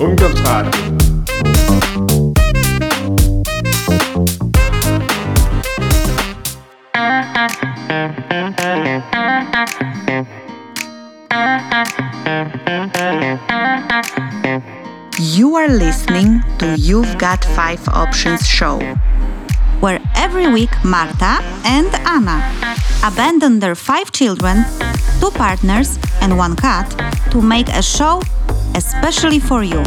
Ungefragt. 0.00 0.76
You 15.18 15.56
are 15.56 15.68
listening 15.68 16.42
to 16.58 16.76
You've 16.78 17.18
Got 17.18 17.44
Five 17.44 17.88
Options 17.88 18.46
show, 18.46 18.78
where 19.80 20.00
every 20.14 20.46
week 20.46 20.70
Marta 20.84 21.42
and 21.64 21.92
Anna 22.06 22.38
abandon 23.02 23.58
their 23.58 23.74
five 23.74 24.12
children, 24.12 24.64
two 25.20 25.32
partners, 25.32 25.98
and 26.28 26.36
one 26.36 26.54
cut 26.56 26.86
to 27.30 27.40
make 27.40 27.68
a 27.68 27.82
show 27.82 28.20
especially 28.74 29.38
for 29.38 29.62
you. 29.62 29.82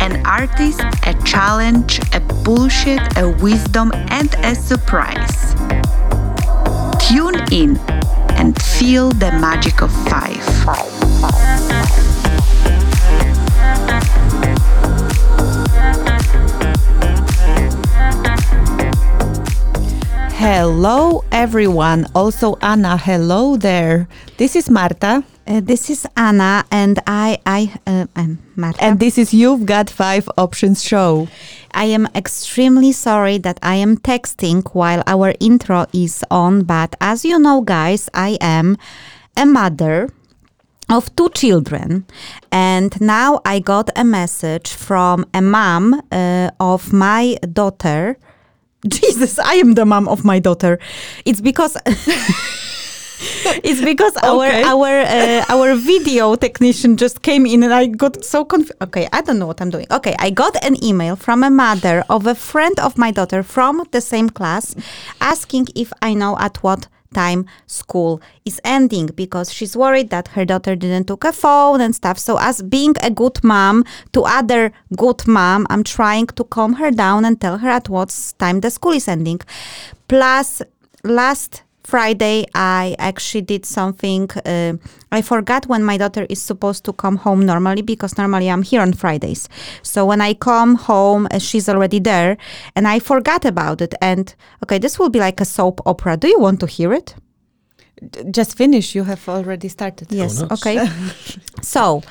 An 0.00 0.24
artist, 0.26 0.80
a 1.06 1.14
challenge, 1.24 2.00
a 2.12 2.20
bullshit, 2.44 3.00
a 3.16 3.30
wisdom, 3.40 3.90
and 4.08 4.34
a 4.44 4.54
surprise. 4.54 5.54
Tune 7.00 7.40
in 7.50 7.78
and 8.36 8.60
feel 8.60 9.10
the 9.10 9.30
magic 9.40 9.80
of 9.80 9.90
five. 10.08 10.44
Hello, 20.36 21.24
everyone. 21.30 22.06
Also, 22.14 22.56
Anna, 22.60 22.96
hello 22.96 23.56
there. 23.56 24.08
This 24.38 24.56
is 24.56 24.68
Marta, 24.68 25.24
Uh, 25.44 25.60
this 25.60 25.90
is 25.90 26.06
Anna, 26.16 26.64
and 26.70 27.00
I, 27.04 27.38
I, 27.44 27.74
uh, 27.84 28.06
I'm 28.14 28.38
Marta. 28.54 28.82
and 28.82 29.00
this 29.00 29.18
is 29.18 29.34
You've 29.34 29.66
Got 29.66 29.90
Five 29.90 30.30
Options 30.38 30.84
show. 30.84 31.26
I 31.74 31.86
am 31.86 32.06
extremely 32.14 32.92
sorry 32.92 33.38
that 33.38 33.58
I 33.60 33.74
am 33.74 33.96
texting 33.96 34.62
while 34.72 35.02
our 35.06 35.34
intro 35.40 35.86
is 35.92 36.24
on, 36.30 36.62
but 36.62 36.94
as 37.00 37.24
you 37.24 37.40
know, 37.40 37.60
guys, 37.60 38.08
I 38.14 38.38
am 38.40 38.76
a 39.36 39.44
mother 39.44 40.10
of 40.88 41.14
two 41.16 41.28
children, 41.30 42.06
and 42.52 42.98
now 43.00 43.40
I 43.44 43.58
got 43.58 43.90
a 43.96 44.04
message 44.04 44.72
from 44.72 45.26
a 45.34 45.42
mom 45.42 46.02
uh, 46.12 46.50
of 46.60 46.92
my 46.92 47.36
daughter. 47.52 48.16
Jesus, 48.86 49.40
I 49.40 49.54
am 49.54 49.74
the 49.74 49.86
mom 49.86 50.06
of 50.06 50.24
my 50.24 50.38
daughter. 50.38 50.78
It's 51.24 51.40
because. 51.40 51.76
It's 53.68 53.80
because 53.80 54.14
Okay. 54.16 54.26
our 54.28 54.46
our 54.72 54.90
uh, 55.18 55.44
our 55.54 55.74
video 55.74 56.34
technician 56.36 56.96
just 56.96 57.22
came 57.22 57.46
in 57.46 57.62
and 57.62 57.72
I 57.72 57.86
got 57.86 58.24
so 58.24 58.44
confused. 58.44 58.82
Okay, 58.82 59.08
I 59.12 59.20
don't 59.22 59.38
know 59.38 59.46
what 59.46 59.60
I'm 59.60 59.70
doing. 59.70 59.86
Okay, 59.90 60.14
I 60.18 60.30
got 60.30 60.54
an 60.64 60.74
email 60.84 61.16
from 61.16 61.42
a 61.44 61.50
mother 61.50 62.04
of 62.08 62.26
a 62.26 62.34
friend 62.34 62.78
of 62.80 62.98
my 62.98 63.10
daughter 63.10 63.42
from 63.42 63.74
the 63.92 64.00
same 64.00 64.28
class 64.30 64.74
asking 65.20 65.68
if 65.74 65.92
I 66.02 66.14
know 66.14 66.36
at 66.38 66.62
what 66.62 66.88
time 67.14 67.44
school 67.66 68.20
is 68.46 68.58
ending 68.64 69.06
because 69.14 69.52
she's 69.52 69.76
worried 69.76 70.08
that 70.10 70.28
her 70.28 70.44
daughter 70.46 70.74
didn't 70.74 71.06
took 71.06 71.24
a 71.24 71.32
phone 71.32 71.80
and 71.80 71.94
stuff. 71.94 72.18
So 72.18 72.38
as 72.40 72.62
being 72.62 72.94
a 73.02 73.10
good 73.10 73.38
mom 73.44 73.84
to 74.14 74.22
other 74.22 74.72
good 74.96 75.26
mom, 75.28 75.66
I'm 75.68 75.84
trying 75.84 76.26
to 76.38 76.44
calm 76.44 76.72
her 76.74 76.90
down 76.90 77.24
and 77.26 77.38
tell 77.38 77.58
her 77.58 77.68
at 77.68 77.88
what 77.88 78.10
time 78.38 78.60
the 78.60 78.70
school 78.70 78.92
is 78.92 79.08
ending. 79.08 79.40
Plus 80.08 80.62
last 81.04 81.62
Friday, 81.84 82.46
I 82.54 82.94
actually 82.98 83.42
did 83.42 83.66
something. 83.66 84.30
Uh, 84.46 84.74
I 85.10 85.20
forgot 85.22 85.66
when 85.66 85.82
my 85.82 85.96
daughter 85.96 86.26
is 86.30 86.40
supposed 86.40 86.84
to 86.84 86.92
come 86.92 87.16
home 87.16 87.44
normally 87.44 87.82
because 87.82 88.16
normally 88.16 88.48
I'm 88.48 88.62
here 88.62 88.80
on 88.80 88.92
Fridays. 88.92 89.48
So 89.82 90.06
when 90.06 90.20
I 90.20 90.34
come 90.34 90.76
home, 90.76 91.26
uh, 91.30 91.38
she's 91.38 91.68
already 91.68 91.98
there, 91.98 92.36
and 92.76 92.86
I 92.86 93.00
forgot 93.00 93.44
about 93.44 93.80
it. 93.80 93.94
And 94.00 94.34
okay, 94.62 94.78
this 94.78 94.98
will 94.98 95.10
be 95.10 95.18
like 95.18 95.40
a 95.40 95.44
soap 95.44 95.80
opera. 95.84 96.16
Do 96.16 96.28
you 96.28 96.38
want 96.38 96.60
to 96.60 96.66
hear 96.66 96.92
it? 96.92 97.14
D- 98.10 98.24
Just 98.30 98.56
finish. 98.56 98.94
You 98.94 99.04
have 99.04 99.28
already 99.28 99.68
started. 99.68 100.06
Yes. 100.12 100.40
nuts. 100.40 100.52
Okay. 100.64 100.88
so. 101.62 102.02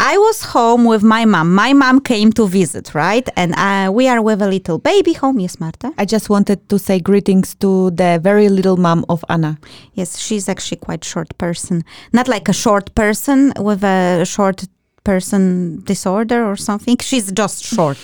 I 0.00 0.18
was 0.18 0.42
home 0.42 0.84
with 0.84 1.02
my 1.02 1.24
mom. 1.24 1.54
My 1.54 1.72
mom 1.72 2.00
came 2.00 2.32
to 2.32 2.46
visit, 2.46 2.94
right? 2.94 3.28
And 3.36 3.54
uh, 3.54 3.90
we 3.92 4.08
are 4.08 4.20
with 4.20 4.42
a 4.42 4.48
little 4.48 4.78
baby 4.78 5.12
home. 5.12 5.38
Yes, 5.38 5.60
Marta? 5.60 5.92
I 5.96 6.04
just 6.04 6.28
wanted 6.28 6.68
to 6.68 6.78
say 6.78 6.98
greetings 6.98 7.54
to 7.56 7.90
the 7.90 8.20
very 8.22 8.48
little 8.48 8.76
mom 8.76 9.04
of 9.08 9.24
Anna. 9.28 9.58
Yes, 9.94 10.18
she's 10.18 10.48
actually 10.48 10.78
quite 10.78 11.04
short 11.04 11.36
person. 11.38 11.84
Not 12.12 12.28
like 12.28 12.48
a 12.48 12.52
short 12.52 12.94
person 12.94 13.52
with 13.58 13.84
a 13.84 14.24
short 14.24 14.64
person 15.04 15.82
disorder 15.84 16.44
or 16.44 16.56
something. 16.56 16.96
She's 17.00 17.30
just 17.30 17.64
short. 17.64 17.98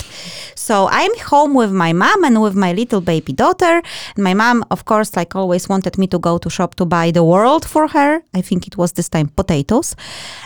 So 0.55 0.89
I'm 0.91 1.17
home 1.19 1.55
with 1.55 1.73
my 1.73 1.93
mom 1.93 2.25
and 2.25 2.41
with 2.43 2.55
my 2.55 2.73
little 2.73 3.01
baby 3.01 3.33
daughter. 3.33 3.83
And 4.15 4.25
my 4.25 4.35
mom, 4.35 4.65
of 4.71 4.85
course, 4.85 5.17
like 5.17 5.35
always 5.35 5.69
wanted 5.69 5.99
me 5.99 6.07
to 6.09 6.19
go 6.19 6.39
to 6.39 6.51
shop 6.51 6.75
to 6.77 6.85
buy 6.85 7.11
the 7.11 7.25
world 7.25 7.65
for 7.65 7.89
her. 7.89 8.23
I 8.35 8.43
think 8.43 8.67
it 8.67 8.77
was 8.77 8.93
this 8.93 9.09
time 9.09 9.29
potatoes. 9.29 9.97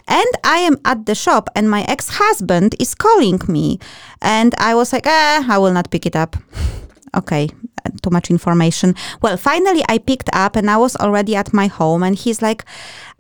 And 0.08 0.30
I 0.44 0.58
am 0.58 0.78
at 0.84 1.06
the 1.06 1.14
shop 1.14 1.50
and 1.56 1.68
my 1.68 1.82
ex-husband 1.88 2.76
is 2.78 2.94
calling 2.94 3.40
me. 3.48 3.80
And 4.22 4.54
I 4.58 4.74
was 4.74 4.92
like, 4.92 5.06
eh, 5.06 5.44
I 5.48 5.58
will 5.58 5.72
not 5.72 5.90
pick 5.90 6.06
it 6.06 6.16
up 6.16 6.36
okay, 7.16 7.48
too 8.02 8.10
much 8.10 8.30
information. 8.30 8.94
Well, 9.22 9.36
finally 9.36 9.82
I 9.88 9.98
picked 9.98 10.30
up 10.32 10.56
and 10.56 10.70
I 10.70 10.76
was 10.76 10.96
already 10.96 11.36
at 11.36 11.52
my 11.52 11.66
home 11.66 12.02
and 12.02 12.16
he's 12.16 12.42
like, 12.42 12.64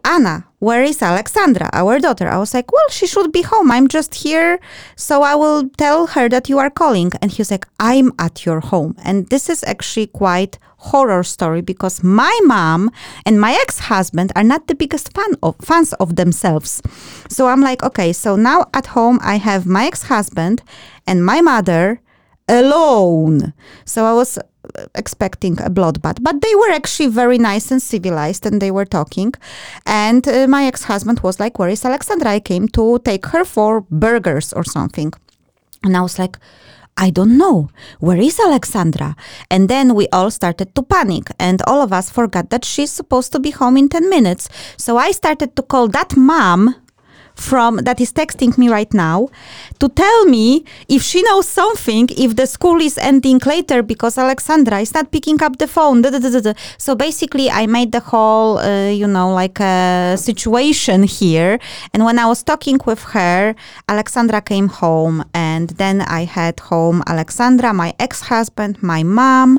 Anna, 0.04 0.46
where 0.58 0.82
is 0.82 1.02
Alexandra, 1.02 1.70
our 1.72 1.98
daughter? 1.98 2.28
I 2.28 2.36
was 2.36 2.52
like, 2.52 2.70
well, 2.70 2.88
she 2.90 3.06
should 3.06 3.32
be 3.32 3.40
home. 3.40 3.70
I'm 3.70 3.88
just 3.88 4.14
here. 4.14 4.60
So 4.96 5.22
I 5.22 5.34
will 5.34 5.70
tell 5.70 6.08
her 6.08 6.28
that 6.28 6.48
you 6.50 6.58
are 6.58 6.70
calling. 6.70 7.10
And 7.22 7.30
he 7.30 7.40
was 7.40 7.50
like, 7.50 7.66
I'm 7.80 8.12
at 8.18 8.44
your 8.44 8.60
home. 8.60 8.96
And 9.02 9.28
this 9.30 9.48
is 9.48 9.64
actually 9.64 10.08
quite 10.08 10.58
horror 10.76 11.22
story 11.22 11.62
because 11.62 12.04
my 12.04 12.38
mom 12.44 12.90
and 13.24 13.40
my 13.40 13.52
ex-husband 13.52 14.30
are 14.36 14.44
not 14.44 14.66
the 14.66 14.74
biggest 14.74 15.14
fan 15.14 15.34
of 15.42 15.56
fans 15.62 15.94
of 15.94 16.16
themselves. 16.16 16.82
So 17.28 17.46
I'm 17.46 17.62
like, 17.62 17.82
okay, 17.82 18.12
so 18.12 18.36
now 18.36 18.66
at 18.74 18.88
home 18.88 19.18
I 19.22 19.36
have 19.36 19.64
my 19.64 19.86
ex-husband 19.86 20.62
and 21.06 21.24
my 21.24 21.40
mother 21.40 22.02
alone. 22.46 23.54
So 23.86 24.04
I 24.04 24.12
was 24.12 24.38
expecting 24.94 25.60
a 25.60 25.70
bloodbath, 25.70 26.22
but 26.22 26.40
they 26.40 26.54
were 26.54 26.70
actually 26.70 27.08
very 27.08 27.38
nice 27.38 27.70
and 27.70 27.82
civilized 27.82 28.46
and 28.46 28.60
they 28.60 28.70
were 28.70 28.84
talking. 28.84 29.32
And 29.86 30.26
uh, 30.26 30.46
my 30.48 30.66
ex 30.66 30.84
husband 30.84 31.20
was 31.20 31.40
like, 31.40 31.58
Where 31.58 31.68
is 31.68 31.84
Alexandra? 31.84 32.30
I 32.30 32.40
came 32.40 32.68
to 32.68 32.98
take 33.04 33.26
her 33.26 33.44
for 33.44 33.82
burgers 33.90 34.52
or 34.52 34.64
something. 34.64 35.12
And 35.82 35.96
I 35.96 36.00
was 36.00 36.18
like, 36.18 36.38
I 36.96 37.10
don't 37.10 37.36
know. 37.36 37.70
Where 37.98 38.18
is 38.18 38.38
Alexandra? 38.38 39.16
And 39.50 39.68
then 39.68 39.94
we 39.94 40.08
all 40.12 40.30
started 40.30 40.74
to 40.74 40.82
panic, 40.82 41.28
and 41.40 41.60
all 41.66 41.82
of 41.82 41.92
us 41.92 42.08
forgot 42.08 42.50
that 42.50 42.64
she's 42.64 42.92
supposed 42.92 43.32
to 43.32 43.40
be 43.40 43.50
home 43.50 43.76
in 43.76 43.88
10 43.88 44.08
minutes. 44.08 44.48
So 44.76 44.96
I 44.96 45.10
started 45.10 45.56
to 45.56 45.62
call 45.62 45.88
that 45.88 46.16
mom 46.16 46.76
from 47.44 47.76
that 47.86 48.00
is 48.00 48.12
texting 48.12 48.56
me 48.56 48.68
right 48.68 48.92
now 48.94 49.28
to 49.78 49.88
tell 49.88 50.24
me 50.24 50.64
if 50.88 51.02
she 51.02 51.22
knows 51.22 51.46
something 51.46 52.08
if 52.16 52.36
the 52.36 52.46
school 52.46 52.80
is 52.80 52.96
ending 52.98 53.40
later 53.44 53.82
because 53.82 54.16
Alexandra 54.16 54.78
is 54.80 54.94
not 54.94 55.10
picking 55.10 55.42
up 55.42 55.58
the 55.58 55.66
phone. 55.66 56.02
Da, 56.02 56.10
da, 56.10 56.18
da. 56.18 56.52
So 56.78 56.94
basically, 56.94 57.50
I 57.50 57.66
made 57.66 57.92
the 57.92 58.00
whole, 58.00 58.58
uh, 58.58 58.88
you 58.88 59.06
know, 59.06 59.32
like 59.32 59.60
a 59.60 60.16
situation 60.16 61.02
here. 61.02 61.58
And 61.92 62.04
when 62.04 62.18
I 62.18 62.26
was 62.26 62.42
talking 62.42 62.78
with 62.86 63.02
her, 63.16 63.54
Alexandra 63.88 64.40
came 64.40 64.68
home, 64.68 65.24
and 65.34 65.68
then 65.80 66.00
I 66.00 66.24
had 66.24 66.60
home 66.60 67.02
Alexandra, 67.06 67.72
my 67.74 67.94
ex-husband, 67.98 68.82
my 68.82 69.02
mom, 69.02 69.58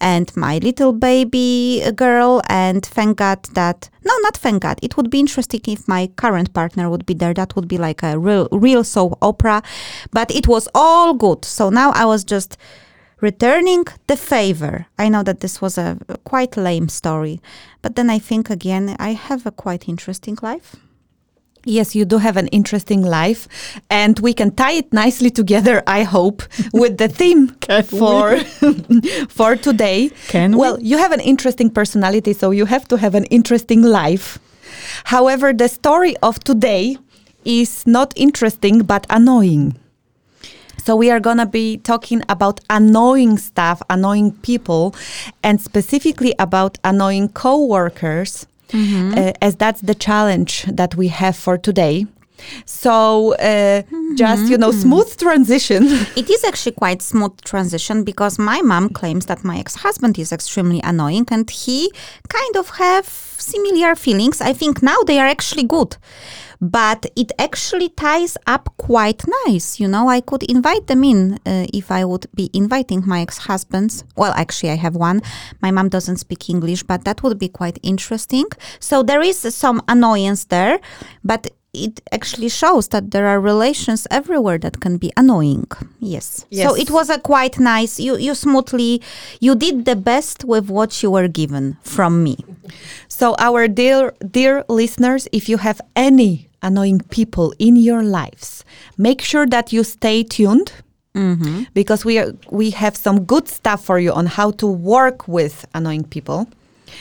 and 0.00 0.34
my 0.36 0.58
little 0.58 0.92
baby 0.92 1.82
girl. 1.96 2.42
And 2.48 2.84
thank 2.84 3.18
God 3.18 3.40
that 3.54 3.88
no, 4.04 4.12
not 4.22 4.36
thank 4.36 4.62
God. 4.62 4.78
It 4.82 4.96
would 4.96 5.10
be 5.10 5.20
interesting 5.20 5.60
if 5.68 5.86
my 5.86 6.08
current 6.16 6.52
partner 6.52 6.90
would 6.90 7.06
be 7.06 7.14
there. 7.22 7.34
That 7.34 7.54
would 7.54 7.68
be 7.68 7.78
like 7.78 8.02
a 8.02 8.18
real, 8.18 8.48
real 8.50 8.84
soap 8.84 9.18
opera. 9.22 9.62
But 10.10 10.30
it 10.30 10.46
was 10.48 10.68
all 10.74 11.14
good. 11.14 11.44
So 11.44 11.70
now 11.70 11.92
I 11.92 12.04
was 12.04 12.24
just 12.24 12.56
returning 13.22 13.84
the 14.08 14.16
favor. 14.16 14.86
I 14.98 15.08
know 15.08 15.22
that 15.22 15.40
this 15.40 15.62
was 15.62 15.78
a 15.78 15.96
quite 16.24 16.56
lame 16.56 16.88
story, 16.88 17.40
but 17.80 17.94
then 17.96 18.10
I 18.10 18.18
think 18.18 18.50
again, 18.50 18.96
I 18.98 19.10
have 19.12 19.46
a 19.46 19.52
quite 19.52 19.88
interesting 19.88 20.36
life. 20.42 20.76
Yes, 21.64 21.94
you 21.94 22.04
do 22.04 22.18
have 22.18 22.36
an 22.36 22.48
interesting 22.48 23.02
life, 23.02 23.46
and 23.88 24.18
we 24.18 24.34
can 24.34 24.50
tie 24.50 24.72
it 24.72 24.92
nicely 24.92 25.30
together. 25.30 25.80
I 25.86 26.02
hope 26.02 26.42
with 26.72 26.98
the 26.98 27.06
theme 27.06 27.54
for 27.84 28.38
for 29.38 29.54
today. 29.54 30.10
Can 30.26 30.50
we? 30.52 30.58
well, 30.58 30.76
you 30.80 30.98
have 30.98 31.12
an 31.12 31.20
interesting 31.20 31.70
personality, 31.70 32.32
so 32.32 32.50
you 32.50 32.66
have 32.66 32.88
to 32.88 32.96
have 32.96 33.14
an 33.14 33.26
interesting 33.26 33.82
life. 33.82 34.40
However, 35.04 35.52
the 35.52 35.68
story 35.68 36.16
of 36.22 36.40
today 36.40 36.96
is 37.44 37.86
not 37.86 38.12
interesting 38.16 38.82
but 38.82 39.06
annoying. 39.10 39.74
So 40.84 40.96
we 40.96 41.10
are 41.10 41.20
gonna 41.20 41.46
be 41.46 41.76
talking 41.78 42.22
about 42.28 42.58
annoying 42.68 43.38
stuff, 43.38 43.82
annoying 43.88 44.32
people, 44.42 44.94
and 45.42 45.60
specifically 45.60 46.34
about 46.38 46.78
annoying 46.82 47.28
coworkers, 47.28 48.46
uh, 49.16 49.32
as 49.40 49.54
that's 49.56 49.80
the 49.80 49.94
challenge 49.94 50.64
that 50.66 50.96
we 50.96 51.08
have 51.08 51.36
for 51.36 51.56
today. 51.58 52.06
So 52.64 53.34
uh, 53.34 53.82
just 54.14 54.50
you 54.50 54.58
know, 54.58 54.72
smooth 54.72 55.16
transition. 55.16 55.82
It 56.16 56.28
is 56.30 56.44
actually 56.44 56.72
quite 56.72 57.02
smooth 57.02 57.40
transition 57.42 58.04
because 58.04 58.38
my 58.38 58.60
mom 58.62 58.88
claims 58.90 59.26
that 59.26 59.44
my 59.44 59.58
ex-husband 59.58 60.18
is 60.18 60.32
extremely 60.32 60.80
annoying 60.82 61.26
and 61.30 61.48
he 61.50 61.90
kind 62.28 62.56
of 62.56 62.70
have 62.70 63.06
similar 63.06 63.94
feelings. 63.94 64.40
I 64.40 64.52
think 64.52 64.82
now 64.82 65.02
they 65.06 65.18
are 65.18 65.26
actually 65.26 65.64
good. 65.64 65.96
But 66.60 67.06
it 67.16 67.32
actually 67.40 67.88
ties 67.88 68.36
up 68.46 68.72
quite 68.76 69.24
nice. 69.44 69.80
You 69.80 69.88
know, 69.88 70.08
I 70.08 70.20
could 70.20 70.44
invite 70.44 70.86
them 70.86 71.02
in 71.02 71.40
uh, 71.44 71.66
if 71.74 71.90
I 71.90 72.04
would 72.04 72.26
be 72.36 72.50
inviting 72.54 73.02
my 73.04 73.20
ex 73.20 73.38
husbands. 73.38 74.04
Well, 74.16 74.32
actually, 74.36 74.70
I 74.70 74.76
have 74.76 74.94
one. 74.94 75.22
My 75.60 75.72
mom 75.72 75.88
doesn't 75.88 76.18
speak 76.18 76.48
English, 76.48 76.84
but 76.84 77.04
that 77.04 77.24
would 77.24 77.36
be 77.36 77.48
quite 77.48 77.80
interesting. 77.82 78.46
So 78.78 79.02
there 79.02 79.22
is 79.22 79.38
some 79.38 79.82
annoyance 79.88 80.44
there, 80.44 80.78
but 81.24 81.50
it 81.72 82.02
actually 82.12 82.50
shows 82.50 82.88
that 82.88 83.12
there 83.12 83.26
are 83.26 83.40
relations 83.40 84.06
everywhere 84.10 84.58
that 84.58 84.80
can 84.80 84.98
be 84.98 85.10
annoying. 85.16 85.66
Yes. 86.00 86.44
Yes. 86.50 86.68
So 86.68 86.76
it 86.76 86.90
was 86.90 87.08
a 87.08 87.18
quite 87.18 87.58
nice. 87.58 87.98
You 87.98 88.16
you 88.16 88.34
smoothly 88.34 89.00
you 89.40 89.54
did 89.54 89.84
the 89.84 89.96
best 89.96 90.44
with 90.44 90.68
what 90.68 91.02
you 91.02 91.10
were 91.10 91.28
given 91.28 91.78
from 91.82 92.22
me. 92.22 92.36
So, 93.08 93.34
our 93.38 93.68
dear 93.68 94.12
dear 94.30 94.64
listeners, 94.68 95.28
if 95.32 95.48
you 95.48 95.58
have 95.58 95.80
any 95.96 96.48
annoying 96.62 97.00
people 97.10 97.54
in 97.58 97.76
your 97.76 98.02
lives, 98.02 98.64
make 98.96 99.22
sure 99.22 99.46
that 99.46 99.72
you 99.72 99.84
stay 99.84 100.22
tuned. 100.22 100.72
Mm-hmm. 101.14 101.64
Because 101.74 102.06
we 102.06 102.18
are, 102.18 102.32
we 102.50 102.70
have 102.70 102.96
some 102.96 103.24
good 103.24 103.46
stuff 103.46 103.84
for 103.84 103.98
you 103.98 104.12
on 104.12 104.24
how 104.24 104.50
to 104.52 104.66
work 104.66 105.28
with 105.28 105.66
annoying 105.74 106.04
people. 106.04 106.48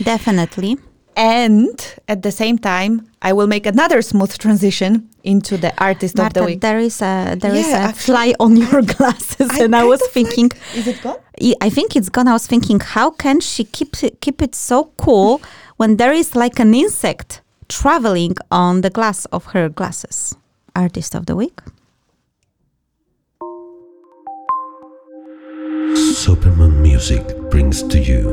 Definitely. 0.03 0.77
And 1.15 1.77
at 2.07 2.21
the 2.23 2.31
same 2.31 2.57
time, 2.57 3.07
I 3.21 3.33
will 3.33 3.47
make 3.47 3.65
another 3.65 4.01
smooth 4.01 4.35
transition 4.37 5.09
into 5.23 5.57
the 5.57 5.71
artist 5.83 6.17
of 6.19 6.33
the 6.33 6.43
week. 6.43 6.61
there 6.61 6.79
is 6.79 7.01
a 7.01 7.35
there 7.39 7.53
is 7.53 7.67
Yeah, 7.67 7.77
a 7.77 7.89
actually- 7.89 8.05
fly 8.05 8.33
on 8.39 8.55
your 8.57 8.81
glasses, 8.95 9.49
I 9.51 9.63
and 9.65 9.75
I 9.75 9.83
was 9.83 10.01
thinking, 10.09 10.49
like- 10.49 10.77
is 10.77 10.87
it 10.87 11.01
gone? 11.03 11.17
I 11.41 11.53
I 11.67 11.69
think 11.69 11.95
it's 11.95 12.09
gone. 12.09 12.27
I 12.27 12.33
was 12.33 12.47
thinking, 12.47 12.79
how 12.79 13.11
can 13.11 13.39
she 13.41 13.63
keep 13.65 13.91
keep 14.21 14.41
it 14.41 14.55
so 14.55 14.77
cool 14.97 15.41
when 15.77 15.97
there 15.97 16.13
is 16.13 16.35
like 16.35 16.59
an 16.61 16.73
insect 16.73 17.41
traveling 17.67 18.35
on 18.49 18.81
the 18.81 18.89
glass 18.89 19.25
of 19.31 19.41
her 19.53 19.69
glasses? 19.69 20.35
Artist 20.75 21.15
of 21.15 21.25
the 21.25 21.35
week. 21.35 21.59
Superman 26.23 26.81
Music 26.81 27.23
brings 27.51 27.83
to 27.83 27.97
you 27.99 28.23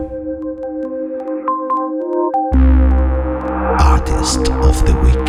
Artist 4.09 4.51
of 4.51 4.87
the 4.87 4.95
Week. 5.05 5.29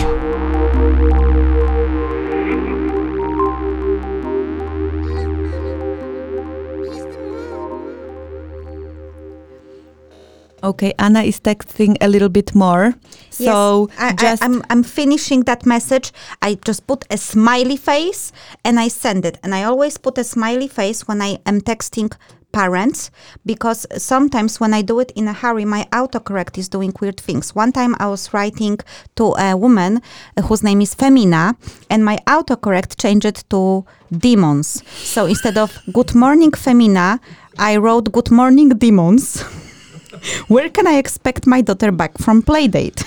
Okay, 10.62 10.94
Anna 11.00 11.24
is 11.24 11.40
texting 11.40 11.98
a 12.02 12.08
little 12.08 12.30
bit 12.30 12.56
more. 12.56 12.94
So 13.30 13.90
yes, 13.92 14.00
I, 14.00 14.14
just 14.14 14.44
I, 14.44 14.46
I'm 14.46 14.64
I'm 14.70 14.84
finishing 14.84 15.44
that 15.44 15.66
message. 15.66 16.12
I 16.42 16.56
just 16.66 16.88
put 16.88 17.06
a 17.10 17.18
smiley 17.18 17.78
face 17.78 18.32
and 18.64 18.80
I 18.80 18.88
send 18.88 19.26
it. 19.26 19.40
And 19.44 19.54
I 19.54 19.64
always 19.64 19.98
put 19.98 20.18
a 20.18 20.24
smiley 20.24 20.68
face 20.70 21.08
when 21.08 21.22
I 21.22 21.40
am 21.46 21.62
texting 21.62 22.14
parents 22.52 23.12
because 23.46 23.86
sometimes 23.98 24.60
when 24.60 24.74
I 24.74 24.82
do 24.82 25.00
it 25.00 25.12
in 25.16 25.28
a 25.28 25.34
hurry, 25.34 25.66
my 25.66 25.88
autocorrect 25.92 26.58
is 26.58 26.70
doing 26.70 26.94
weird 27.00 27.20
things. 27.20 27.56
One 27.56 27.72
time 27.72 27.96
I 28.00 28.08
was 28.08 28.34
writing 28.34 28.80
to 29.16 29.36
a 29.38 29.56
woman 29.56 30.02
uh, 30.38 30.42
whose 30.44 30.64
name 30.64 30.82
is 30.82 30.94
Femina, 30.94 31.56
and 31.90 32.04
my 32.04 32.18
autocorrect 32.28 33.02
changed 33.02 33.26
it 33.26 33.44
to 33.50 33.86
demons. 34.12 34.84
So 34.88 35.26
instead 35.26 35.58
of 35.58 35.78
good 35.94 36.16
morning, 36.16 36.52
Femina, 36.52 37.20
I 37.58 37.78
wrote 37.78 38.12
good 38.12 38.32
morning, 38.32 38.70
demons. 38.70 39.42
Where 40.48 40.70
can 40.70 40.88
I 40.88 40.98
expect 40.98 41.48
my 41.48 41.62
daughter 41.62 41.92
back 41.92 42.18
from 42.18 42.42
playdate? 42.42 43.00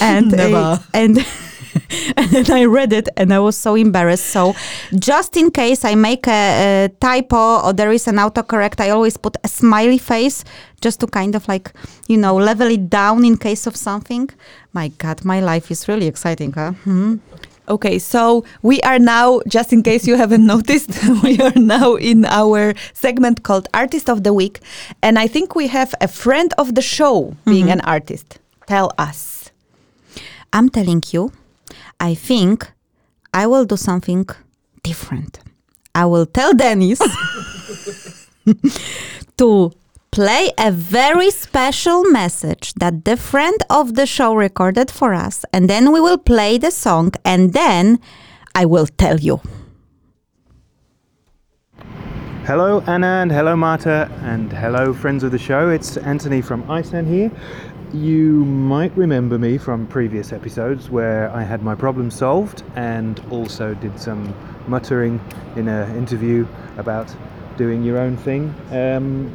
and 0.00 0.34
uh, 0.34 0.78
and 0.94 1.18
and 2.16 2.30
then 2.30 2.50
I 2.50 2.64
read 2.64 2.92
it 2.92 3.08
and 3.16 3.32
I 3.32 3.38
was 3.38 3.56
so 3.56 3.74
embarrassed. 3.74 4.26
So 4.26 4.54
just 4.98 5.36
in 5.36 5.50
case 5.50 5.84
I 5.84 5.94
make 5.94 6.26
a, 6.28 6.84
a 6.84 6.88
typo 7.00 7.60
or 7.60 7.72
there 7.72 7.92
is 7.92 8.06
an 8.06 8.16
autocorrect, 8.16 8.80
I 8.80 8.90
always 8.90 9.16
put 9.16 9.36
a 9.44 9.48
smiley 9.48 9.98
face 9.98 10.44
just 10.80 11.00
to 11.00 11.06
kind 11.06 11.34
of 11.34 11.46
like 11.48 11.72
you 12.08 12.16
know 12.16 12.36
level 12.36 12.68
it 12.68 12.88
down 12.88 13.24
in 13.24 13.36
case 13.36 13.66
of 13.66 13.76
something. 13.76 14.30
My 14.72 14.88
God, 14.88 15.24
my 15.24 15.40
life 15.40 15.70
is 15.70 15.88
really 15.88 16.06
exciting, 16.06 16.52
huh? 16.52 16.72
Hmm. 16.84 17.16
Okay, 17.68 18.00
so 18.00 18.44
we 18.62 18.80
are 18.80 18.98
now, 18.98 19.40
just 19.46 19.72
in 19.72 19.84
case 19.84 20.04
you 20.04 20.16
haven't 20.16 20.44
noticed, 20.54 20.90
we 21.22 21.38
are 21.38 21.52
now 21.54 21.94
in 21.94 22.24
our 22.24 22.74
segment 22.94 23.44
called 23.44 23.68
Artist 23.72 24.10
of 24.10 24.24
the 24.24 24.32
Week. 24.32 24.58
And 25.02 25.20
I 25.20 25.28
think 25.28 25.54
we 25.54 25.68
have 25.68 25.94
a 26.00 26.08
friend 26.08 26.52
of 26.58 26.74
the 26.74 26.82
show 26.82 27.36
being 27.44 27.70
an 27.70 27.80
artist. 27.82 28.40
Tell 28.66 28.90
us. 28.98 29.52
I'm 30.52 30.68
telling 30.68 31.04
you, 31.12 31.32
I 32.00 32.14
think 32.14 32.72
I 33.34 33.46
will 33.46 33.66
do 33.66 33.76
something 33.76 34.26
different. 34.82 35.40
I 35.94 36.06
will 36.06 36.26
tell 36.26 36.54
Dennis 36.54 36.98
to 39.36 39.72
play 40.10 40.50
a 40.58 40.72
very 40.72 41.30
special 41.30 42.04
message 42.04 42.74
that 42.74 43.04
the 43.04 43.16
friend 43.16 43.56
of 43.68 43.94
the 43.94 44.06
show 44.06 44.34
recorded 44.34 44.90
for 44.90 45.14
us, 45.14 45.44
and 45.52 45.68
then 45.68 45.92
we 45.92 46.00
will 46.00 46.18
play 46.18 46.58
the 46.58 46.70
song, 46.70 47.12
and 47.24 47.52
then 47.52 48.00
I 48.54 48.64
will 48.64 48.86
tell 48.86 49.20
you. 49.20 49.40
Hello, 52.44 52.82
Anna, 52.86 53.20
and 53.22 53.30
hello, 53.30 53.54
Marta, 53.54 54.10
and 54.22 54.52
hello, 54.52 54.92
friends 54.92 55.22
of 55.22 55.30
the 55.30 55.38
show. 55.38 55.68
It's 55.68 55.96
Anthony 55.98 56.40
from 56.40 56.68
Iceland 56.68 57.06
here. 57.06 57.30
You 57.92 58.44
might 58.44 58.96
remember 58.96 59.36
me 59.36 59.58
from 59.58 59.88
previous 59.88 60.32
episodes 60.32 60.88
where 60.90 61.28
I 61.30 61.42
had 61.42 61.60
my 61.64 61.74
problem 61.74 62.08
solved 62.12 62.62
and 62.76 63.20
also 63.30 63.74
did 63.74 63.98
some 63.98 64.32
muttering 64.68 65.20
in 65.56 65.66
an 65.66 65.96
interview 65.96 66.46
about 66.76 67.12
doing 67.56 67.82
your 67.82 67.98
own 67.98 68.16
thing. 68.16 68.54
Um, 68.70 69.34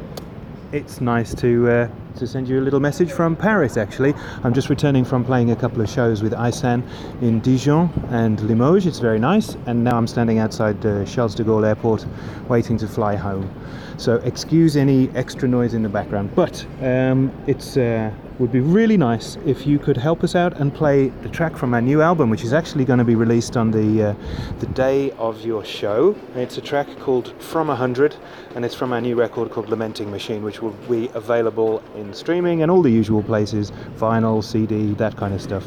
it's 0.72 1.02
nice 1.02 1.34
to 1.34 1.68
uh, 1.68 1.88
to 2.16 2.26
send 2.26 2.48
you 2.48 2.58
a 2.58 2.62
little 2.62 2.80
message 2.80 3.12
from 3.12 3.36
Paris. 3.36 3.76
Actually, 3.76 4.14
I'm 4.42 4.54
just 4.54 4.70
returning 4.70 5.04
from 5.04 5.22
playing 5.22 5.50
a 5.50 5.56
couple 5.56 5.82
of 5.82 5.90
shows 5.90 6.22
with 6.22 6.32
Isan 6.32 6.82
in 7.20 7.40
Dijon 7.40 7.90
and 8.08 8.40
Limoges. 8.40 8.86
It's 8.86 9.00
very 9.00 9.18
nice, 9.18 9.54
and 9.66 9.84
now 9.84 9.98
I'm 9.98 10.06
standing 10.06 10.38
outside 10.38 10.84
uh, 10.84 11.04
Charles 11.04 11.34
de 11.34 11.44
Gaulle 11.44 11.66
Airport, 11.66 12.06
waiting 12.48 12.78
to 12.78 12.88
fly 12.88 13.16
home. 13.16 13.50
So 13.98 14.16
excuse 14.16 14.76
any 14.76 15.08
extra 15.10 15.48
noise 15.48 15.72
in 15.72 15.82
the 15.82 15.88
background, 15.88 16.34
but 16.34 16.66
um, 16.82 17.32
it's 17.46 17.76
uh, 17.78 18.10
would 18.38 18.52
be 18.52 18.60
really 18.60 18.98
nice 18.98 19.36
if 19.46 19.66
you 19.66 19.78
could 19.78 19.96
help 19.96 20.22
us 20.22 20.34
out 20.34 20.60
and 20.60 20.74
play 20.74 21.08
the 21.22 21.28
track 21.30 21.56
from 21.56 21.72
our 21.72 21.80
new 21.80 22.02
album, 22.02 22.28
which 22.28 22.44
is 22.44 22.52
actually 22.52 22.84
going 22.84 22.98
to 22.98 23.04
be 23.04 23.14
released 23.14 23.56
on 23.56 23.70
the 23.70 24.10
uh, 24.10 24.14
the 24.60 24.66
day 24.66 25.10
of 25.12 25.42
your 25.46 25.64
show. 25.64 26.14
It's 26.34 26.58
a 26.58 26.60
track 26.60 26.86
called 26.98 27.32
From 27.40 27.70
a 27.70 27.76
Hundred, 27.76 28.14
and 28.54 28.64
it's 28.64 28.74
from 28.74 28.92
our 28.92 29.00
new 29.00 29.14
record 29.16 29.50
called 29.50 29.70
Lamenting 29.70 30.10
Machine, 30.10 30.42
which 30.42 30.60
will 30.60 30.76
be 30.90 31.08
available 31.14 31.82
in 31.94 32.12
streaming 32.12 32.62
and 32.62 32.70
all 32.70 32.82
the 32.82 32.90
usual 32.90 33.22
places, 33.22 33.70
vinyl, 33.96 34.44
CD, 34.44 34.92
that 34.94 35.16
kind 35.16 35.32
of 35.32 35.40
stuff. 35.40 35.66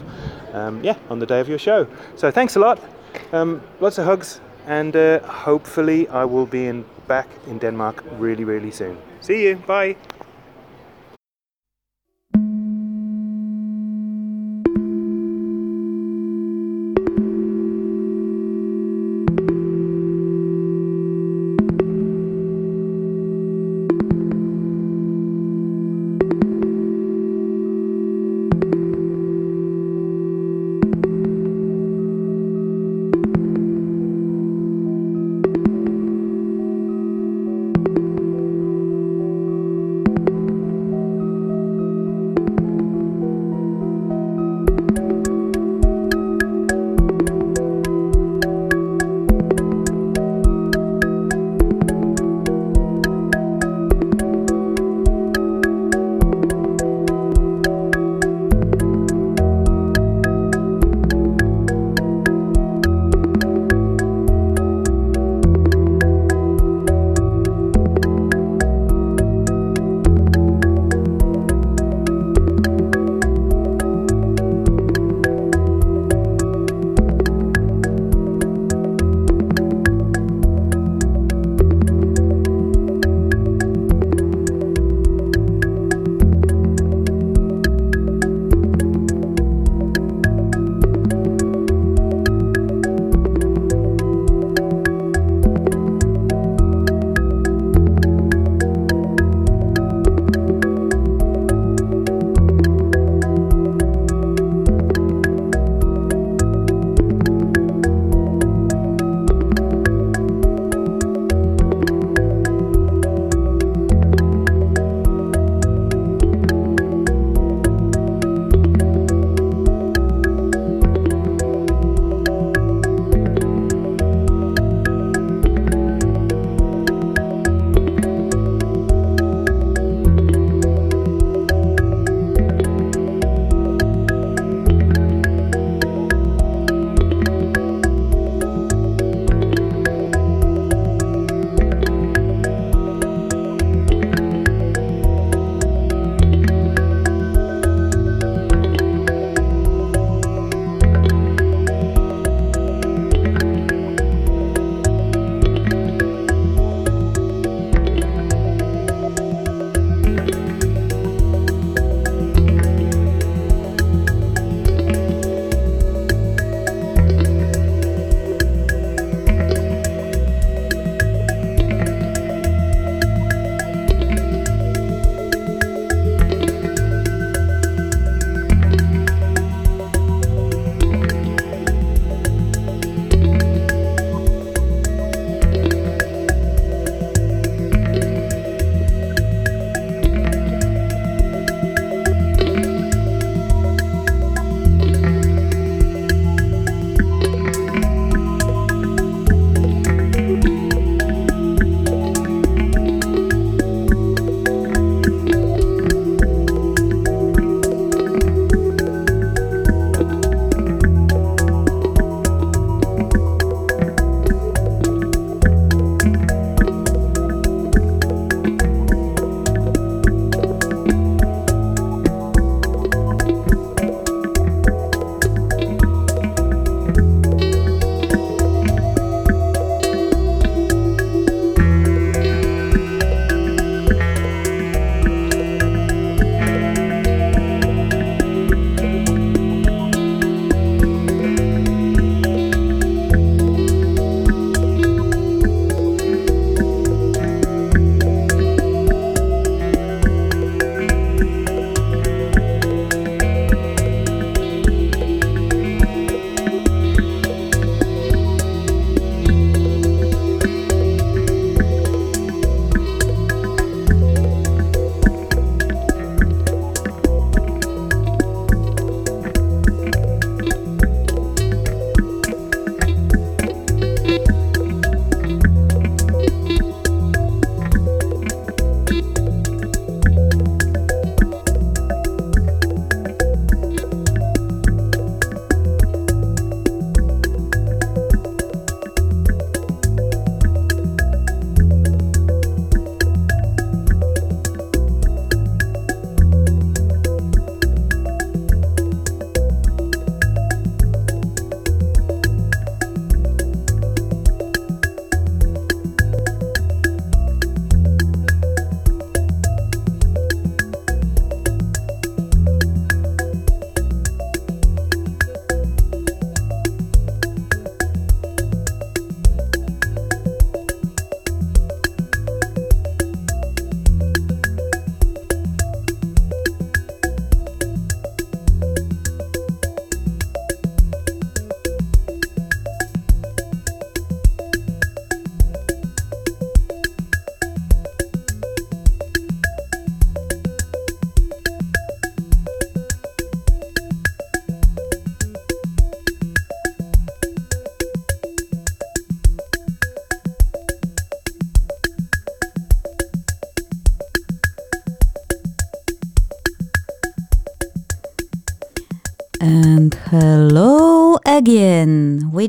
Um, 0.54 0.84
yeah, 0.84 0.98
on 1.10 1.18
the 1.18 1.26
day 1.26 1.40
of 1.40 1.50
your 1.50 1.60
show. 1.60 1.88
So 2.16 2.30
thanks 2.30 2.56
a 2.56 2.60
lot. 2.60 2.80
Um, 3.34 3.62
lots 3.80 3.98
of 3.98 4.06
hugs, 4.06 4.40
and 4.68 4.96
uh, 4.96 5.20
hopefully 5.22 6.08
I 6.10 6.26
will 6.26 6.46
be 6.46 6.68
in 6.68 6.86
back 7.10 7.28
in 7.48 7.60
Denmark 7.60 8.06
really, 8.12 8.46
really 8.46 8.72
soon. 8.72 9.04
See 9.22 9.44
you. 9.48 9.58
Bye. 9.68 10.19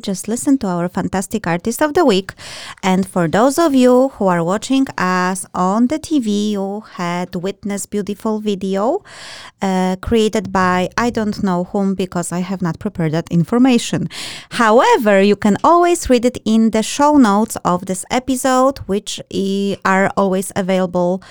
Just 0.00 0.28
listened 0.28 0.60
to 0.62 0.66
our 0.66 0.88
fantastic 0.88 1.46
artist 1.46 1.82
of 1.82 1.94
the 1.94 2.04
week. 2.04 2.32
And 2.82 3.06
for 3.06 3.28
those 3.28 3.58
of 3.58 3.74
you 3.74 4.08
who 4.14 4.26
are 4.26 4.42
watching 4.42 4.86
us 4.98 5.46
on 5.54 5.86
the 5.88 5.98
TV, 5.98 6.50
you 6.52 6.80
had 6.92 7.34
witnessed 7.34 7.90
beautiful 7.90 8.40
video 8.40 9.04
uh, 9.62 9.96
created 10.00 10.52
by 10.52 10.88
I 10.96 11.10
don't 11.10 11.42
know 11.42 11.64
whom 11.64 11.94
because 11.94 12.32
I 12.32 12.40
have 12.40 12.62
not 12.62 12.78
prepared 12.78 13.12
that 13.12 13.30
information. 13.30 14.08
However, 14.50 15.20
you 15.20 15.36
can 15.36 15.56
always 15.62 16.08
read 16.10 16.24
it 16.24 16.38
in 16.44 16.70
the 16.70 16.82
show 16.82 17.16
notes 17.16 17.56
of 17.64 17.86
this 17.86 18.04
episode, 18.10 18.78
which 18.86 19.20
are 19.84 20.10
always 20.16 20.52
available 20.56 21.22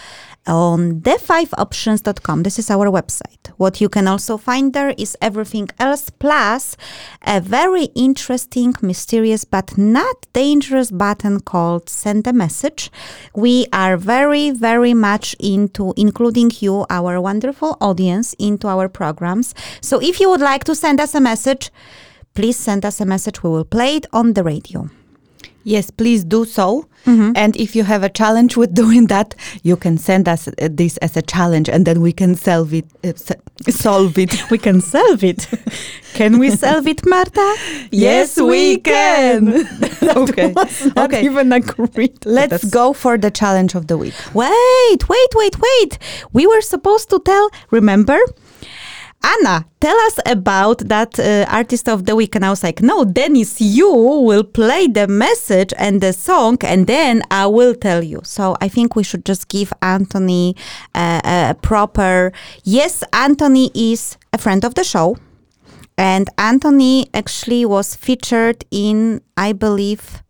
on 0.47 1.01
the5options.com. 1.01 2.43
This 2.43 2.59
is 2.59 2.69
our 2.69 2.87
website. 2.87 3.47
What 3.57 3.81
you 3.81 3.89
can 3.89 4.07
also 4.07 4.37
find 4.37 4.73
there 4.73 4.93
is 4.97 5.17
everything 5.21 5.69
else 5.79 6.09
plus 6.09 6.77
a 7.25 7.41
very 7.41 7.85
interesting, 7.95 8.73
mysterious, 8.81 9.45
but 9.45 9.77
not 9.77 10.25
dangerous 10.33 10.91
button 10.91 11.39
called 11.39 11.89
send 11.89 12.27
a 12.27 12.33
message. 12.33 12.91
We 13.35 13.67
are 13.73 13.97
very, 13.97 14.51
very 14.51 14.93
much 14.93 15.35
into 15.39 15.93
including 15.97 16.51
you, 16.59 16.85
our 16.89 17.19
wonderful 17.21 17.77
audience, 17.81 18.33
into 18.39 18.67
our 18.67 18.89
programs. 18.89 19.53
So 19.81 20.01
if 20.01 20.19
you 20.19 20.29
would 20.29 20.41
like 20.41 20.63
to 20.65 20.75
send 20.75 20.99
us 20.99 21.15
a 21.15 21.21
message, 21.21 21.71
please 22.33 22.57
send 22.57 22.85
us 22.85 23.01
a 23.01 23.05
message. 23.05 23.43
We 23.43 23.49
will 23.49 23.65
play 23.65 23.97
it 23.97 24.05
on 24.13 24.33
the 24.33 24.43
radio. 24.43 24.89
Yes, 25.63 25.91
please 25.91 26.23
do 26.23 26.45
so. 26.45 26.85
And 27.05 27.55
if 27.57 27.75
you 27.75 27.83
have 27.85 28.03
a 28.03 28.09
challenge 28.09 28.55
with 28.55 28.75
doing 28.75 29.07
that, 29.07 29.33
you 29.63 29.75
can 29.75 29.97
send 29.97 30.27
us 30.29 30.47
uh, 30.47 30.51
this 30.69 30.97
as 30.97 31.17
a 31.17 31.23
challenge, 31.23 31.67
and 31.67 31.83
then 31.85 32.01
we 32.01 32.11
can 32.13 32.35
solve 32.35 32.71
it. 32.71 32.85
Uh, 33.03 33.13
solve 33.71 34.17
it. 34.19 34.31
We 34.51 34.57
can 34.59 34.79
solve 34.81 35.23
it. 35.23 35.47
can 36.13 36.37
we 36.37 36.51
solve 36.51 36.85
it, 36.87 37.03
Marta? 37.07 37.55
Yes, 37.91 38.37
we 38.39 38.77
can. 38.77 39.65
okay. 40.03 40.53
Not 40.53 40.97
Okay. 40.97 41.25
even 41.25 41.51
agreed. 41.51 42.23
Let's 42.25 42.63
go 42.69 42.93
for 42.93 43.17
the 43.17 43.31
challenge 43.31 43.73
of 43.75 43.87
the 43.87 43.97
week. 43.97 44.13
Wait, 44.35 45.09
wait, 45.09 45.31
wait, 45.35 45.55
wait. 45.59 45.97
We 46.31 46.45
were 46.45 46.61
supposed 46.61 47.09
to 47.09 47.19
tell, 47.19 47.49
remember? 47.71 48.19
Anna, 49.21 49.65
tell 49.81 49.97
us 50.07 50.19
about 50.25 50.79
that 50.87 51.19
uh, 51.19 51.45
artist 51.49 51.89
of 51.89 52.05
the 52.05 52.15
week. 52.15 52.35
And 52.35 52.45
I 52.45 52.49
was 52.49 52.63
like, 52.63 52.81
no, 52.81 53.03
Dennis, 53.03 53.59
you 53.59 53.91
will 53.91 54.43
play 54.43 54.87
the 54.87 55.07
message 55.07 55.73
and 55.77 55.99
the 55.99 56.13
song, 56.13 56.57
and 56.61 56.87
then 56.87 57.21
I 57.29 57.47
will 57.47 57.75
tell 57.75 58.01
you. 58.01 58.21
So 58.23 58.55
I 58.61 58.69
think 58.69 58.95
we 58.95 59.03
should 59.03 59.25
just 59.25 59.49
give 59.49 59.73
Anthony 59.81 60.55
uh, 60.95 61.21
a 61.23 61.55
proper. 61.61 62.31
Yes, 62.63 63.03
Anthony 63.11 63.71
is 63.75 64.17
a 64.31 64.37
friend 64.37 64.63
of 64.63 64.75
the 64.75 64.83
show. 64.83 65.17
And 65.97 66.29
Anthony 66.37 67.07
actually 67.13 67.65
was 67.65 67.93
featured 67.93 68.63
in, 68.71 69.19
I 69.35 69.51
believe, 69.51 70.23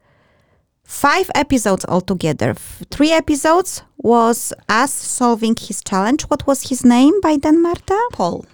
five 0.84 1.29
episodes 1.36 1.86
altogether. 1.86 2.55
Three 2.89 3.12
episodes 3.12 3.84
was 3.98 4.51
us 4.67 4.91
solving 4.91 5.55
his 5.55 5.84
challenge. 5.84 6.24
What 6.24 6.48
was 6.48 6.69
his 6.69 6.84
name 6.84 7.22
by 7.22 7.38
then, 7.38 7.62
Marta? 7.62 8.00
Paul, 8.12 8.46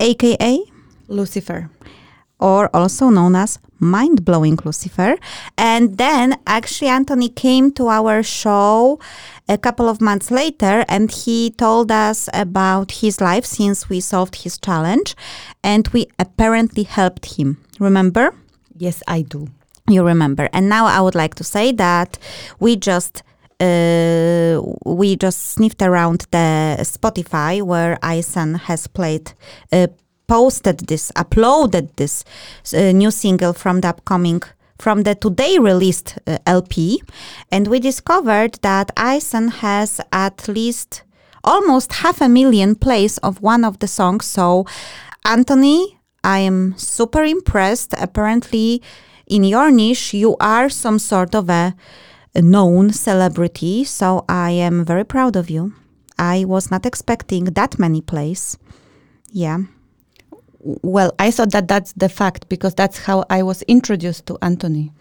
AKA, 0.00 0.60
Lucifer. 1.08 1.70
or 2.38 2.68
also 2.74 3.08
known 3.08 3.34
as 3.34 3.58
Mind 3.78 4.22
Blowing 4.24 4.58
Lucifer. 4.62 5.16
And 5.56 5.96
then 5.96 6.36
actually, 6.46 6.88
Anthony 6.88 7.30
came 7.30 7.70
to 7.72 7.88
our 7.88 8.22
show 8.22 8.98
a 9.48 9.56
couple 9.56 9.88
of 9.88 10.00
months 10.02 10.30
later 10.30 10.84
and 10.86 11.10
he 11.10 11.50
told 11.50 11.90
us 11.90 12.28
about 12.34 12.90
his 13.00 13.20
life 13.22 13.46
since 13.46 13.88
we 13.88 14.00
solved 14.00 14.36
his 14.42 14.58
challenge. 14.58 15.16
And 15.64 15.88
we 15.88 16.08
apparently 16.18 16.82
helped 16.82 17.38
him. 17.38 17.56
Remember? 17.80 18.34
Yes, 18.76 19.02
I 19.08 19.22
do. 19.22 19.48
you 19.88 20.04
remember. 20.04 20.48
And 20.52 20.68
now 20.68 20.84
I 20.86 21.00
would 21.00 21.14
like 21.14 21.34
to 21.36 21.44
say 21.44 21.72
that 21.72 22.18
we 22.60 22.76
just 22.76 23.22
uh, 23.60 24.60
we 24.84 25.16
just 25.16 25.52
sniffed 25.52 25.82
around 25.82 26.26
the 26.30 26.76
Spotify 26.80 27.62
where 27.62 27.98
Ison 28.02 28.54
has 28.54 28.86
played, 28.86 29.32
uh, 29.72 29.88
posted 30.26 30.80
this, 30.88 31.12
uploaded 31.12 31.94
this 31.96 32.24
uh, 32.74 32.92
new 32.92 33.10
single 33.10 33.52
from 33.52 33.80
the 33.80 33.88
upcoming. 33.88 34.42
From 34.78 35.04
the 35.04 35.14
today 35.14 35.58
released 35.58 36.18
uh, 36.26 36.36
LP, 36.44 37.02
and 37.50 37.66
we 37.66 37.80
discovered 37.80 38.58
that 38.60 38.90
Ison 38.98 39.48
has 39.48 40.02
at 40.12 40.48
least 40.48 41.02
almost 41.42 41.92
half 41.94 42.20
a 42.20 42.28
million 42.28 42.74
plays 42.74 43.16
of 43.18 43.40
one 43.40 43.64
of 43.64 43.78
the 43.78 43.86
songs. 43.86 44.26
So, 44.26 44.66
Anthony, 45.24 45.98
I 46.22 46.40
am 46.40 46.74
super 46.76 47.24
impressed. 47.24 47.94
Apparently, 47.98 48.82
in 49.26 49.44
your 49.44 49.70
niche, 49.70 50.12
you 50.12 50.36
are 50.40 50.68
some 50.68 50.98
sort 50.98 51.34
of 51.34 51.48
a, 51.48 51.52
a 51.52 51.74
known 52.42 52.92
celebrity. 52.92 53.84
So, 53.84 54.24
I 54.28 54.50
am 54.50 54.84
very 54.84 55.04
proud 55.04 55.36
of 55.36 55.50
you. 55.50 55.72
I 56.18 56.44
was 56.46 56.70
not 56.70 56.86
expecting 56.86 57.44
that 57.44 57.78
many 57.78 58.00
plays. 58.00 58.56
Yeah. 59.30 59.58
Well, 60.82 61.12
I 61.18 61.30
thought 61.30 61.52
that 61.52 61.68
that's 61.68 61.92
the 61.92 62.08
fact 62.08 62.48
because 62.48 62.74
that's 62.74 62.98
how 62.98 63.24
I 63.30 63.42
was 63.42 63.62
introduced 63.62 64.26
to 64.26 64.38
Anthony, 64.42 64.92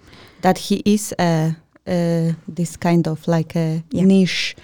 that 0.42 0.58
he 0.58 0.82
is 0.86 1.14
uh, 1.18 1.52
uh, 1.88 2.34
this 2.48 2.78
kind 2.78 3.08
of 3.08 3.28
like 3.28 3.56
a 3.56 3.82
Yeah. 3.92 4.04
niche, 4.06 4.56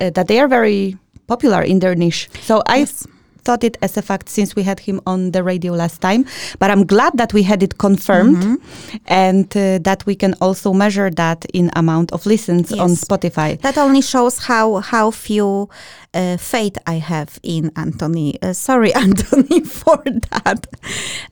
uh, 0.00 0.10
that 0.10 0.28
they 0.28 0.38
are 0.40 0.48
very 0.48 0.96
popular 1.26 1.62
in 1.62 1.78
their 1.80 1.94
niche. 1.96 2.28
So 2.42 2.62
I 2.66 2.80
Yes. 2.80 3.06
Thought 3.44 3.64
it 3.64 3.76
as 3.82 3.96
a 3.96 4.02
fact 4.02 4.28
since 4.28 4.54
we 4.56 4.62
had 4.62 4.80
him 4.80 5.00
on 5.06 5.30
the 5.32 5.42
radio 5.42 5.72
last 5.72 6.00
time, 6.00 6.24
but 6.58 6.70
I'm 6.70 6.84
glad 6.86 7.12
that 7.16 7.32
we 7.32 7.42
had 7.42 7.62
it 7.62 7.78
confirmed 7.78 8.24
Mm-hmm. 8.44 8.96
and 9.06 9.56
uh, 9.56 9.78
that 9.82 10.04
we 10.06 10.14
can 10.14 10.34
also 10.40 10.72
measure 10.72 11.10
that 11.10 11.44
in 11.52 11.70
amount 11.76 12.12
of 12.12 12.26
listens 12.26 12.72
on 12.72 12.90
Spotify. 12.90 13.60
That 13.60 13.76
only 13.78 14.00
shows 14.02 14.38
how 14.46 14.76
how 14.80 15.10
few 15.10 15.68
uh, 16.14 16.36
faith 16.36 16.76
I 16.86 16.94
have 16.94 17.38
in 17.42 17.70
Anthony. 17.76 18.38
Uh, 18.42 18.52
sorry, 18.52 18.92
Anthony, 19.04 19.60
for 19.64 20.02
that. 20.30 20.66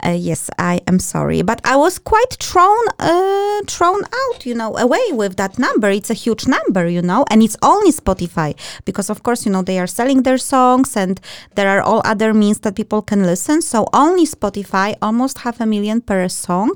Uh, 0.04 0.10
yes, 0.10 0.50
I 0.58 0.80
am 0.86 0.98
sorry, 0.98 1.42
but 1.42 1.60
I 1.64 1.76
was 1.76 1.98
quite 1.98 2.36
thrown 2.40 2.84
uh, 2.98 3.60
thrown 3.68 4.02
out, 4.04 4.46
you 4.46 4.54
know, 4.54 4.76
away 4.76 5.12
with 5.12 5.36
that 5.36 5.58
number. 5.58 5.88
It's 5.90 6.10
a 6.10 6.14
huge 6.14 6.46
number, 6.46 6.86
you 6.88 7.02
know, 7.02 7.24
and 7.30 7.42
it's 7.42 7.56
only 7.62 7.92
Spotify 7.92 8.54
because, 8.84 9.10
of 9.10 9.22
course, 9.22 9.46
you 9.46 9.52
know, 9.52 9.62
they 9.62 9.78
are 9.78 9.86
selling 9.88 10.22
their 10.22 10.38
songs 10.38 10.96
and 10.96 11.20
there 11.54 11.68
are 11.68 11.80
all 11.82 12.01
other 12.04 12.32
means 12.34 12.60
that 12.60 12.74
people 12.76 13.02
can 13.02 13.22
listen. 13.24 13.62
So 13.62 13.86
only 13.92 14.26
Spotify, 14.26 14.94
almost 15.02 15.38
half 15.38 15.60
a 15.60 15.66
million 15.66 16.00
per 16.00 16.28
song. 16.28 16.70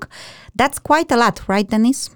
That's 0.55 0.79
quite 0.79 1.11
a 1.13 1.17
lot, 1.17 1.41
right, 1.49 1.69
Dennis? 1.69 2.11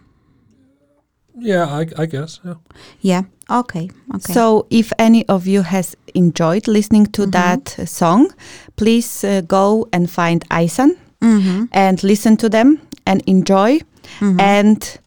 Yeah, 1.38 1.64
I, 1.66 1.87
I 1.96 2.07
guess. 2.07 2.40
Yeah. 2.44 2.55
Yeah. 3.01 3.23
Okay. 3.51 3.90
Okay. 4.14 4.33
So, 4.33 4.66
if 4.70 4.92
any 4.99 5.25
of 5.29 5.46
you 5.46 5.62
has 5.62 5.96
enjoyed 6.14 6.68
listening 6.68 7.07
to 7.12 7.23
Mm-hmm. 7.23 7.31
that 7.31 7.88
song, 7.88 8.31
please 8.77 9.25
uh, 9.25 9.40
go 9.46 9.88
and 9.92 10.11
find 10.11 10.44
Ison 10.51 10.96
Mhm. 11.20 11.68
and 11.73 12.03
listen 12.03 12.37
to 12.37 12.49
them 12.49 12.79
and 13.07 13.23
enjoy. 13.27 13.81
Mm-hmm. 14.20 14.40
And 14.40 14.99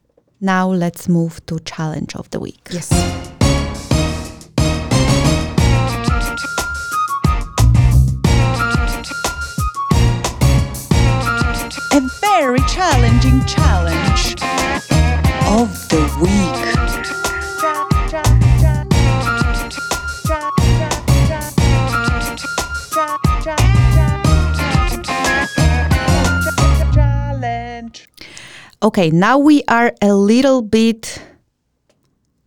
now 0.41 0.69
let's 0.71 1.07
move 1.07 1.45
to 1.45 1.59
challenge 1.59 2.15
of 2.15 2.29
the 2.29 2.39
week. 2.39 2.67
Yes. 2.71 2.89
Okay, 28.93 29.09
now 29.09 29.39
we 29.39 29.63
are 29.67 29.91
a 30.03 30.13
little 30.13 30.61
bit 30.61 31.19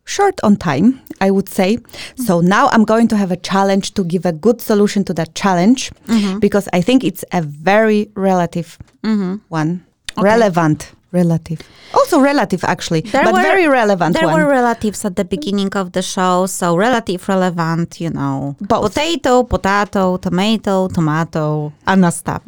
short 0.04 0.38
on 0.44 0.54
time, 0.54 1.00
I 1.20 1.32
would 1.32 1.48
say. 1.48 1.78
So 2.14 2.40
now 2.40 2.68
I'm 2.68 2.84
going 2.84 3.08
to 3.08 3.16
have 3.16 3.32
a 3.32 3.36
challenge 3.36 3.94
to 3.94 4.04
give 4.04 4.24
a 4.24 4.30
good 4.30 4.60
solution 4.60 5.02
to 5.06 5.14
that 5.14 5.34
challenge 5.34 5.90
mm-hmm. 6.06 6.38
because 6.38 6.68
I 6.72 6.82
think 6.82 7.02
it's 7.02 7.24
a 7.32 7.42
very 7.42 8.12
relative 8.14 8.78
mm-hmm. 9.02 9.38
one. 9.48 9.84
Relevant. 10.16 10.92
Relative. 11.10 11.60
Also 11.92 12.20
relative, 12.20 12.62
actually, 12.62 13.00
but 13.00 13.34
very 13.34 13.66
relevant 13.66 14.14
There 14.14 14.28
one. 14.28 14.34
were 14.36 14.48
relatives 14.48 15.04
at 15.04 15.16
the 15.16 15.24
beginning 15.24 15.72
of 15.74 15.92
the 15.92 16.02
show, 16.02 16.46
so 16.46 16.76
relative, 16.76 17.28
relevant, 17.28 18.00
you 18.00 18.10
know. 18.10 18.54
Both. 18.60 18.94
Potato, 18.94 19.42
potato, 19.42 20.16
tomato, 20.18 20.86
tomato, 20.86 21.72
Anna 21.88 22.12
stop. 22.12 22.44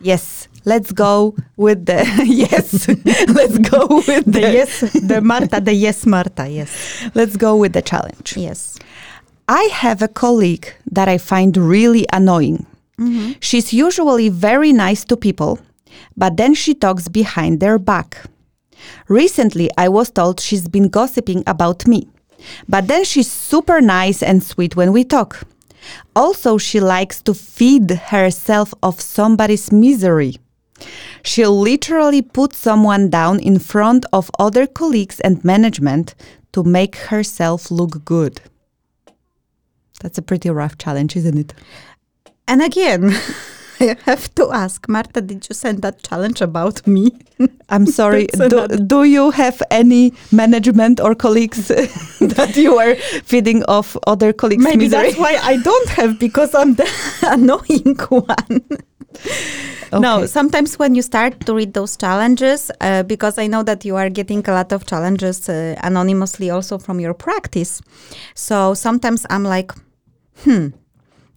yes. 0.00 0.48
Let's 0.66 0.90
go 0.90 1.36
with 1.56 1.86
the 1.86 2.04
yes. 2.26 2.88
Let's 3.28 3.58
go 3.58 3.86
with 4.06 4.24
the, 4.26 4.40
yes, 4.40 4.80
the 4.80 5.20
Marta, 5.22 5.60
the 5.60 5.72
yes 5.72 6.04
Marta, 6.04 6.48
yes. 6.48 7.08
Let's 7.14 7.36
go 7.36 7.56
with 7.56 7.72
the 7.72 7.82
challenge. 7.82 8.36
Yes. 8.36 8.76
I 9.48 9.62
have 9.72 10.02
a 10.02 10.08
colleague 10.08 10.74
that 10.90 11.08
I 11.08 11.18
find 11.18 11.56
really 11.56 12.04
annoying. 12.12 12.66
Mm-hmm. 12.98 13.34
She's 13.38 13.72
usually 13.72 14.28
very 14.28 14.72
nice 14.72 15.04
to 15.04 15.16
people, 15.16 15.60
but 16.16 16.36
then 16.36 16.52
she 16.52 16.74
talks 16.74 17.06
behind 17.06 17.60
their 17.60 17.78
back. 17.78 18.22
Recently, 19.06 19.70
I 19.78 19.88
was 19.88 20.10
told 20.10 20.40
she's 20.40 20.66
been 20.66 20.88
gossiping 20.88 21.44
about 21.46 21.86
me, 21.86 22.08
but 22.68 22.88
then 22.88 23.04
she's 23.04 23.30
super 23.30 23.80
nice 23.80 24.20
and 24.20 24.42
sweet 24.42 24.74
when 24.74 24.92
we 24.92 25.04
talk. 25.04 25.46
Also, 26.16 26.58
she 26.58 26.80
likes 26.80 27.22
to 27.22 27.34
feed 27.34 27.90
herself 27.90 28.74
of 28.82 29.00
somebody's 29.00 29.70
misery. 29.70 30.38
She'll 31.22 31.58
literally 31.58 32.22
put 32.22 32.54
someone 32.54 33.10
down 33.10 33.40
in 33.40 33.58
front 33.58 34.04
of 34.12 34.30
other 34.38 34.66
colleagues 34.66 35.20
and 35.20 35.44
management 35.44 36.14
to 36.52 36.62
make 36.62 36.96
herself 36.96 37.70
look 37.70 38.04
good. 38.04 38.40
That's 40.02 40.18
a 40.18 40.22
pretty 40.22 40.50
rough 40.50 40.78
challenge, 40.78 41.16
isn't 41.16 41.38
it? 41.38 41.54
And 42.46 42.62
again, 42.62 43.14
I 43.80 43.96
have 44.04 44.34
to 44.36 44.50
ask, 44.52 44.88
Marta, 44.88 45.20
did 45.20 45.48
you 45.48 45.54
send 45.54 45.82
that 45.82 46.02
challenge 46.02 46.40
about 46.40 46.86
me? 46.86 47.10
I'm 47.68 47.86
sorry. 47.86 48.26
Do, 48.48 48.66
do 48.68 49.04
you 49.04 49.30
have 49.32 49.62
any 49.70 50.14
management 50.32 51.00
or 51.00 51.14
colleagues 51.14 51.68
that 51.68 52.52
you 52.56 52.78
are 52.78 52.94
feeding 53.24 53.64
off 53.64 53.96
other 54.06 54.32
colleagues' 54.32 54.64
Maybe 54.64 54.84
misery? 54.84 55.08
that's 55.08 55.18
why 55.18 55.38
I 55.42 55.58
don't 55.58 55.88
have 55.90 56.18
because 56.18 56.54
I'm 56.54 56.74
the 56.74 56.88
annoying 57.22 57.96
one. 58.08 58.62
No, 59.92 60.26
sometimes 60.26 60.78
when 60.78 60.94
you 60.94 61.02
start 61.02 61.46
to 61.46 61.54
read 61.54 61.74
those 61.74 61.96
challenges, 61.96 62.70
uh, 62.80 63.02
because 63.04 63.38
I 63.38 63.46
know 63.46 63.62
that 63.62 63.84
you 63.84 63.96
are 63.96 64.10
getting 64.10 64.46
a 64.48 64.52
lot 64.52 64.72
of 64.72 64.84
challenges 64.86 65.48
uh, 65.48 65.76
anonymously 65.82 66.50
also 66.50 66.78
from 66.78 67.00
your 67.00 67.14
practice. 67.14 67.80
So 68.34 68.74
sometimes 68.74 69.26
I'm 69.30 69.44
like, 69.44 69.72
hmm, 70.44 70.68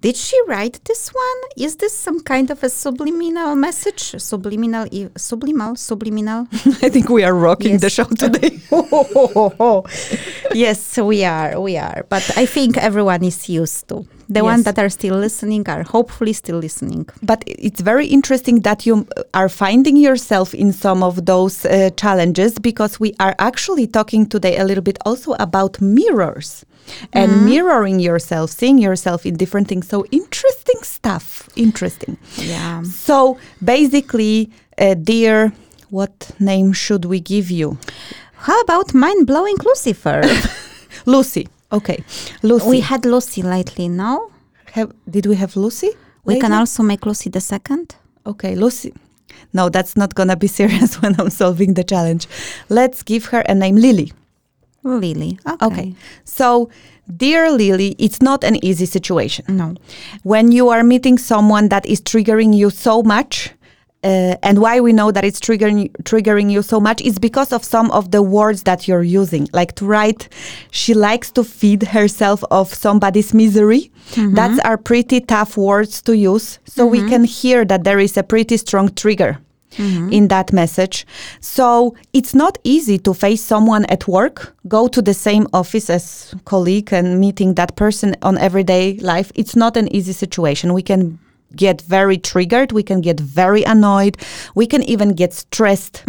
did 0.01 0.15
she 0.15 0.39
write 0.47 0.79
this 0.85 1.09
one? 1.09 1.39
Is 1.57 1.75
this 1.75 1.97
some 1.97 2.21
kind 2.21 2.49
of 2.49 2.63
a 2.63 2.69
subliminal 2.69 3.55
message? 3.55 4.15
Subliminal, 4.17 4.88
e- 4.91 5.09
subliminal, 5.17 5.75
subliminal. 5.75 6.47
I 6.81 6.89
think 6.89 7.09
we 7.09 7.23
are 7.23 7.33
rocking 7.33 7.79
the 7.79 7.89
show 7.89 8.05
today. 8.05 8.59
yes, 10.53 10.97
we 10.97 11.25
are, 11.25 11.59
we 11.59 11.77
are. 11.77 12.05
But 12.07 12.38
I 12.38 12.45
think 12.45 12.77
everyone 12.77 13.23
is 13.23 13.49
used 13.49 13.89
to. 13.89 14.05
The 14.29 14.43
ones 14.43 14.63
that 14.65 14.77
are 14.77 14.89
still 14.89 15.15
listening 15.15 15.67
are 15.67 15.81
hopefully 15.81 16.33
still 16.33 16.59
listening. 16.59 17.07
But 17.23 17.43
it's 17.47 17.81
very 17.81 18.05
interesting 18.05 18.59
that 18.62 18.85
you 18.85 19.07
are 19.33 19.49
finding 19.49 19.97
yourself 19.97 20.53
in 20.53 20.71
some 20.71 21.01
of 21.01 21.25
those 21.25 21.65
uh, 21.65 21.89
challenges 21.97 22.59
because 22.59 22.99
we 22.99 23.15
are 23.19 23.35
actually 23.39 23.88
talking 23.88 24.27
today 24.27 24.57
a 24.57 24.63
little 24.63 24.83
bit 24.83 24.99
also 25.03 25.33
about 25.39 25.81
mirrors 25.81 26.63
and 27.13 27.45
mirroring 27.45 27.99
yourself, 27.99 28.52
seeing 28.52 28.78
yourself 28.78 29.25
in 29.25 29.36
different 29.36 29.67
things. 29.67 29.88
So 29.88 30.06
interesting 30.12 30.82
stuff. 30.84 31.49
Interesting. 31.56 32.17
Yeah. 32.36 32.84
So 32.84 33.38
basically, 33.63 34.52
uh, 34.78 34.95
dear, 34.95 35.54
what 35.89 36.32
name 36.39 36.73
should 36.73 37.06
we 37.06 37.19
give 37.19 37.49
you? 37.52 37.78
How 38.34 38.60
about 38.62 38.93
mind 38.93 39.28
blowing 39.28 39.58
Lucifer? 39.63 40.21
Lucy. 41.06 41.47
Okay, 41.71 42.04
Lucy. 42.41 42.67
we 42.67 42.80
had 42.80 43.06
Lucy 43.06 43.43
lately, 43.43 43.88
no? 43.88 44.32
have, 44.71 44.91
did 45.10 45.25
we 45.25 45.36
have 45.36 45.56
Lucy? 45.56 45.91
We 46.23 46.39
can 46.39 46.54
also 46.54 46.84
make 46.84 47.06
Lucy 47.06 47.30
the 47.30 47.41
second. 47.41 47.95
Okay, 48.25 48.56
Lucy. 48.56 48.93
No, 49.54 49.69
that's 49.69 49.95
not 49.95 50.13
gonna 50.15 50.36
be 50.36 50.47
serious 50.60 51.02
when 51.02 51.19
I'm 51.19 51.30
solving 51.30 51.73
the 51.73 51.84
challenge. 51.84 52.28
Let's 52.69 53.04
give 53.04 53.25
her 53.25 53.41
a 53.41 53.56
name, 53.56 53.75
Lily. 53.75 54.12
Lily. 54.83 55.39
Okay. 55.47 55.65
Okay. 55.65 55.95
So, 56.23 56.69
dear 57.15 57.51
Lily, 57.51 57.95
it's 57.99 58.21
not 58.21 58.43
an 58.43 58.63
easy 58.63 58.85
situation. 58.85 59.45
No. 59.47 59.75
When 60.23 60.51
you 60.51 60.69
are 60.69 60.83
meeting 60.83 61.17
someone 61.17 61.69
that 61.69 61.85
is 61.85 62.01
triggering 62.01 62.55
you 62.55 62.69
so 62.69 63.03
much, 63.03 63.51
uh, 64.01 64.35
and 64.43 64.59
why 64.59 64.79
we 64.79 64.93
know 64.93 65.11
that 65.11 65.25
it's 65.25 65.41
triggering 65.41 65.91
triggering 66.03 66.49
you 66.49 66.61
so 66.61 66.79
much 66.79 67.01
is 67.01 67.19
because 67.19 67.51
of 67.51 67.65
some 67.65 67.91
of 67.91 68.11
the 68.11 68.21
words 68.21 68.63
that 68.63 68.87
you're 68.87 69.03
using. 69.03 69.47
Like 69.51 69.75
to 69.75 69.85
write, 69.85 70.29
she 70.71 70.93
likes 70.93 71.31
to 71.31 71.43
feed 71.43 71.83
herself 71.83 72.41
of 72.49 72.73
somebody's 72.73 73.33
misery. 73.33 73.91
That's 74.15 74.59
are 74.59 74.77
pretty 74.77 75.19
tough 75.19 75.57
words 75.57 76.01
to 76.03 76.15
use. 76.15 76.59
So 76.65 76.85
we 76.85 76.99
can 77.09 77.25
hear 77.25 77.65
that 77.65 77.83
there 77.83 77.99
is 77.99 78.15
a 78.15 78.23
pretty 78.23 78.55
strong 78.55 78.93
trigger 78.95 79.37
in 79.77 80.27
that 80.29 80.51
message. 80.51 81.05
So 81.39 81.95
it's 82.13 82.34
not 82.34 82.58
easy 82.63 82.97
to 82.99 83.13
face 83.13 83.43
someone 83.43 83.86
at 83.86 84.08
work, 84.08 84.55
go 84.67 84.88
to 84.88 85.01
the 85.01 85.13
same 85.13 85.47
office 85.53 85.89
as 85.89 86.34
colleague 86.45 86.91
and 86.93 87.19
meeting 87.19 87.53
that 87.55 87.75
person 87.75 88.15
on 88.21 88.38
everyday 88.38 88.97
life. 88.97 89.32
It's 89.36 89.55
not 89.55 89.77
an 89.77 89.93
easy 89.93 90.13
situation. 90.13 90.73
We 90.73 90.82
can 90.82 91.19
get 91.55 91.82
very 91.82 92.17
triggered, 92.17 92.71
we 92.71 92.84
can 92.84 93.01
get 93.01 93.19
very 93.19 93.63
annoyed, 93.63 94.17
we 94.53 94.67
can 94.67 94.84
even 94.84 95.13
get 95.13 95.34
stressed 95.34 96.03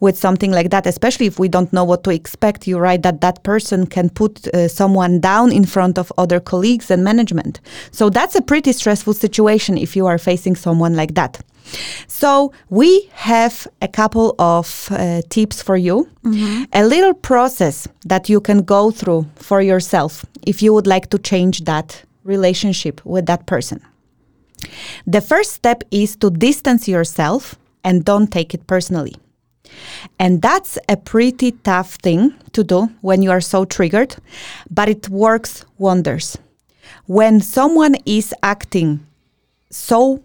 with 0.00 0.16
something 0.16 0.52
like 0.52 0.70
that, 0.70 0.86
especially 0.86 1.26
if 1.26 1.38
we 1.38 1.48
don't 1.48 1.72
know 1.72 1.84
what 1.84 2.04
to 2.04 2.10
expect. 2.10 2.66
You 2.66 2.78
write 2.78 3.02
that 3.02 3.20
that 3.20 3.42
person 3.42 3.86
can 3.86 4.08
put 4.08 4.46
uh, 4.48 4.68
someone 4.68 5.20
down 5.20 5.50
in 5.50 5.64
front 5.64 5.98
of 5.98 6.12
other 6.16 6.40
colleagues 6.40 6.90
and 6.90 7.02
management. 7.02 7.60
So 7.90 8.08
that's 8.08 8.36
a 8.36 8.42
pretty 8.42 8.72
stressful 8.72 9.14
situation 9.14 9.76
if 9.78 9.96
you 9.96 10.06
are 10.06 10.18
facing 10.18 10.56
someone 10.56 10.94
like 10.94 11.14
that. 11.14 11.40
So 12.06 12.52
we 12.68 13.10
have 13.12 13.66
a 13.80 13.88
couple 13.88 14.34
of 14.38 14.88
uh, 14.90 15.22
tips 15.28 15.62
for 15.62 15.76
you, 15.76 16.08
a 16.72 16.84
little 16.84 17.14
process 17.14 17.88
that 18.06 18.28
you 18.28 18.40
can 18.40 18.62
go 18.62 18.90
through 18.90 19.26
for 19.36 19.60
yourself 19.60 20.24
if 20.46 20.62
you 20.62 20.72
would 20.74 20.86
like 20.86 21.10
to 21.10 21.18
change 21.18 21.64
that 21.64 22.04
relationship 22.24 23.04
with 23.04 23.26
that 23.26 23.46
person. 23.46 23.80
The 25.06 25.20
first 25.20 25.52
step 25.52 25.84
is 25.90 26.16
to 26.16 26.30
distance 26.30 26.88
yourself 26.88 27.56
and 27.82 28.04
don't 28.04 28.30
take 28.30 28.54
it 28.54 28.66
personally. 28.66 29.14
And 30.18 30.40
that's 30.40 30.78
a 30.88 30.96
pretty 30.96 31.52
tough 31.52 31.96
thing 31.96 32.34
to 32.52 32.64
do 32.64 32.88
when 33.00 33.22
you 33.22 33.30
are 33.30 33.40
so 33.40 33.64
triggered, 33.64 34.16
but 34.70 34.88
it 34.88 35.08
works 35.08 35.64
wonders. 35.78 36.38
When 37.06 37.40
someone 37.40 37.96
is 38.06 38.32
acting 38.42 39.06
so 39.70 40.22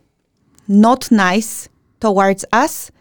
not 0.69 1.11
nice 1.11 1.67
towards 1.99 2.45
us, 2.53 2.91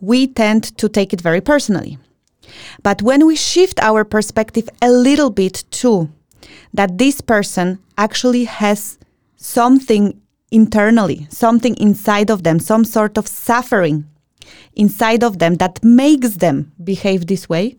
we 0.00 0.26
tend 0.26 0.76
to 0.78 0.88
take 0.88 1.12
it 1.12 1.20
very 1.20 1.40
personally. 1.40 1.98
But 2.82 3.02
when 3.02 3.26
we 3.26 3.36
shift 3.36 3.80
our 3.80 4.04
perspective 4.04 4.68
a 4.80 4.90
little 4.90 5.30
bit 5.30 5.64
to 5.82 6.08
that 6.72 6.98
this 6.98 7.20
person 7.20 7.80
actually 7.98 8.44
has 8.44 8.98
something 9.36 10.20
internally, 10.50 11.26
something 11.30 11.76
inside 11.76 12.30
of 12.30 12.44
them, 12.44 12.58
some 12.60 12.84
sort 12.84 13.18
of 13.18 13.26
suffering 13.26 14.06
inside 14.74 15.24
of 15.24 15.38
them 15.38 15.56
that 15.56 15.82
makes 15.82 16.36
them 16.36 16.72
behave 16.82 17.26
this 17.26 17.48
way, 17.48 17.76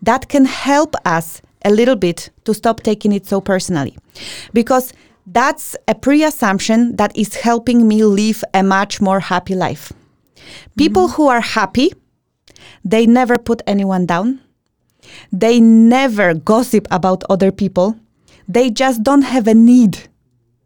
that 0.00 0.28
can 0.28 0.44
help 0.44 0.94
us 1.04 1.42
a 1.64 1.70
little 1.70 1.96
bit 1.96 2.30
to 2.44 2.54
stop 2.54 2.82
taking 2.82 3.12
it 3.12 3.26
so 3.26 3.40
personally. 3.40 3.96
Because 4.52 4.92
that's 5.32 5.76
a 5.86 5.94
pre 5.94 6.24
assumption 6.24 6.96
that 6.96 7.16
is 7.16 7.36
helping 7.36 7.86
me 7.86 8.04
live 8.04 8.42
a 8.54 8.62
much 8.62 9.00
more 9.00 9.20
happy 9.20 9.54
life. 9.54 9.92
People 10.76 11.06
mm-hmm. 11.06 11.14
who 11.14 11.28
are 11.28 11.40
happy, 11.40 11.92
they 12.84 13.06
never 13.06 13.36
put 13.38 13.62
anyone 13.66 14.06
down. 14.06 14.40
They 15.32 15.60
never 15.60 16.34
gossip 16.34 16.86
about 16.90 17.24
other 17.28 17.52
people. 17.52 17.96
They 18.46 18.70
just 18.70 19.02
don't 19.02 19.22
have 19.22 19.46
a 19.46 19.54
need 19.54 20.08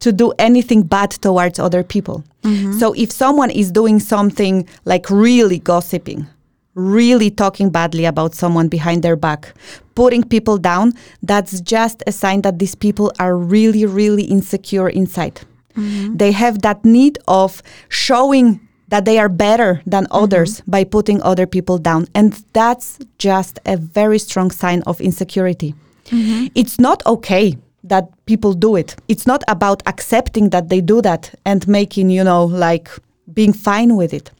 to 0.00 0.12
do 0.12 0.32
anything 0.38 0.82
bad 0.82 1.10
towards 1.10 1.58
other 1.58 1.82
people. 1.82 2.24
Mm-hmm. 2.42 2.78
So 2.78 2.92
if 2.92 3.10
someone 3.12 3.50
is 3.50 3.70
doing 3.70 3.98
something 4.00 4.68
like 4.84 5.10
really 5.10 5.58
gossiping, 5.58 6.26
really 6.74 7.30
talking 7.30 7.70
badly 7.70 8.04
about 8.04 8.34
someone 8.34 8.68
behind 8.68 9.02
their 9.02 9.16
back, 9.16 9.54
putting 9.94 10.24
people 10.24 10.58
down, 10.58 10.92
that's 11.22 11.60
just 11.60 12.02
a 12.06 12.12
sign 12.12 12.42
that 12.42 12.58
these 12.58 12.74
people 12.74 13.12
are 13.18 13.36
really, 13.36 13.84
really 13.86 14.24
insecure 14.24 14.88
inside. 14.88 15.40
Mm-hmm. 15.76 16.16
They 16.16 16.32
have 16.32 16.62
that 16.62 16.84
need 16.84 17.18
of 17.28 17.62
showing 17.88 18.60
that 18.88 19.04
they 19.04 19.18
are 19.18 19.28
better 19.28 19.82
than 19.86 20.04
mm-hmm. 20.04 20.24
others 20.24 20.60
by 20.62 20.84
putting 20.84 21.22
other 21.22 21.46
people 21.46 21.78
down. 21.78 22.06
And 22.14 22.42
that's 22.52 22.98
just 23.18 23.58
a 23.64 23.76
very 23.76 24.18
strong 24.18 24.50
sign 24.50 24.82
of 24.82 25.00
insecurity. 25.00 25.74
Mm-hmm. 26.06 26.48
It's 26.54 26.78
not 26.78 27.04
okay 27.06 27.56
that 27.84 28.10
people 28.26 28.52
do 28.52 28.76
it. 28.76 28.96
It's 29.08 29.26
not 29.26 29.42
about 29.48 29.82
accepting 29.86 30.50
that 30.50 30.68
they 30.68 30.80
do 30.80 31.02
that 31.02 31.34
and 31.44 31.66
making, 31.66 32.10
you 32.10 32.22
know, 32.22 32.44
like 32.44 32.90
being 33.32 33.52
fine 33.52 33.96
with 33.96 34.12
it. 34.12 34.30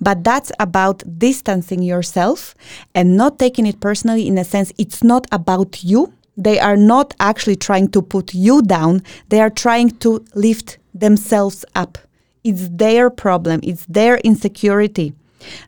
But 0.00 0.24
that's 0.24 0.52
about 0.58 1.02
distancing 1.18 1.82
yourself 1.82 2.54
and 2.94 3.16
not 3.16 3.38
taking 3.38 3.66
it 3.66 3.80
personally 3.80 4.26
in 4.26 4.38
a 4.38 4.44
sense 4.44 4.72
it's 4.78 5.02
not 5.02 5.26
about 5.32 5.84
you. 5.84 6.12
They 6.36 6.58
are 6.58 6.76
not 6.76 7.14
actually 7.20 7.56
trying 7.56 7.88
to 7.88 8.02
put 8.02 8.34
you 8.34 8.62
down. 8.62 9.02
They 9.28 9.40
are 9.40 9.50
trying 9.50 9.90
to 9.98 10.24
lift 10.34 10.78
themselves 10.92 11.64
up. 11.74 11.98
It's 12.42 12.68
their 12.68 13.08
problem, 13.08 13.60
it's 13.62 13.86
their 13.86 14.18
insecurity 14.18 15.14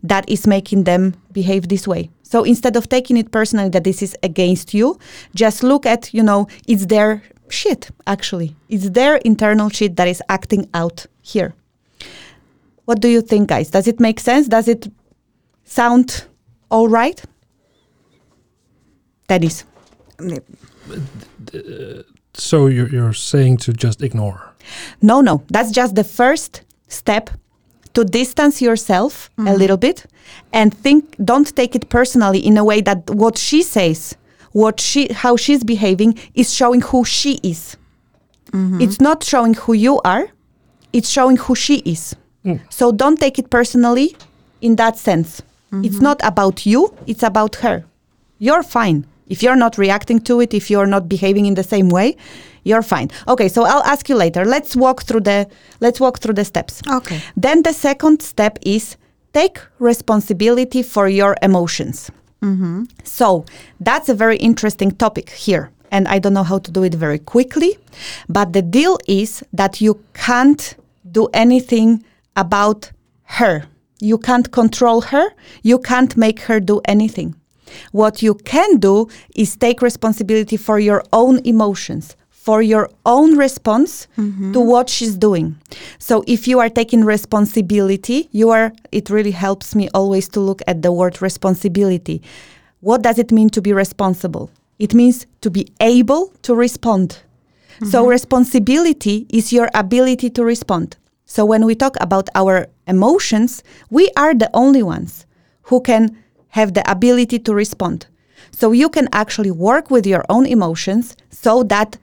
that 0.02 0.28
is 0.28 0.46
making 0.46 0.84
them 0.84 1.14
behave 1.32 1.68
this 1.68 1.86
way. 1.86 2.10
So 2.22 2.42
instead 2.44 2.76
of 2.76 2.88
taking 2.88 3.16
it 3.16 3.30
personally 3.30 3.68
that 3.70 3.84
this 3.84 4.02
is 4.02 4.16
against 4.22 4.74
you, 4.74 4.98
just 5.34 5.62
look 5.62 5.86
at, 5.86 6.12
you 6.12 6.22
know, 6.22 6.48
it's 6.66 6.86
their 6.86 7.22
shit, 7.48 7.90
actually. 8.06 8.56
It's 8.68 8.90
their 8.90 9.16
internal 9.16 9.68
shit 9.68 9.96
that 9.96 10.08
is 10.08 10.22
acting 10.28 10.68
out 10.74 11.06
here. 11.22 11.54
What 12.86 13.00
do 13.00 13.08
you 13.08 13.20
think, 13.20 13.48
guys? 13.48 13.70
Does 13.70 13.86
it 13.86 14.00
make 14.00 14.18
sense? 14.20 14.48
Does 14.48 14.68
it 14.68 14.88
sound 15.64 16.24
all 16.70 16.88
right? 16.88 17.22
Dennis. 19.28 19.64
So 22.34 22.66
you're, 22.66 22.88
you're 22.88 23.12
saying 23.12 23.58
to 23.58 23.72
just 23.72 24.02
ignore. 24.02 24.52
No, 25.02 25.20
no, 25.20 25.42
that's 25.48 25.70
just 25.70 25.94
the 25.94 26.04
first 26.04 26.62
step 26.88 27.30
to 27.94 28.04
distance 28.04 28.60
yourself 28.60 29.30
a 29.38 29.40
mm-hmm. 29.40 29.58
little 29.58 29.76
bit 29.76 30.06
and 30.52 30.72
think 30.72 31.16
don't 31.24 31.54
take 31.56 31.74
it 31.74 31.88
personally 31.88 32.38
in 32.38 32.58
a 32.58 32.64
way 32.64 32.80
that 32.82 33.08
what 33.10 33.38
she 33.38 33.62
says, 33.62 34.16
what 34.52 34.80
she 34.80 35.12
how 35.12 35.36
she's 35.36 35.64
behaving 35.64 36.18
is 36.34 36.52
showing 36.52 36.82
who 36.82 37.04
she 37.04 37.40
is. 37.42 37.76
Mm-hmm. 38.52 38.80
It's 38.80 39.00
not 39.00 39.24
showing 39.24 39.54
who 39.54 39.72
you 39.72 40.00
are, 40.04 40.28
it's 40.92 41.08
showing 41.08 41.36
who 41.36 41.54
she 41.54 41.76
is. 41.78 42.14
Mm. 42.46 42.60
So 42.70 42.92
don't 42.92 43.18
take 43.18 43.38
it 43.38 43.50
personally 43.50 44.16
in 44.60 44.76
that 44.76 44.96
sense. 44.96 45.42
It's 45.72 45.96
mm-hmm. 45.96 46.04
not 46.04 46.20
about 46.22 46.64
you, 46.64 46.94
it's 47.06 47.22
about 47.22 47.56
her. 47.56 47.84
You're 48.38 48.62
fine. 48.62 49.04
If 49.28 49.42
you're 49.42 49.56
not 49.56 49.76
reacting 49.76 50.20
to 50.20 50.40
it, 50.40 50.54
if 50.54 50.70
you're 50.70 50.86
not 50.86 51.08
behaving 51.08 51.46
in 51.46 51.54
the 51.54 51.64
same 51.64 51.88
way, 51.88 52.16
you're 52.62 52.82
fine. 52.82 53.10
Okay, 53.26 53.48
so 53.48 53.64
I'll 53.64 53.82
ask 53.82 54.08
you 54.08 54.16
later. 54.16 54.44
Let's 54.44 54.76
walk 54.76 55.02
through 55.02 55.20
the 55.20 55.48
let's 55.80 56.00
walk 56.00 56.20
through 56.20 56.34
the 56.34 56.44
steps. 56.44 56.82
Okay. 56.88 57.20
Then 57.36 57.62
the 57.62 57.72
second 57.72 58.22
step 58.22 58.58
is 58.62 58.96
take 59.32 59.58
responsibility 59.78 60.82
for 60.82 61.08
your 61.08 61.36
emotions. 61.42 62.10
Mm-hmm. 62.42 62.84
So 63.04 63.44
that's 63.80 64.08
a 64.08 64.14
very 64.14 64.36
interesting 64.36 64.92
topic 64.92 65.30
here. 65.30 65.70
And 65.90 66.08
I 66.08 66.18
don't 66.18 66.32
know 66.32 66.44
how 66.44 66.58
to 66.58 66.70
do 66.70 66.82
it 66.84 66.94
very 66.94 67.18
quickly. 67.18 67.78
But 68.28 68.52
the 68.52 68.62
deal 68.62 68.98
is 69.06 69.44
that 69.52 69.80
you 69.80 70.00
can't 70.14 70.74
do 71.10 71.28
anything 71.32 72.04
about 72.36 72.92
her. 73.24 73.64
You 74.00 74.18
can't 74.18 74.50
control 74.52 75.00
her. 75.00 75.30
You 75.62 75.78
can't 75.78 76.16
make 76.16 76.40
her 76.40 76.60
do 76.60 76.80
anything. 76.84 77.34
What 77.92 78.22
you 78.22 78.34
can 78.34 78.76
do 78.76 79.08
is 79.34 79.56
take 79.56 79.82
responsibility 79.82 80.56
for 80.56 80.78
your 80.78 81.02
own 81.12 81.40
emotions, 81.44 82.16
for 82.30 82.62
your 82.62 82.88
own 83.04 83.36
response 83.36 84.06
mm-hmm. 84.16 84.52
to 84.52 84.60
what 84.60 84.88
she's 84.88 85.16
doing. 85.16 85.58
So 85.98 86.22
if 86.26 86.46
you 86.46 86.60
are 86.60 86.68
taking 86.68 87.04
responsibility, 87.04 88.28
you 88.32 88.50
are 88.50 88.72
it 88.92 89.10
really 89.10 89.32
helps 89.32 89.74
me 89.74 89.88
always 89.94 90.28
to 90.28 90.40
look 90.40 90.62
at 90.66 90.82
the 90.82 90.92
word 90.92 91.20
responsibility. 91.20 92.22
What 92.80 93.02
does 93.02 93.18
it 93.18 93.32
mean 93.32 93.50
to 93.50 93.60
be 93.60 93.72
responsible? 93.72 94.50
It 94.78 94.94
means 94.94 95.26
to 95.40 95.50
be 95.50 95.66
able 95.80 96.32
to 96.42 96.54
respond. 96.54 97.18
So 97.80 98.02
mm-hmm. 98.02 98.10
responsibility 98.10 99.26
is 99.28 99.52
your 99.52 99.68
ability 99.74 100.30
to 100.30 100.44
respond. 100.44 100.96
So 101.26 101.44
when 101.44 101.66
we 101.66 101.74
talk 101.74 101.96
about 102.00 102.28
our 102.34 102.68
emotions, 102.86 103.62
we 103.90 104.10
are 104.16 104.32
the 104.32 104.50
only 104.54 104.82
ones 104.82 105.26
who 105.62 105.80
can 105.80 106.16
have 106.48 106.72
the 106.72 106.88
ability 106.90 107.40
to 107.40 107.52
respond. 107.52 108.06
So 108.52 108.72
you 108.72 108.88
can 108.88 109.08
actually 109.12 109.50
work 109.50 109.90
with 109.90 110.06
your 110.06 110.24
own 110.28 110.46
emotions 110.46 111.16
so 111.30 111.62
that 111.64 111.98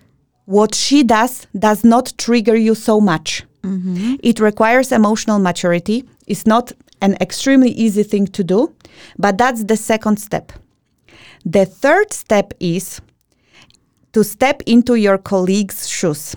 what 0.46 0.76
she 0.76 1.04
does 1.04 1.48
does 1.58 1.84
not 1.84 2.14
trigger 2.18 2.56
you 2.56 2.76
so 2.76 3.00
much. 3.00 3.44
Mm-hmm. 3.64 4.16
It 4.22 4.40
requires 4.40 4.92
emotional 4.92 5.40
maturity. 5.40 6.04
It's 6.28 6.46
not 6.46 6.74
an 7.02 7.16
extremely 7.22 7.72
easy 7.72 8.04
thing 8.04 8.28
to 8.28 8.44
do, 8.44 8.76
but 9.18 9.38
that's 9.38 9.64
the 9.64 9.78
second 9.78 10.18
step. 10.18 10.52
The 11.46 11.66
third 11.66 12.14
step 12.14 12.54
is 12.60 13.02
to 14.12 14.24
step 14.24 14.62
into 14.66 14.96
your 14.96 15.18
colleague's 15.18 15.88
shoes. 15.88 16.36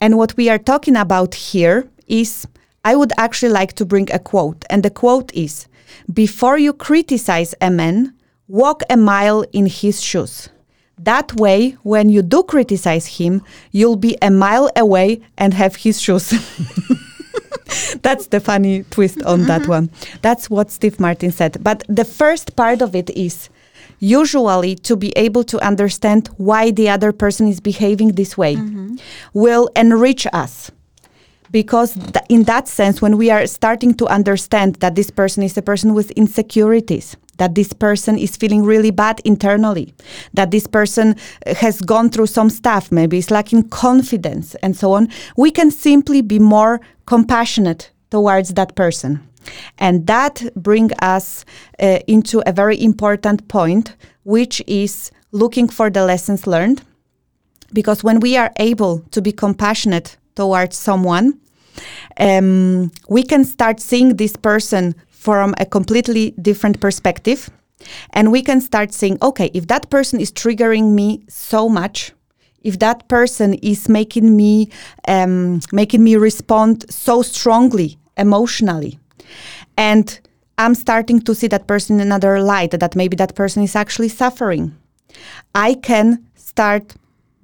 And 0.00 0.16
what 0.16 0.36
we 0.36 0.48
are 0.48 0.58
talking 0.58 0.96
about 0.96 1.34
here 1.34 1.88
is 2.06 2.46
I 2.84 2.94
would 2.94 3.12
actually 3.18 3.52
like 3.52 3.72
to 3.74 3.84
bring 3.84 4.10
a 4.12 4.18
quote. 4.18 4.64
And 4.70 4.82
the 4.82 4.90
quote 4.90 5.32
is 5.34 5.66
Before 6.12 6.58
you 6.58 6.72
criticize 6.72 7.54
a 7.60 7.70
man, 7.70 8.14
walk 8.48 8.82
a 8.88 8.96
mile 8.96 9.44
in 9.52 9.66
his 9.66 10.02
shoes. 10.02 10.48
That 10.98 11.34
way, 11.34 11.76
when 11.82 12.08
you 12.08 12.22
do 12.22 12.42
criticize 12.42 13.18
him, 13.18 13.42
you'll 13.70 13.96
be 13.96 14.16
a 14.22 14.30
mile 14.30 14.70
away 14.76 15.20
and 15.36 15.52
have 15.52 15.76
his 15.76 16.00
shoes. 16.00 16.30
That's 18.02 18.28
the 18.28 18.40
funny 18.40 18.84
twist 18.84 19.22
on 19.24 19.42
that 19.44 19.62
mm-hmm. 19.62 19.70
one. 19.70 19.90
That's 20.22 20.48
what 20.48 20.70
Steve 20.70 20.98
Martin 20.98 21.32
said. 21.32 21.62
But 21.62 21.82
the 21.88 22.04
first 22.04 22.56
part 22.56 22.80
of 22.80 22.94
it 22.94 23.10
is 23.10 23.50
usually 23.98 24.74
to 24.74 24.96
be 24.96 25.12
able 25.16 25.44
to 25.44 25.58
understand 25.64 26.28
why 26.36 26.70
the 26.70 26.88
other 26.88 27.12
person 27.12 27.48
is 27.48 27.60
behaving 27.60 28.12
this 28.12 28.36
way 28.36 28.56
will 29.32 29.68
enrich 29.76 30.26
us. 30.32 30.70
Because 31.50 31.94
th- 31.94 32.24
in 32.28 32.42
that 32.44 32.66
sense 32.68 33.00
when 33.00 33.16
we 33.16 33.30
are 33.30 33.46
starting 33.46 33.94
to 33.94 34.06
understand 34.06 34.76
that 34.76 34.96
this 34.96 35.10
person 35.10 35.42
is 35.42 35.56
a 35.56 35.62
person 35.62 35.94
with 35.94 36.10
insecurities 36.12 37.16
that 37.38 37.54
this 37.54 37.72
person 37.72 38.18
is 38.18 38.36
feeling 38.36 38.62
really 38.62 38.90
bad 38.90 39.20
internally 39.24 39.94
that 40.34 40.50
this 40.50 40.66
person 40.66 41.14
uh, 41.46 41.54
has 41.54 41.80
gone 41.80 42.10
through 42.10 42.26
some 42.26 42.50
stuff 42.50 42.90
maybe 42.90 43.18
is 43.18 43.30
lacking 43.30 43.68
confidence 43.68 44.54
and 44.56 44.76
so 44.76 44.92
on 44.92 45.08
we 45.36 45.50
can 45.50 45.70
simply 45.70 46.22
be 46.22 46.38
more 46.38 46.80
compassionate 47.06 47.90
towards 48.10 48.54
that 48.54 48.74
person 48.74 49.25
and 49.78 50.06
that 50.06 50.42
brings 50.54 50.92
us 51.02 51.44
uh, 51.80 51.98
into 52.06 52.42
a 52.46 52.52
very 52.52 52.80
important 52.82 53.48
point 53.48 53.94
which 54.24 54.62
is 54.66 55.10
looking 55.32 55.68
for 55.68 55.90
the 55.90 56.04
lessons 56.04 56.46
learned 56.46 56.82
because 57.72 58.02
when 58.04 58.20
we 58.20 58.36
are 58.36 58.52
able 58.58 59.00
to 59.10 59.20
be 59.20 59.32
compassionate 59.32 60.16
towards 60.34 60.76
someone, 60.76 61.40
um, 62.18 62.90
we 63.08 63.22
can 63.22 63.44
start 63.44 63.80
seeing 63.80 64.16
this 64.16 64.36
person 64.36 64.94
from 65.10 65.54
a 65.58 65.66
completely 65.66 66.32
different 66.40 66.80
perspective. 66.80 67.50
And 68.10 68.32
we 68.32 68.42
can 68.42 68.60
start 68.60 68.94
saying, 68.94 69.18
okay, 69.20 69.50
if 69.52 69.66
that 69.68 69.90
person 69.90 70.20
is 70.20 70.32
triggering 70.32 70.92
me 70.92 71.24
so 71.28 71.68
much, 71.68 72.12
if 72.62 72.78
that 72.78 73.08
person 73.08 73.54
is 73.54 73.88
making 73.88 74.34
me 74.34 74.70
um, 75.06 75.60
making 75.72 76.02
me 76.02 76.16
respond 76.16 76.90
so 76.90 77.22
strongly 77.22 77.98
emotionally, 78.16 78.98
and 79.76 80.20
I'm 80.58 80.74
starting 80.74 81.20
to 81.20 81.34
see 81.34 81.48
that 81.48 81.66
person 81.66 81.96
in 81.96 82.06
another 82.06 82.40
light, 82.40 82.70
that 82.70 82.96
maybe 82.96 83.16
that 83.16 83.34
person 83.34 83.62
is 83.62 83.76
actually 83.76 84.08
suffering, 84.08 84.74
I 85.54 85.74
can 85.74 86.26
start 86.34 86.94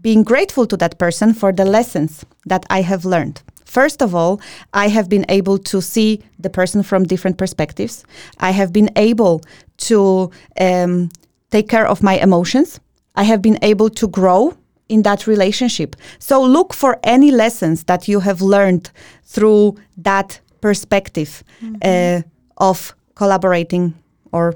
being 0.01 0.23
grateful 0.23 0.66
to 0.66 0.77
that 0.79 0.99
person 0.99 1.35
for 1.35 1.53
the 1.53 1.64
lessons 1.64 2.25
that 2.47 2.64
I 2.71 2.83
have 2.83 3.05
learned. 3.05 3.42
First 3.64 4.03
of 4.03 4.14
all, 4.14 4.40
I 4.75 4.88
have 4.88 5.09
been 5.09 5.25
able 5.29 5.59
to 5.59 5.81
see 5.81 6.23
the 6.38 6.51
person 6.51 6.83
from 6.83 7.05
different 7.05 7.38
perspectives. 7.38 8.05
I 8.38 8.51
have 8.51 8.73
been 8.73 8.90
able 8.97 9.42
to 9.88 10.31
um, 10.61 11.11
take 11.51 11.68
care 11.68 11.87
of 11.87 12.03
my 12.03 12.18
emotions. 12.18 12.81
I 13.14 13.23
have 13.25 13.40
been 13.40 13.59
able 13.62 13.88
to 13.90 14.09
grow 14.09 14.57
in 14.88 15.03
that 15.03 15.27
relationship. 15.27 15.97
So 16.18 16.42
look 16.42 16.75
for 16.75 16.99
any 17.03 17.31
lessons 17.31 17.85
that 17.85 18.09
you 18.09 18.21
have 18.21 18.42
learned 18.42 18.90
through 19.25 19.77
that 19.97 20.40
perspective 20.62 21.44
uh, 21.83 22.22
of 22.57 22.94
collaborating 23.14 23.94
or 24.33 24.55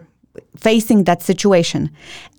facing 0.56 1.04
that 1.04 1.22
situation 1.22 1.90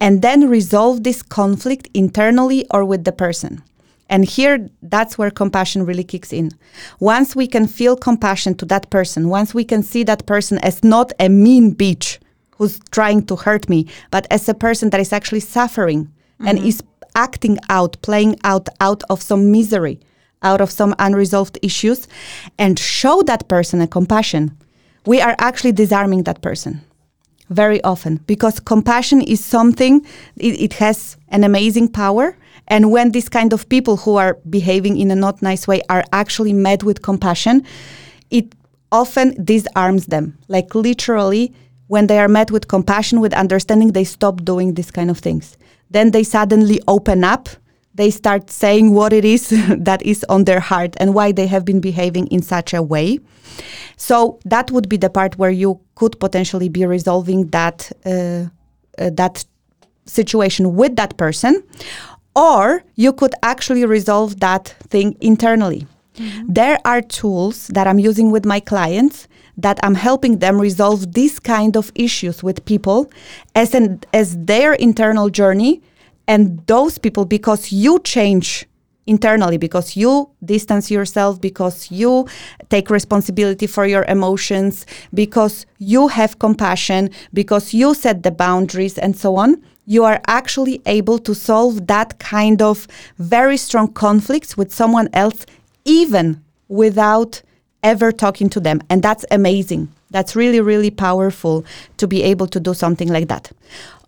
and 0.02 0.22
then 0.22 0.50
resolve 0.50 1.04
this 1.04 1.22
conflict 1.22 1.88
internally 1.94 2.66
or 2.72 2.84
with 2.84 3.04
the 3.04 3.12
person. 3.12 3.62
And 4.10 4.24
here 4.26 4.70
that's 4.82 5.18
where 5.18 5.30
compassion 5.30 5.86
really 5.86 6.04
kicks 6.04 6.32
in. 6.34 6.52
Once 7.00 7.36
we 7.36 7.46
can 7.46 7.68
feel 7.68 7.96
compassion 7.96 8.56
to 8.56 8.66
that 8.66 8.90
person 8.90 9.30
once 9.30 9.54
we 9.54 9.64
can 9.64 9.84
see 9.84 10.04
that 10.06 10.26
person 10.26 10.58
as 10.60 10.84
not 10.84 11.12
a 11.20 11.30
mean 11.30 11.76
bitch 11.76 12.18
who's 12.58 12.80
trying 12.92 13.24
to 13.26 13.36
hurt 13.36 13.70
me 13.70 13.86
but 14.10 14.26
as 14.32 14.50
a 14.50 14.54
person 14.54 14.90
that 14.90 15.00
is 15.00 15.14
actually 15.14 15.42
suffering 15.42 16.12
and 16.40 16.60
is 16.60 16.82
acting 17.16 17.58
out 17.70 18.02
playing 18.02 18.36
out 18.44 18.70
out 18.80 19.04
of 19.10 19.22
some 19.22 19.52
misery 19.52 20.00
out 20.48 20.62
of 20.62 20.72
some 20.72 20.96
unresolved 21.08 21.56
issues 21.62 22.08
and 22.58 22.80
show 22.80 23.22
that 23.24 23.48
person 23.48 23.82
a 23.82 23.88
compassion. 23.88 24.44
We 25.06 25.22
are 25.22 25.36
actually 25.40 25.74
disarming 25.84 26.24
that 26.24 26.42
person 26.42 26.82
very 27.50 27.82
often 27.84 28.14
because 28.28 28.60
compassion 28.60 29.22
is 29.22 29.44
something 29.44 29.94
it, 30.36 30.54
it 30.66 30.74
has 30.74 31.18
an 31.30 31.44
amazing 31.44 31.88
power. 32.04 32.38
And 32.68 32.92
when 32.92 33.12
these 33.12 33.30
kind 33.30 33.54
of 33.54 33.70
people 33.70 33.96
who 34.04 34.18
are 34.18 34.34
behaving 34.50 34.98
in 34.98 35.12
a 35.12 35.16
not 35.16 35.42
nice 35.42 35.68
way 35.68 35.82
are 35.90 36.04
actually 36.12 36.54
met 36.54 36.84
with 36.84 37.02
compassion 37.02 37.66
it 38.30 38.54
often 38.92 39.28
disarms 39.44 40.08
them. 40.08 40.38
Like 40.48 40.76
literally 40.76 41.54
when 41.88 42.08
they 42.08 42.20
are 42.20 42.28
met 42.28 42.52
with 42.52 42.68
compassion 42.68 43.22
with 43.22 43.34
understanding 43.34 43.92
they 43.94 44.04
stop 44.04 44.44
doing 44.44 44.74
these 44.74 44.92
kind 44.92 45.10
of 45.10 45.20
things. 45.20 45.58
Then 45.90 46.12
they 46.12 46.24
suddenly 46.24 46.82
open 46.88 47.24
up 47.24 47.48
they 47.98 48.10
start 48.12 48.50
saying 48.50 48.94
what 48.94 49.12
it 49.12 49.26
is 49.26 49.50
that 49.78 50.02
is 50.04 50.26
on 50.30 50.46
their 50.46 50.60
heart 50.60 50.96
and 51.00 51.14
why 51.14 51.32
they 51.32 51.48
have 51.48 51.66
been 51.66 51.82
behaving 51.82 52.28
in 52.28 52.42
such 52.42 52.74
a 52.74 52.82
way 52.82 53.20
so 53.98 54.40
that 54.46 54.72
would 54.72 54.88
be 54.88 54.98
the 54.98 55.10
part 55.10 55.38
where 55.38 55.50
you 55.50 55.80
could 55.96 56.20
potentially 56.20 56.70
be 56.70 56.86
resolving 56.86 57.48
that 57.48 57.92
uh, 58.06 58.46
uh, 58.98 59.10
that 59.14 59.46
situation 60.06 60.76
with 60.76 60.96
that 60.96 61.18
person, 61.18 61.64
or 62.36 62.84
you 62.96 63.14
could 63.14 63.34
actually 63.44 63.86
resolve 63.86 64.40
that 64.40 64.76
thing 64.90 65.18
internally. 65.22 65.86
There 66.48 66.80
are 66.84 67.02
tools 67.02 67.68
that 67.68 67.86
I'm 67.86 68.00
using 68.00 68.32
with 68.32 68.44
my 68.44 68.60
clients 68.60 69.28
that 69.56 69.80
I'm 69.84 69.94
helping 69.94 70.40
them 70.40 70.60
resolve 70.60 71.14
these 71.14 71.40
kind 71.40 71.78
of 71.78 71.92
issues 71.94 72.42
with 72.42 72.66
people 72.66 73.12
as 73.54 73.76
an 73.76 74.02
as 74.14 74.36
their 74.46 74.74
internal 74.74 75.30
journey 75.30 75.82
and 76.28 76.66
those 76.68 76.98
people 76.98 77.26
because 77.26 77.72
you 77.72 78.00
change 78.00 78.66
internally 79.06 79.58
because 79.58 79.96
you 79.96 80.30
distance 80.44 80.92
yourself 80.92 81.40
because 81.40 81.90
you 81.90 82.28
take 82.70 82.90
responsibility 82.90 83.66
for 83.66 83.86
your 83.86 84.04
emotions 84.06 84.86
because 85.14 85.66
you 85.78 86.10
have 86.10 86.40
compassion 86.40 87.10
because 87.34 87.74
you 87.74 87.94
set 87.94 88.24
the 88.24 88.32
boundaries 88.32 88.98
and 88.98 89.16
so 89.16 89.38
on 89.38 89.64
you 89.86 90.04
are 90.04 90.20
actually 90.28 90.82
able 90.86 91.18
to 91.18 91.34
solve 91.34 91.88
that 91.88 92.20
kind 92.20 92.62
of 92.62 92.88
very 93.18 93.56
strong 93.56 93.88
conflicts 93.88 94.58
with 94.58 94.74
someone 94.74 95.08
else 95.14 95.46
even 95.86 96.44
without 96.68 97.42
ever 97.84 98.12
talking 98.12 98.50
to 98.50 98.60
them. 98.60 98.82
And 98.90 99.02
that's 99.02 99.26
amazing. 99.32 99.88
That's 100.12 100.36
really 100.36 100.60
really 100.60 100.92
powerful 100.92 101.66
to 101.98 102.08
be 102.08 102.22
able 102.24 102.48
to 102.48 102.60
do 102.60 102.74
something 102.74 103.08
like 103.08 103.30
that. 103.30 103.52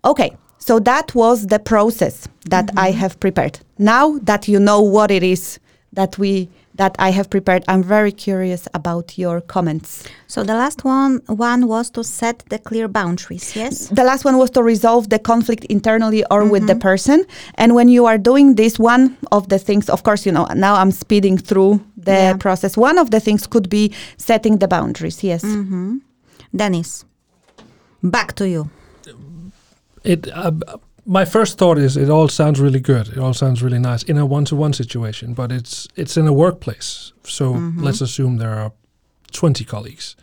Okay 0.04 0.36
so 0.60 0.78
that 0.78 1.14
was 1.14 1.48
the 1.48 1.58
process 1.58 2.28
that 2.48 2.70
I 2.76 2.90
mm-hmm. 2.90 3.00
have 3.00 3.18
prepared. 3.18 3.58
Now 3.78 4.18
that 4.18 4.46
you 4.46 4.60
know 4.60 4.80
what 4.80 5.10
it 5.10 5.22
is 5.22 5.58
that 5.94 6.16
we 6.18 6.48
that 6.76 6.94
I 6.98 7.10
have 7.10 7.28
prepared, 7.28 7.62
I'm 7.68 7.82
very 7.82 8.12
curious 8.12 8.66
about 8.72 9.18
your 9.18 9.42
comments. 9.42 10.08
So 10.28 10.44
the 10.44 10.54
last 10.54 10.84
one 10.84 11.20
one 11.26 11.66
was 11.66 11.90
to 11.90 12.04
set 12.04 12.44
the 12.48 12.58
clear 12.58 12.88
boundaries. 12.88 13.56
Yes. 13.56 13.88
The 13.88 14.04
last 14.04 14.24
one 14.24 14.38
was 14.38 14.50
to 14.50 14.62
resolve 14.62 15.08
the 15.08 15.18
conflict 15.18 15.64
internally 15.64 16.24
or 16.30 16.44
with 16.44 16.66
the 16.66 16.74
mm-hmm. 16.74 16.80
person. 16.80 17.24
And 17.56 17.74
when 17.74 17.88
you 17.88 18.06
are 18.06 18.18
doing 18.18 18.54
this, 18.54 18.78
one 18.78 19.16
of 19.32 19.48
the 19.48 19.58
things, 19.58 19.90
of 19.90 20.02
course, 20.04 20.24
you 20.24 20.32
know, 20.32 20.46
now 20.54 20.74
I'm 20.74 20.92
speeding 20.92 21.36
through 21.38 21.80
the 21.96 22.12
Yeah. 22.12 22.36
process. 22.36 22.76
One 22.76 22.98
of 22.98 23.10
the 23.10 23.20
things 23.20 23.46
could 23.46 23.68
be 23.68 23.92
setting 24.16 24.58
the 24.58 24.68
boundaries. 24.68 25.22
Yes. 25.22 25.42
Mm-hmm. 25.42 25.98
Dennis, 26.54 27.04
back 28.02 28.34
to 28.36 28.48
you. 28.48 28.70
It. 30.04 30.28
Uh, 30.32 30.52
my 31.06 31.24
first 31.24 31.58
thought 31.58 31.78
is 31.78 31.96
it 31.96 32.10
all 32.10 32.28
sounds 32.28 32.60
really 32.60 32.78
good. 32.80 33.08
It 33.08 33.18
all 33.18 33.34
sounds 33.34 33.62
really 33.62 33.78
nice 33.78 34.02
in 34.02 34.18
a 34.18 34.26
one-to-one 34.26 34.72
situation, 34.74 35.34
but 35.34 35.50
it's 35.50 35.88
it's 35.96 36.16
in 36.16 36.26
a 36.26 36.32
workplace. 36.32 37.12
So 37.24 37.52
let's 37.76 38.00
assume 38.00 38.36
there 38.36 38.54
are 38.54 38.72
twenty 39.32 39.64
colleagues. 39.64 40.16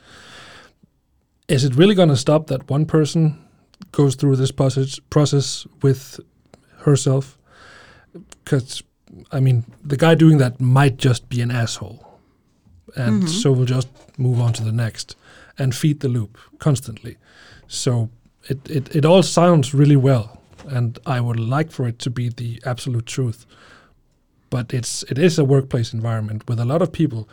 Is 1.48 1.64
it 1.64 1.76
really 1.76 1.96
going 1.96 2.10
to 2.10 2.16
stop 2.16 2.48
that 2.48 2.70
one 2.70 2.86
person 2.86 3.44
goes 3.92 4.16
through 4.16 4.36
this 4.36 4.52
process 4.52 5.00
process 5.10 5.68
with 5.82 6.20
herself? 6.80 7.38
Because 8.44 8.84
I 9.32 9.40
mean, 9.40 9.64
the 9.84 9.98
guy 9.98 10.16
doing 10.16 10.38
that 10.38 10.62
might 10.62 10.98
just 10.98 11.28
be 11.28 11.42
an 11.42 11.52
asshole, 11.52 12.20
and 12.96 13.30
so 13.30 13.52
we'll 13.52 13.66
just 13.66 13.90
move 14.18 14.40
on 14.40 14.54
to 14.54 14.64
the 14.64 14.72
next 14.72 15.16
and 15.58 15.76
feed 15.76 16.00
the 16.00 16.10
loop 16.10 16.38
constantly. 16.60 17.18
So 17.68 18.10
it, 18.50 18.70
it, 18.70 18.96
it 18.96 19.06
all 19.06 19.24
sounds 19.24 19.74
really 19.74 19.96
well, 19.96 20.42
and 20.68 21.00
I 21.06 21.20
would 21.22 21.40
like 21.40 21.72
for 21.72 21.88
it 21.88 22.00
to 22.00 22.10
be 22.10 22.30
the 22.30 22.62
absolute 22.66 23.06
truth. 23.06 23.46
But 24.50 24.74
it's 24.74 25.04
it 25.04 25.18
is 25.18 25.38
a 25.38 25.44
workplace 25.44 25.94
environment 25.94 26.48
with 26.48 26.60
a 26.60 26.66
lot 26.66 26.82
of 26.82 26.92
people 26.92 27.28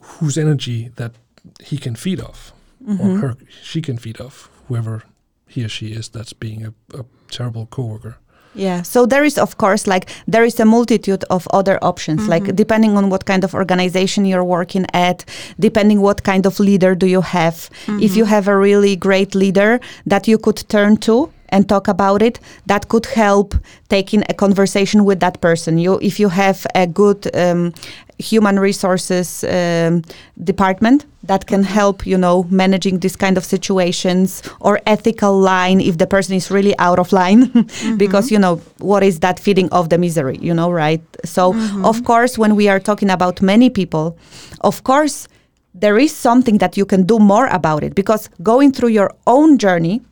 whose 0.00 0.36
energy 0.36 0.90
that 0.96 1.12
he 1.60 1.78
can 1.78 1.94
feed 1.94 2.20
off, 2.20 2.52
or 2.84 2.94
mm-hmm. 2.94 3.20
her 3.20 3.36
she 3.62 3.80
can 3.80 3.98
feed 3.98 4.20
off, 4.20 4.50
whoever 4.68 5.04
he 5.46 5.64
or 5.64 5.68
she 5.68 5.92
is 5.92 6.08
that's 6.08 6.32
being 6.32 6.64
a, 6.64 6.74
a 6.98 7.04
terrible 7.30 7.66
coworker. 7.66 8.16
Yeah. 8.54 8.82
So 8.82 9.06
there 9.06 9.24
is, 9.24 9.38
of 9.38 9.56
course, 9.58 9.86
like 9.86 10.10
there 10.26 10.44
is 10.44 10.60
a 10.60 10.64
multitude 10.64 11.24
of 11.30 11.48
other 11.52 11.78
options. 11.82 12.22
Mm-hmm. 12.22 12.30
Like 12.30 12.56
depending 12.56 12.96
on 12.96 13.10
what 13.10 13.24
kind 13.24 13.44
of 13.44 13.54
organization 13.54 14.24
you're 14.24 14.44
working 14.44 14.86
at, 14.92 15.24
depending 15.58 16.00
what 16.00 16.22
kind 16.22 16.46
of 16.46 16.60
leader 16.60 16.94
do 16.94 17.06
you 17.06 17.20
have. 17.20 17.70
If 17.72 17.86
mm-hmm. 17.86 18.18
you 18.18 18.24
have 18.24 18.48
a 18.48 18.56
really 18.56 18.96
great 18.96 19.34
leader 19.34 19.80
that 20.06 20.28
you 20.28 20.38
could 20.38 20.68
turn 20.68 20.96
to 20.98 21.32
and 21.52 21.68
talk 21.68 21.86
about 21.86 22.22
it, 22.22 22.40
that 22.66 22.88
could 22.88 23.06
help 23.06 23.54
taking 23.88 24.24
a 24.28 24.34
conversation 24.34 25.04
with 25.04 25.20
that 25.20 25.40
person. 25.40 25.78
You, 25.78 26.00
if 26.00 26.18
you 26.18 26.30
have 26.30 26.66
a 26.74 26.86
good 26.86 27.34
um, 27.36 27.72
human 28.18 28.58
resources 28.58 29.44
um, 29.44 30.02
department 30.42 31.04
that 31.24 31.46
can 31.46 31.62
help, 31.62 32.06
you 32.06 32.16
know, 32.18 32.44
managing 32.50 32.98
this 33.00 33.14
kind 33.14 33.36
of 33.36 33.44
situations 33.44 34.42
or 34.60 34.80
ethical 34.86 35.38
line 35.38 35.80
if 35.80 35.98
the 35.98 36.06
person 36.06 36.34
is 36.34 36.50
really 36.50 36.76
out 36.78 36.98
of 36.98 37.12
line, 37.12 37.68
because 37.96 38.30
you 38.30 38.38
know 38.38 38.56
what 38.78 39.02
is 39.02 39.20
that 39.20 39.38
feeding 39.38 39.68
of 39.70 39.90
the 39.90 39.98
misery, 39.98 40.38
you 40.40 40.54
know, 40.54 40.70
right? 40.70 41.02
So 41.24 41.54
of 41.84 42.04
course, 42.04 42.38
when 42.38 42.56
we 42.56 42.68
are 42.68 42.80
talking 42.80 43.10
about 43.10 43.42
many 43.42 43.70
people, 43.70 44.16
of 44.62 44.82
course. 44.82 45.28
There 45.74 45.98
is 45.98 46.14
something 46.14 46.58
that 46.58 46.76
you 46.76 46.84
can 46.84 47.06
do 47.06 47.18
more 47.18 47.46
about 47.46 47.82
it 47.82 47.94
because 47.94 48.28
going 48.42 48.72
through 48.72 48.90
your 48.90 49.10
own 49.26 49.56
journey 49.56 50.02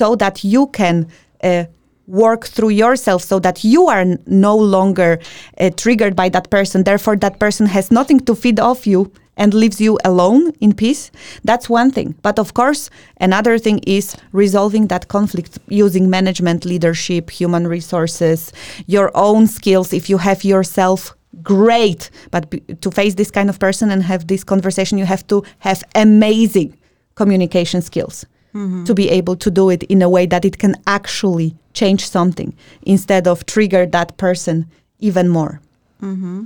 so 0.00 0.16
that 0.16 0.42
you 0.42 0.66
can 0.68 0.96
uh, 1.44 1.64
work 2.06 2.42
through 2.54 2.74
yourself 2.84 3.20
so 3.22 3.38
that 3.38 3.62
you 3.72 3.82
are 3.86 4.04
no 4.26 4.56
longer 4.56 5.10
uh, 5.58 5.70
triggered 5.82 6.14
by 6.16 6.28
that 6.30 6.48
person. 6.56 6.84
Therefore 6.84 7.16
that 7.16 7.38
person 7.38 7.66
has 7.66 7.90
nothing 7.90 8.20
to 8.20 8.34
feed 8.34 8.58
off 8.58 8.86
you 8.86 9.12
and 9.36 9.52
leaves 9.52 9.78
you 9.80 9.98
alone 10.04 10.42
in 10.60 10.72
peace. 10.72 11.10
That's 11.44 11.68
one 11.68 11.90
thing. 11.90 12.14
But 12.22 12.38
of 12.38 12.54
course 12.54 12.82
another 13.28 13.58
thing 13.58 13.78
is 13.98 14.16
resolving 14.32 14.88
that 14.88 15.08
conflict 15.08 15.58
using 15.68 16.08
management 16.08 16.64
leadership 16.64 17.24
human 17.40 17.66
resources 17.66 18.52
your 18.86 19.10
own 19.14 19.46
skills. 19.46 19.92
If 19.92 20.08
you 20.10 20.18
have 20.18 20.40
yourself 20.44 21.14
great. 21.42 22.10
But 22.30 22.48
b- 22.50 22.62
to 22.84 22.90
face 22.90 23.14
this 23.16 23.30
kind 23.30 23.48
of 23.50 23.58
person 23.58 23.90
and 23.90 24.02
have 24.02 24.26
this 24.26 24.44
conversation 24.44 24.98
you 24.98 25.08
have 25.14 25.26
to 25.26 25.36
have 25.58 25.84
amazing 25.94 26.70
communication 27.14 27.82
skills 27.82 28.26
to 28.52 28.94
be 28.94 29.08
able 29.10 29.36
to 29.36 29.50
do 29.50 29.70
it 29.70 29.82
in 29.84 30.02
a 30.02 30.08
way 30.08 30.26
that 30.26 30.44
it 30.44 30.58
can 30.58 30.74
actually 30.86 31.54
change 31.72 32.08
something 32.08 32.52
instead 32.82 33.28
of 33.28 33.46
trigger 33.46 33.86
that 33.86 34.16
person 34.16 34.66
even 34.98 35.28
more. 35.28 35.60
Mm-hmm. 36.02 36.44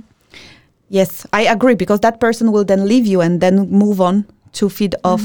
Yes, 0.89 1.25
I 1.33 1.41
agree 1.43 1.75
because 1.75 2.01
that 2.01 2.19
person 2.19 2.51
will 2.51 2.63
then 2.63 2.87
leave 2.87 3.07
you 3.07 3.21
and 3.21 3.41
then 3.41 3.69
move 3.69 3.99
on 3.99 4.25
to 4.53 4.69
feed 4.69 4.95
off 5.03 5.21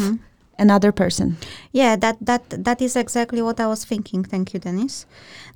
another 0.61 0.93
person. 0.93 1.37
Yeah, 1.73 1.97
that 1.97 2.17
that 2.21 2.49
that 2.51 2.81
is 2.81 2.95
exactly 2.95 3.43
what 3.43 3.59
I 3.59 3.67
was 3.67 3.85
thinking. 3.85 4.23
Thank 4.23 4.55
you, 4.55 4.61
Dennis. 4.61 5.07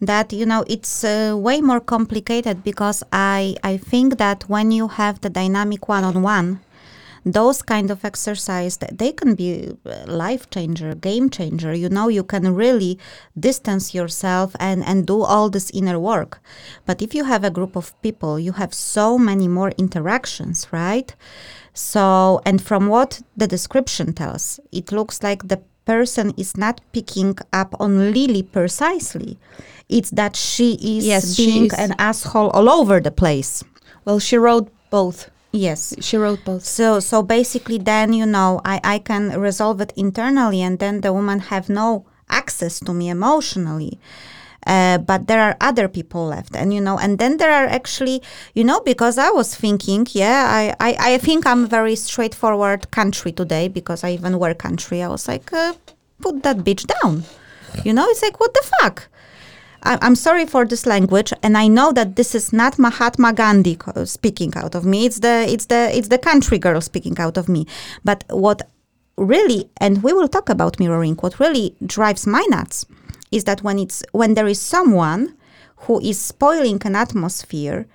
That 0.01 0.33
you 0.33 0.47
know 0.47 0.65
it's 0.67 1.05
uh, 1.05 1.37
way 1.37 1.61
more 1.61 1.81
complicated 1.81 2.65
because 2.65 3.05
I 3.13 3.57
I 3.63 3.77
think 3.77 4.19
that 4.19 4.45
when 4.49 4.73
you 4.73 4.89
have 4.89 5.21
the 5.21 5.31
dynamic 5.31 5.89
one 5.89 6.05
on 6.05 6.23
one, 6.23 6.61
those 7.25 7.63
kind 7.63 7.91
of 7.91 8.05
exercise 8.05 8.77
that 8.79 8.99
they 8.99 9.13
can 9.13 9.35
be 9.35 9.73
uh, 9.87 10.05
life 10.07 10.49
changer, 10.51 10.95
game 10.95 11.31
changer. 11.31 11.73
You 11.75 11.89
know, 11.89 12.09
you 12.09 12.23
can 12.23 12.55
really 12.55 12.99
distance 13.39 13.95
yourself 13.95 14.55
and 14.61 14.85
and 14.85 15.07
do 15.07 15.23
all 15.23 15.49
this 15.51 15.71
inner 15.71 15.99
work. 15.99 16.41
But 16.87 17.01
if 17.03 17.15
you 17.15 17.25
have 17.25 17.45
a 17.45 17.51
group 17.51 17.77
of 17.77 17.93
people, 18.03 18.39
you 18.39 18.53
have 18.53 18.73
so 18.75 19.19
many 19.19 19.49
more 19.49 19.73
interactions, 19.79 20.67
right? 20.73 21.15
So, 21.73 22.41
and 22.47 22.61
from 22.63 22.87
what 22.89 23.23
the 23.37 23.47
description 23.47 24.13
tells, 24.13 24.61
it 24.71 24.93
looks 24.93 25.23
like 25.23 25.49
the 25.49 25.61
person 25.85 26.33
is 26.37 26.57
not 26.57 26.81
picking 26.93 27.37
up 27.53 27.75
on 27.81 28.13
Lily 28.13 28.43
precisely. 28.43 29.39
It's 29.89 30.11
that 30.11 30.37
she 30.37 30.75
is 30.81 31.07
Yes, 31.07 31.35
she 31.35 31.47
being 31.47 31.67
is. 31.67 31.75
an 31.75 31.95
asshole 31.99 32.51
all 32.51 32.69
over 32.71 33.01
the 33.01 33.11
place. 33.11 33.65
Well, 34.05 34.19
she 34.19 34.37
wrote 34.37 34.71
both. 34.91 35.31
Yes. 35.57 35.95
She 36.01 36.17
wrote 36.17 36.45
both. 36.45 36.65
So 36.65 36.99
so 36.99 37.23
basically 37.23 37.79
then 37.79 38.13
you 38.13 38.27
know 38.27 38.61
I, 38.65 38.81
I 38.83 38.99
can 38.99 39.39
resolve 39.41 39.81
it 39.81 39.93
internally 39.97 40.61
and 40.63 40.81
then 40.81 41.01
the 41.01 41.13
woman 41.13 41.39
have 41.39 41.69
no 41.69 42.07
access 42.29 42.81
to 42.81 42.93
me 42.93 43.09
emotionally. 43.09 44.01
Uh, 44.67 44.97
but 44.99 45.27
there 45.29 45.41
are 45.43 45.57
other 45.61 45.89
people 45.89 46.27
left 46.27 46.57
and 46.57 46.73
you 46.73 46.81
know 46.81 46.99
and 46.99 47.19
then 47.19 47.37
there 47.37 47.53
are 47.53 47.67
actually 47.67 48.23
you 48.55 48.65
know 48.65 48.81
because 48.81 49.19
i 49.19 49.29
was 49.29 49.55
thinking 49.55 50.07
yeah 50.13 50.47
i 50.49 50.75
i, 50.81 51.13
I 51.13 51.19
think 51.19 51.47
i'm 51.47 51.67
very 51.69 51.95
straightforward 51.95 52.91
country 52.91 53.31
today 53.31 53.69
because 53.69 54.03
i 54.03 54.13
even 54.13 54.39
wear 54.39 54.55
country 54.55 55.03
i 55.03 55.09
was 55.09 55.29
like 55.29 55.53
uh, 55.53 55.75
put 56.23 56.43
that 56.45 56.65
bitch 56.65 56.87
down 56.99 57.25
you 57.85 57.93
know 57.93 58.07
it's 58.09 58.23
like 58.23 58.41
what 58.41 58.55
the 58.55 58.65
fuck 58.81 59.11
I- 59.13 59.14
I'm 59.85 60.15
sorry 60.15 60.47
for 60.47 60.65
this 60.65 60.87
language, 60.87 61.33
and 61.43 61.59
I 61.59 61.69
know 61.69 61.93
that 61.93 62.17
this 62.17 62.35
is 62.35 62.53
not 62.53 62.79
Mahatma 62.79 63.35
Gandhi 63.35 63.79
speaking 64.05 64.53
out 64.57 64.75
of 64.75 64.85
me. 64.85 65.05
It's 65.05 65.19
the 65.19 65.47
it's 65.49 65.67
the 65.67 65.91
it's 65.95 66.09
the 66.09 66.19
country 66.19 66.59
girl 66.59 66.81
speaking 66.81 67.19
out 67.19 67.37
of 67.37 67.49
me. 67.49 67.67
But 68.03 68.25
what 68.31 68.69
really, 69.17 69.71
and 69.79 70.03
we 70.03 70.13
will 70.13 70.29
talk 70.29 70.49
about 70.49 70.81
mirroring. 70.81 71.17
What 71.17 71.39
really 71.39 71.77
drives 71.85 72.27
my 72.27 72.45
nuts 72.49 72.87
is 73.31 73.45
that 73.45 73.63
when 73.63 73.79
it's 73.79 74.03
when 74.13 74.35
there 74.35 74.47
is 74.47 74.61
someone 74.61 75.37
who 75.85 76.01
is 76.01 76.19
spoiling 76.19 76.81
an 76.85 76.97
atmosphere 76.97 77.87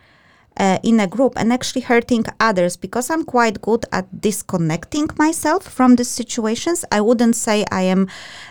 uh, 0.59 0.77
in 0.83 0.99
a 0.99 1.07
group 1.07 1.33
and 1.37 1.51
actually 1.51 1.81
hurting 1.81 2.25
others 2.39 2.77
because 2.77 3.09
I'm 3.09 3.23
quite 3.23 3.61
good 3.61 3.85
at 3.91 4.21
disconnecting 4.21 5.09
myself 5.17 5.63
from 5.63 5.95
these 5.95 6.09
situations. 6.09 6.85
I 6.91 7.01
wouldn't 7.01 7.35
say 7.35 7.65
I 7.71 7.83
am 7.83 8.07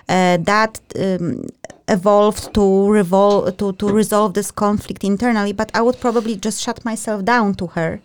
uh, 0.08 0.38
that 0.38 0.80
um, 0.98 1.44
evolved 1.88 2.54
to, 2.54 2.60
revol- 2.60 3.56
to, 3.58 3.72
to 3.72 3.88
resolve 3.88 4.34
this 4.34 4.50
conflict 4.50 5.04
internally, 5.04 5.52
but 5.52 5.70
I 5.74 5.82
would 5.82 6.00
probably 6.00 6.36
just 6.36 6.62
shut 6.62 6.84
myself 6.84 7.24
down 7.24 7.54
to 7.54 7.68
her. 7.68 8.00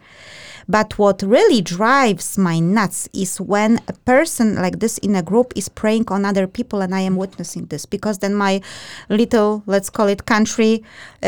But 0.67 0.97
what 0.97 1.21
really 1.21 1.61
drives 1.61 2.37
my 2.37 2.59
nuts 2.59 3.09
is 3.13 3.39
when 3.39 3.81
a 3.87 3.93
person 3.93 4.55
like 4.55 4.79
this 4.79 4.97
in 4.99 5.15
a 5.15 5.21
group 5.21 5.53
is 5.55 5.69
preying 5.69 6.05
on 6.09 6.25
other 6.25 6.47
people 6.47 6.81
and 6.81 6.93
I 6.93 7.01
am 7.01 7.15
witnessing 7.15 7.65
this 7.65 7.85
because 7.85 8.19
then 8.19 8.35
my 8.35 8.61
little, 9.09 9.63
let's 9.65 9.89
call 9.89 10.07
it 10.07 10.25
country 10.25 10.83
uh, 11.21 11.25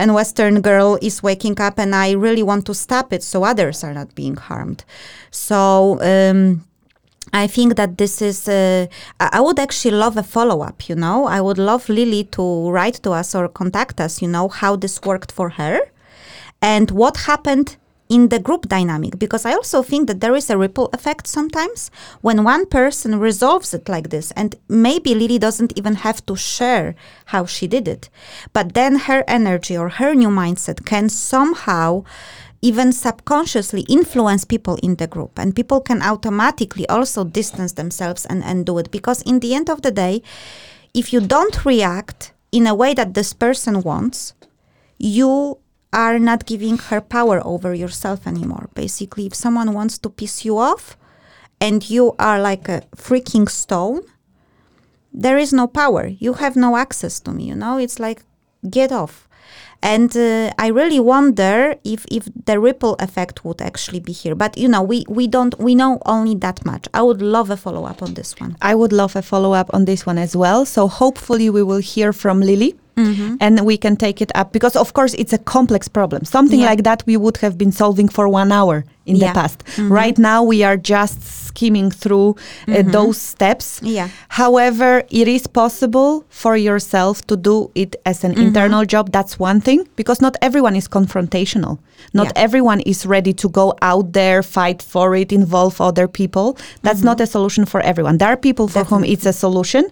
and 0.00 0.14
Western 0.14 0.60
girl 0.60 0.98
is 1.00 1.22
waking 1.22 1.60
up 1.60 1.78
and 1.78 1.94
I 1.94 2.12
really 2.12 2.42
want 2.42 2.66
to 2.66 2.74
stop 2.74 3.12
it 3.12 3.22
so 3.22 3.44
others 3.44 3.84
are 3.84 3.94
not 3.94 4.14
being 4.14 4.36
harmed. 4.36 4.84
So, 5.30 5.98
um, 6.02 6.64
I 7.32 7.48
think 7.48 7.74
that 7.76 7.98
this 7.98 8.22
is. 8.22 8.48
Uh, 8.48 8.86
I 9.18 9.40
would 9.40 9.58
actually 9.58 9.96
love 9.96 10.16
a 10.16 10.22
follow 10.22 10.62
up. 10.62 10.88
You 10.88 10.94
know, 10.94 11.26
I 11.26 11.40
would 11.40 11.58
love 11.58 11.88
Lily 11.88 12.24
to 12.36 12.70
write 12.70 12.94
to 13.02 13.10
us 13.10 13.34
or 13.34 13.48
contact 13.48 14.00
us. 14.00 14.22
You 14.22 14.28
know 14.28 14.48
how 14.48 14.76
this 14.76 15.00
worked 15.02 15.32
for 15.32 15.50
her, 15.50 15.80
and 16.62 16.90
what 16.92 17.16
happened 17.18 17.76
in 18.08 18.28
the 18.28 18.38
group 18.38 18.68
dynamic. 18.68 19.18
Because 19.18 19.44
I 19.44 19.52
also 19.52 19.82
think 19.82 20.06
that 20.08 20.20
there 20.20 20.34
is 20.34 20.50
a 20.50 20.58
ripple 20.58 20.88
effect 20.92 21.26
sometimes 21.26 21.90
when 22.20 22.44
one 22.44 22.66
person 22.66 23.18
resolves 23.18 23.74
it 23.74 23.88
like 23.88 24.10
this, 24.10 24.32
and 24.32 24.54
maybe 24.68 25.14
Lily 25.14 25.38
doesn't 25.38 25.76
even 25.76 25.96
have 25.96 26.24
to 26.26 26.36
share 26.36 26.94
how 27.26 27.46
she 27.46 27.66
did 27.66 27.88
it, 27.88 28.08
but 28.52 28.74
then 28.74 28.96
her 29.00 29.24
energy 29.26 29.76
or 29.76 29.88
her 29.88 30.14
new 30.14 30.28
mindset 30.28 30.84
can 30.84 31.08
somehow 31.08 32.04
even 32.62 32.90
subconsciously 32.90 33.82
influence 33.82 34.44
people 34.44 34.76
in 34.82 34.96
the 34.96 35.06
group 35.06 35.38
and 35.38 35.54
people 35.54 35.80
can 35.80 36.02
automatically 36.02 36.88
also 36.88 37.22
distance 37.22 37.72
themselves 37.72 38.24
and, 38.26 38.42
and 38.42 38.66
do 38.66 38.78
it 38.78 38.90
because 38.90 39.22
in 39.22 39.40
the 39.40 39.54
end 39.54 39.68
of 39.68 39.82
the 39.82 39.90
day 39.90 40.22
if 40.94 41.12
you 41.12 41.20
don't 41.20 41.64
react 41.64 42.32
in 42.50 42.66
a 42.66 42.74
way 42.74 42.94
that 42.94 43.14
this 43.14 43.32
person 43.32 43.82
wants 43.82 44.34
you 44.98 45.58
are 45.96 46.18
not 46.18 46.44
giving 46.44 46.76
her 46.76 47.00
power 47.00 47.40
over 47.44 47.74
yourself 47.74 48.26
anymore. 48.26 48.68
Basically 48.74 49.26
if 49.26 49.34
someone 49.34 49.72
wants 49.72 49.96
to 49.98 50.10
piss 50.10 50.44
you 50.44 50.58
off 50.58 50.96
and 51.58 51.88
you 51.88 52.14
are 52.18 52.38
like 52.38 52.68
a 52.68 52.82
freaking 52.94 53.48
stone 53.48 54.02
there 55.18 55.38
is 55.38 55.50
no 55.50 55.66
power. 55.66 56.06
You 56.06 56.34
have 56.34 56.54
no 56.56 56.76
access 56.76 57.18
to 57.20 57.32
me 57.32 57.44
you 57.44 57.54
know? 57.54 57.78
It's 57.78 57.98
like 57.98 58.22
get 58.68 58.92
off. 58.92 59.26
And 59.82 60.14
uh, 60.16 60.50
i 60.58 60.68
really 60.68 61.00
wonder 61.00 61.76
if 61.84 62.04
if 62.10 62.28
the 62.48 62.58
ripple 62.58 62.96
effect 63.06 63.44
would 63.44 63.62
actually 63.62 64.00
be 64.00 64.12
here. 64.12 64.34
But 64.34 64.58
you 64.58 64.68
know 64.68 64.82
we 64.82 65.04
we 65.08 65.26
don't 65.26 65.58
we 65.58 65.74
know 65.74 66.00
only 66.04 66.34
that 66.36 66.64
much. 66.66 66.84
I 66.92 67.02
would 67.02 67.22
love 67.22 67.48
a 67.50 67.56
follow 67.56 67.84
up 67.84 68.02
on 68.02 68.14
this 68.14 68.38
one. 68.38 68.56
I 68.60 68.74
would 68.74 68.92
love 68.92 69.16
a 69.16 69.22
follow 69.22 69.52
up 69.52 69.70
on 69.72 69.86
this 69.86 70.04
one 70.04 70.18
as 70.18 70.36
well. 70.36 70.66
So 70.66 70.88
hopefully 70.88 71.48
we 71.48 71.62
will 71.62 71.84
hear 71.94 72.12
from 72.12 72.40
Lily. 72.40 72.74
Mm-hmm. 72.96 73.36
And 73.40 73.60
we 73.66 73.76
can 73.76 73.96
take 73.96 74.22
it 74.22 74.32
up 74.34 74.52
because, 74.52 74.74
of 74.74 74.92
course, 74.94 75.14
it's 75.14 75.32
a 75.32 75.38
complex 75.38 75.86
problem. 75.88 76.24
Something 76.24 76.60
Yeah. 76.60 76.70
like 76.70 76.82
that 76.84 77.02
we 77.06 77.16
would 77.16 77.36
have 77.38 77.56
been 77.58 77.72
solving 77.72 78.08
for 78.08 78.26
one 78.28 78.50
hour 78.52 78.84
in 79.04 79.16
Yeah. 79.16 79.28
the 79.28 79.34
past. 79.40 79.58
Mm-hmm. 79.64 79.92
Right 79.92 80.18
now, 80.18 80.42
we 80.42 80.64
are 80.64 80.76
just 80.78 81.22
skimming 81.22 81.90
through 81.90 82.30
uh, 82.30 82.72
mm-hmm. 82.72 82.90
those 82.90 83.18
steps. 83.20 83.80
Yeah. 83.82 84.08
However, 84.28 85.02
it 85.10 85.28
is 85.28 85.46
possible 85.46 86.24
for 86.28 86.56
yourself 86.56 87.26
to 87.26 87.36
do 87.36 87.70
it 87.74 87.96
as 88.04 88.24
an 88.24 88.32
internal 88.38 88.84
job. 88.84 89.12
That's 89.12 89.38
one 89.38 89.60
thing 89.60 89.86
because 89.96 90.20
not 90.22 90.36
everyone 90.42 90.74
is 90.76 90.88
confrontational. 90.88 91.78
Not 92.12 92.26
Yeah. 92.26 92.44
everyone 92.46 92.80
is 92.80 93.06
ready 93.06 93.32
to 93.34 93.48
go 93.48 93.74
out 93.80 94.12
there, 94.12 94.42
fight 94.42 94.82
for 94.82 95.14
it, 95.14 95.32
involve 95.32 95.80
other 95.80 96.08
people. 96.08 96.56
That's 96.82 97.02
not 97.02 97.20
a 97.20 97.26
solution 97.26 97.64
for 97.66 97.80
everyone. 97.80 98.18
There 98.18 98.28
are 98.28 98.36
people 98.36 98.68
for 98.68 98.84
whom 98.84 99.02
it's 99.04 99.26
a 99.26 99.32
solution, 99.32 99.84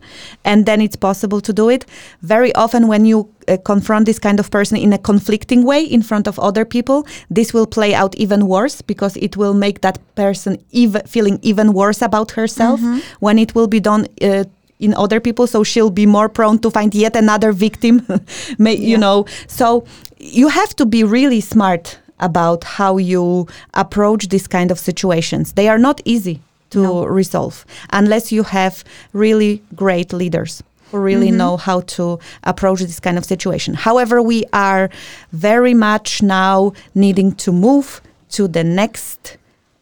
and 0.44 0.66
then 0.66 0.80
it's 0.80 0.96
possible 0.96 1.40
to 1.40 1.52
do 1.52 1.68
it. 1.70 1.86
Very 2.22 2.54
often, 2.54 2.88
when 2.94 3.04
you 3.04 3.18
uh, 3.48 3.56
confront 3.64 4.06
this 4.06 4.20
kind 4.20 4.38
of 4.38 4.48
person 4.50 4.76
in 4.76 4.92
a 4.92 4.98
conflicting 4.98 5.62
way 5.64 5.82
in 5.96 6.02
front 6.02 6.28
of 6.28 6.38
other 6.38 6.64
people, 6.64 6.98
this 7.38 7.52
will 7.54 7.66
play 7.66 7.92
out 7.92 8.14
even 8.24 8.46
worse 8.46 8.82
because 8.82 9.16
it 9.26 9.36
will 9.36 9.54
make 9.54 9.80
that 9.80 9.98
person 10.14 10.52
even 10.70 11.02
feeling 11.14 11.38
even 11.42 11.72
worse 11.72 12.00
about 12.02 12.30
herself 12.38 12.80
when 13.20 13.36
it 13.38 13.50
will 13.54 13.66
be 13.66 13.80
done. 13.80 14.06
Uh, 14.22 14.44
in 14.80 14.92
other 14.94 15.20
people, 15.20 15.46
so 15.46 15.64
she'll 15.64 15.96
be 16.02 16.06
more 16.06 16.28
prone 16.28 16.58
to 16.58 16.68
find 16.68 16.94
yet 16.94 17.16
another 17.16 17.52
victim. 17.52 17.94
May, 18.58 18.76
You 18.90 18.98
know, 18.98 19.24
so 19.46 19.84
you 20.18 20.48
have 20.48 20.72
to 20.76 20.84
be 20.84 21.04
really 21.04 21.40
smart 21.40 21.98
about 22.18 22.64
how 22.78 22.98
you 22.98 23.46
approach 23.72 24.28
these 24.28 24.48
kind 24.48 24.70
of 24.70 24.78
situations. 24.78 25.52
They 25.52 25.68
are 25.68 25.78
not 25.78 26.00
easy 26.04 26.36
to 26.70 27.06
resolve 27.06 27.64
unless 27.90 28.32
you 28.32 28.42
have 28.42 28.74
really 29.12 29.62
great 29.74 30.12
leaders 30.12 30.62
who 30.94 31.00
really 31.00 31.32
know 31.32 31.56
how 31.56 31.80
to 31.80 32.20
approach 32.44 32.80
this 32.80 33.00
kind 33.00 33.18
of 33.18 33.24
situation. 33.24 33.74
However, 33.74 34.22
we 34.22 34.44
are 34.52 34.90
very 35.32 35.74
much 35.74 36.22
now 36.22 36.72
needing 36.94 37.32
to 37.32 37.52
move 37.52 38.00
to 38.30 38.46
the 38.46 38.62
next 38.62 39.36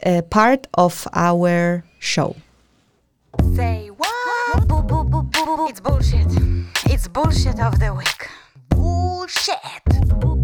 uh, 0.06 0.22
part 0.22 0.66
of 0.74 1.06
our 1.12 1.84
show. 1.98 2.36
Say 3.54 3.88
what? 3.88 4.68
Boo, 4.68 4.82
boo, 4.82 5.04
boo, 5.04 5.22
boo. 5.22 5.68
It's 5.68 5.80
bullshit. 5.80 6.26
It's 6.86 7.08
bullshit 7.08 7.60
of 7.60 7.78
the 7.78 7.94
week. 7.94 8.28
Bullshit. 8.70 10.41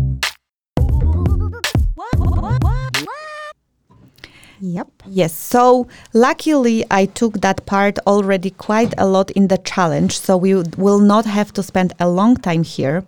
Yep 4.61 4.89
Yes, 5.07 5.33
so 5.33 5.89
luckily 6.13 6.85
I 6.91 7.07
took 7.07 7.41
that 7.41 7.65
part 7.67 7.99
already 8.07 8.51
quite 8.51 8.93
a 8.99 9.07
lot 9.07 9.31
in 9.31 9.49
the 9.49 9.59
challenge, 9.59 10.19
so 10.19 10.37
we 10.37 10.55
will 10.55 10.99
not 11.01 11.25
have 11.25 11.53
to 11.55 11.63
spend 11.63 11.93
a 11.99 12.09
long 12.09 12.37
time 12.37 12.63
here 12.63 13.05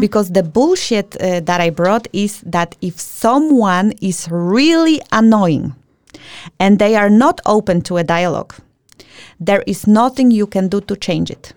because 0.00 0.30
the 0.32 0.42
bullshit 0.42 1.16
uh, 1.20 1.40
that 1.40 1.60
I 1.60 1.70
brought 1.70 2.08
is 2.12 2.40
that 2.40 2.76
if 2.80 2.98
someone 2.98 3.92
is 4.00 4.28
really 4.30 5.00
annoying 5.12 5.74
and 6.58 6.78
they 6.78 6.96
are 6.96 7.10
not 7.10 7.40
open 7.46 7.82
to 7.82 7.96
a 7.98 8.04
dialogue, 8.04 8.54
there 9.38 9.62
is 9.66 9.86
nothing 9.86 10.30
you 10.30 10.46
can 10.46 10.68
do 10.68 10.80
to 10.82 10.96
change 10.96 11.30
it. 11.30 11.52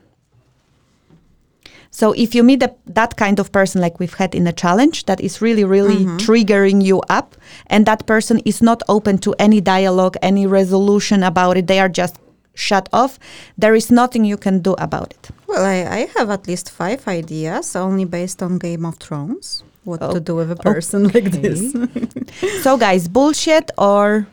So 1.98 2.12
if 2.12 2.36
you 2.36 2.44
meet 2.44 2.62
a, 2.62 2.76
that 2.86 3.18
kind 3.18 3.40
of 3.40 3.52
person 3.52 3.82
like 3.82 4.00
we've 4.00 4.14
had 4.14 4.36
in 4.36 4.46
a 4.46 4.54
challenge 4.54 5.06
that 5.06 5.20
is 5.20 5.42
really 5.42 5.64
really 5.64 6.06
mm-hmm. 6.06 6.18
triggering 6.18 6.80
you 6.90 7.02
up 7.10 7.36
and 7.74 7.88
that 7.88 8.06
person 8.06 8.38
is 8.46 8.62
not 8.62 8.84
open 8.88 9.18
to 9.26 9.34
any 9.40 9.62
dialogue, 9.62 10.16
any 10.22 10.46
resolution 10.46 11.24
about 11.24 11.58
it, 11.58 11.66
they 11.66 11.80
are 11.80 11.90
just 11.90 12.20
shut 12.54 12.88
off, 12.94 13.18
there 13.58 13.74
is 13.74 13.90
nothing 13.90 14.26
you 14.26 14.38
can 14.38 14.60
do 14.60 14.74
about 14.74 15.10
it. 15.18 15.30
well 15.48 15.66
I, 15.66 15.78
I 15.98 16.00
have 16.16 16.30
at 16.30 16.48
least 16.48 16.70
five 16.70 17.08
ideas 17.08 17.76
only 17.76 18.06
based 18.06 18.44
on 18.44 18.60
game 18.60 18.86
of 18.86 18.98
thrones 18.98 19.64
what 19.84 20.00
to 20.12 20.20
do 20.20 20.36
with 20.36 20.52
a 20.52 20.60
oh, 20.60 20.74
person 20.74 21.08
like 21.16 21.32
this 21.42 21.74
so 22.64 22.78
guys, 22.78 23.08
bullshit 23.08 23.72
or 23.76 24.28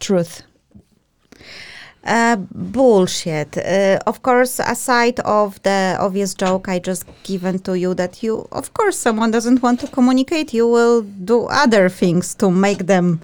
truth? 0.00 0.44
Uh, 2.04 2.34
bullshit. 2.52 3.56
Uh, 3.56 3.98
of 4.08 4.22
course, 4.22 4.58
aside 4.58 5.20
of 5.20 5.62
the 5.62 5.96
obvious 6.00 6.34
joke 6.34 6.68
I 6.68 6.80
just 6.80 7.04
given 7.22 7.60
to 7.60 7.78
you 7.78 7.94
that 7.94 8.24
you, 8.24 8.48
of 8.50 8.74
course, 8.74 8.98
someone 8.98 9.30
doesn't 9.30 9.62
want 9.62 9.78
to 9.80 9.86
communicate, 9.86 10.52
you 10.52 10.66
will 10.66 11.02
do 11.02 11.44
other 11.46 11.88
things 11.88 12.34
to 12.36 12.50
make 12.50 12.86
them 12.86 13.20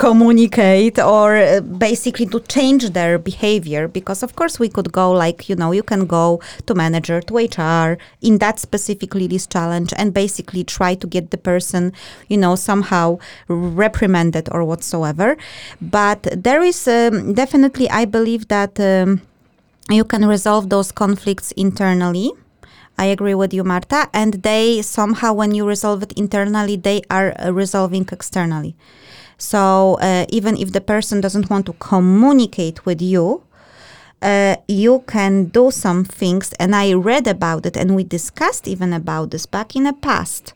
communicate 0.00 0.98
or 0.98 1.36
uh, 1.36 1.60
basically 1.60 2.24
to 2.24 2.40
change 2.40 2.88
their 2.90 3.18
behavior 3.18 3.86
because 3.86 4.22
of 4.22 4.34
course 4.34 4.58
we 4.58 4.66
could 4.66 4.90
go 4.90 5.12
like 5.12 5.46
you 5.50 5.54
know 5.54 5.72
you 5.72 5.82
can 5.82 6.06
go 6.06 6.40
to 6.64 6.74
manager 6.74 7.20
to 7.20 7.34
hr 7.36 7.98
in 8.22 8.38
that 8.38 8.58
specifically 8.58 9.26
this 9.26 9.46
challenge 9.46 9.92
and 9.98 10.14
basically 10.14 10.64
try 10.64 10.94
to 10.94 11.06
get 11.06 11.30
the 11.30 11.36
person 11.36 11.92
you 12.28 12.38
know 12.38 12.54
somehow 12.56 13.18
reprimanded 13.48 14.48
or 14.50 14.64
whatsoever 14.64 15.36
but 15.82 16.22
there 16.32 16.62
is 16.62 16.88
um, 16.88 17.34
definitely 17.34 17.86
i 17.90 18.06
believe 18.06 18.48
that 18.48 18.80
um, 18.80 19.20
you 19.90 20.02
can 20.04 20.24
resolve 20.24 20.70
those 20.70 20.90
conflicts 20.90 21.52
internally 21.52 22.32
I 22.98 23.06
agree 23.06 23.34
with 23.34 23.54
you, 23.54 23.64
Marta. 23.64 24.10
And 24.12 24.34
they 24.42 24.82
somehow, 24.82 25.32
when 25.32 25.54
you 25.54 25.66
resolve 25.66 26.02
it 26.02 26.12
internally, 26.18 26.76
they 26.76 27.00
are 27.08 27.32
uh, 27.40 27.50
resolving 27.50 28.06
externally. 28.12 28.76
So 29.40 29.94
uh, 30.00 30.26
even 30.28 30.56
if 30.58 30.72
the 30.72 30.82
person 30.82 31.20
doesn't 31.20 31.48
want 31.48 31.64
to 31.66 31.72
communicate 31.72 32.84
with 32.84 33.00
you, 33.00 33.42
uh, 34.20 34.56
you 34.68 35.02
can 35.06 35.46
do 35.46 35.70
some 35.70 36.04
things. 36.04 36.52
And 36.60 36.76
I 36.76 36.92
read 36.92 37.26
about 37.26 37.64
it, 37.64 37.74
and 37.74 37.96
we 37.96 38.04
discussed 38.04 38.68
even 38.68 38.92
about 38.92 39.30
this 39.30 39.46
back 39.46 39.74
in 39.74 39.84
the 39.84 39.94
past. 39.94 40.52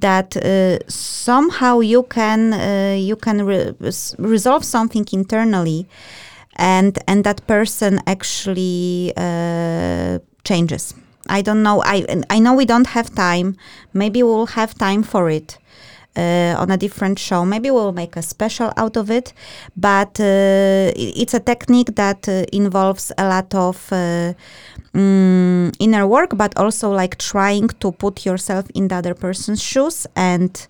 That 0.00 0.36
uh, 0.36 0.78
somehow 0.88 1.78
you 1.80 2.02
can 2.02 2.52
uh, 2.52 2.96
you 2.98 3.14
can 3.14 3.46
re- 3.46 3.74
resolve 4.18 4.64
something 4.64 5.06
internally, 5.12 5.86
and 6.56 6.98
and 7.06 7.22
that 7.22 7.46
person 7.46 8.00
actually 8.08 9.12
uh, 9.16 10.18
changes. 10.42 10.94
I 11.28 11.42
don't 11.42 11.62
know. 11.62 11.80
I 11.84 12.04
I 12.28 12.40
know 12.40 12.54
we 12.54 12.64
don't 12.64 12.88
have 12.88 13.14
time. 13.14 13.56
Maybe 13.92 14.24
we'll 14.24 14.46
have 14.46 14.74
time 14.74 15.04
for 15.04 15.30
it 15.30 15.58
uh, 16.16 16.54
on 16.58 16.70
a 16.70 16.76
different 16.76 17.18
show. 17.18 17.44
Maybe 17.44 17.70
we'll 17.70 17.92
make 17.92 18.16
a 18.16 18.22
special 18.22 18.72
out 18.76 18.96
of 18.96 19.10
it. 19.10 19.32
But 19.76 20.18
uh, 20.20 20.92
it's 20.96 21.34
a 21.34 21.40
technique 21.40 21.94
that 21.96 22.28
uh, 22.28 22.44
involves 22.52 23.12
a 23.18 23.28
lot 23.28 23.54
of 23.54 23.92
uh, 23.92 24.34
mm, 24.94 25.74
inner 25.78 26.06
work, 26.06 26.36
but 26.36 26.56
also 26.56 26.90
like 26.90 27.18
trying 27.18 27.68
to 27.80 27.92
put 27.92 28.24
yourself 28.24 28.66
in 28.74 28.88
the 28.88 28.96
other 28.96 29.14
person's 29.14 29.62
shoes 29.62 30.06
and 30.16 30.66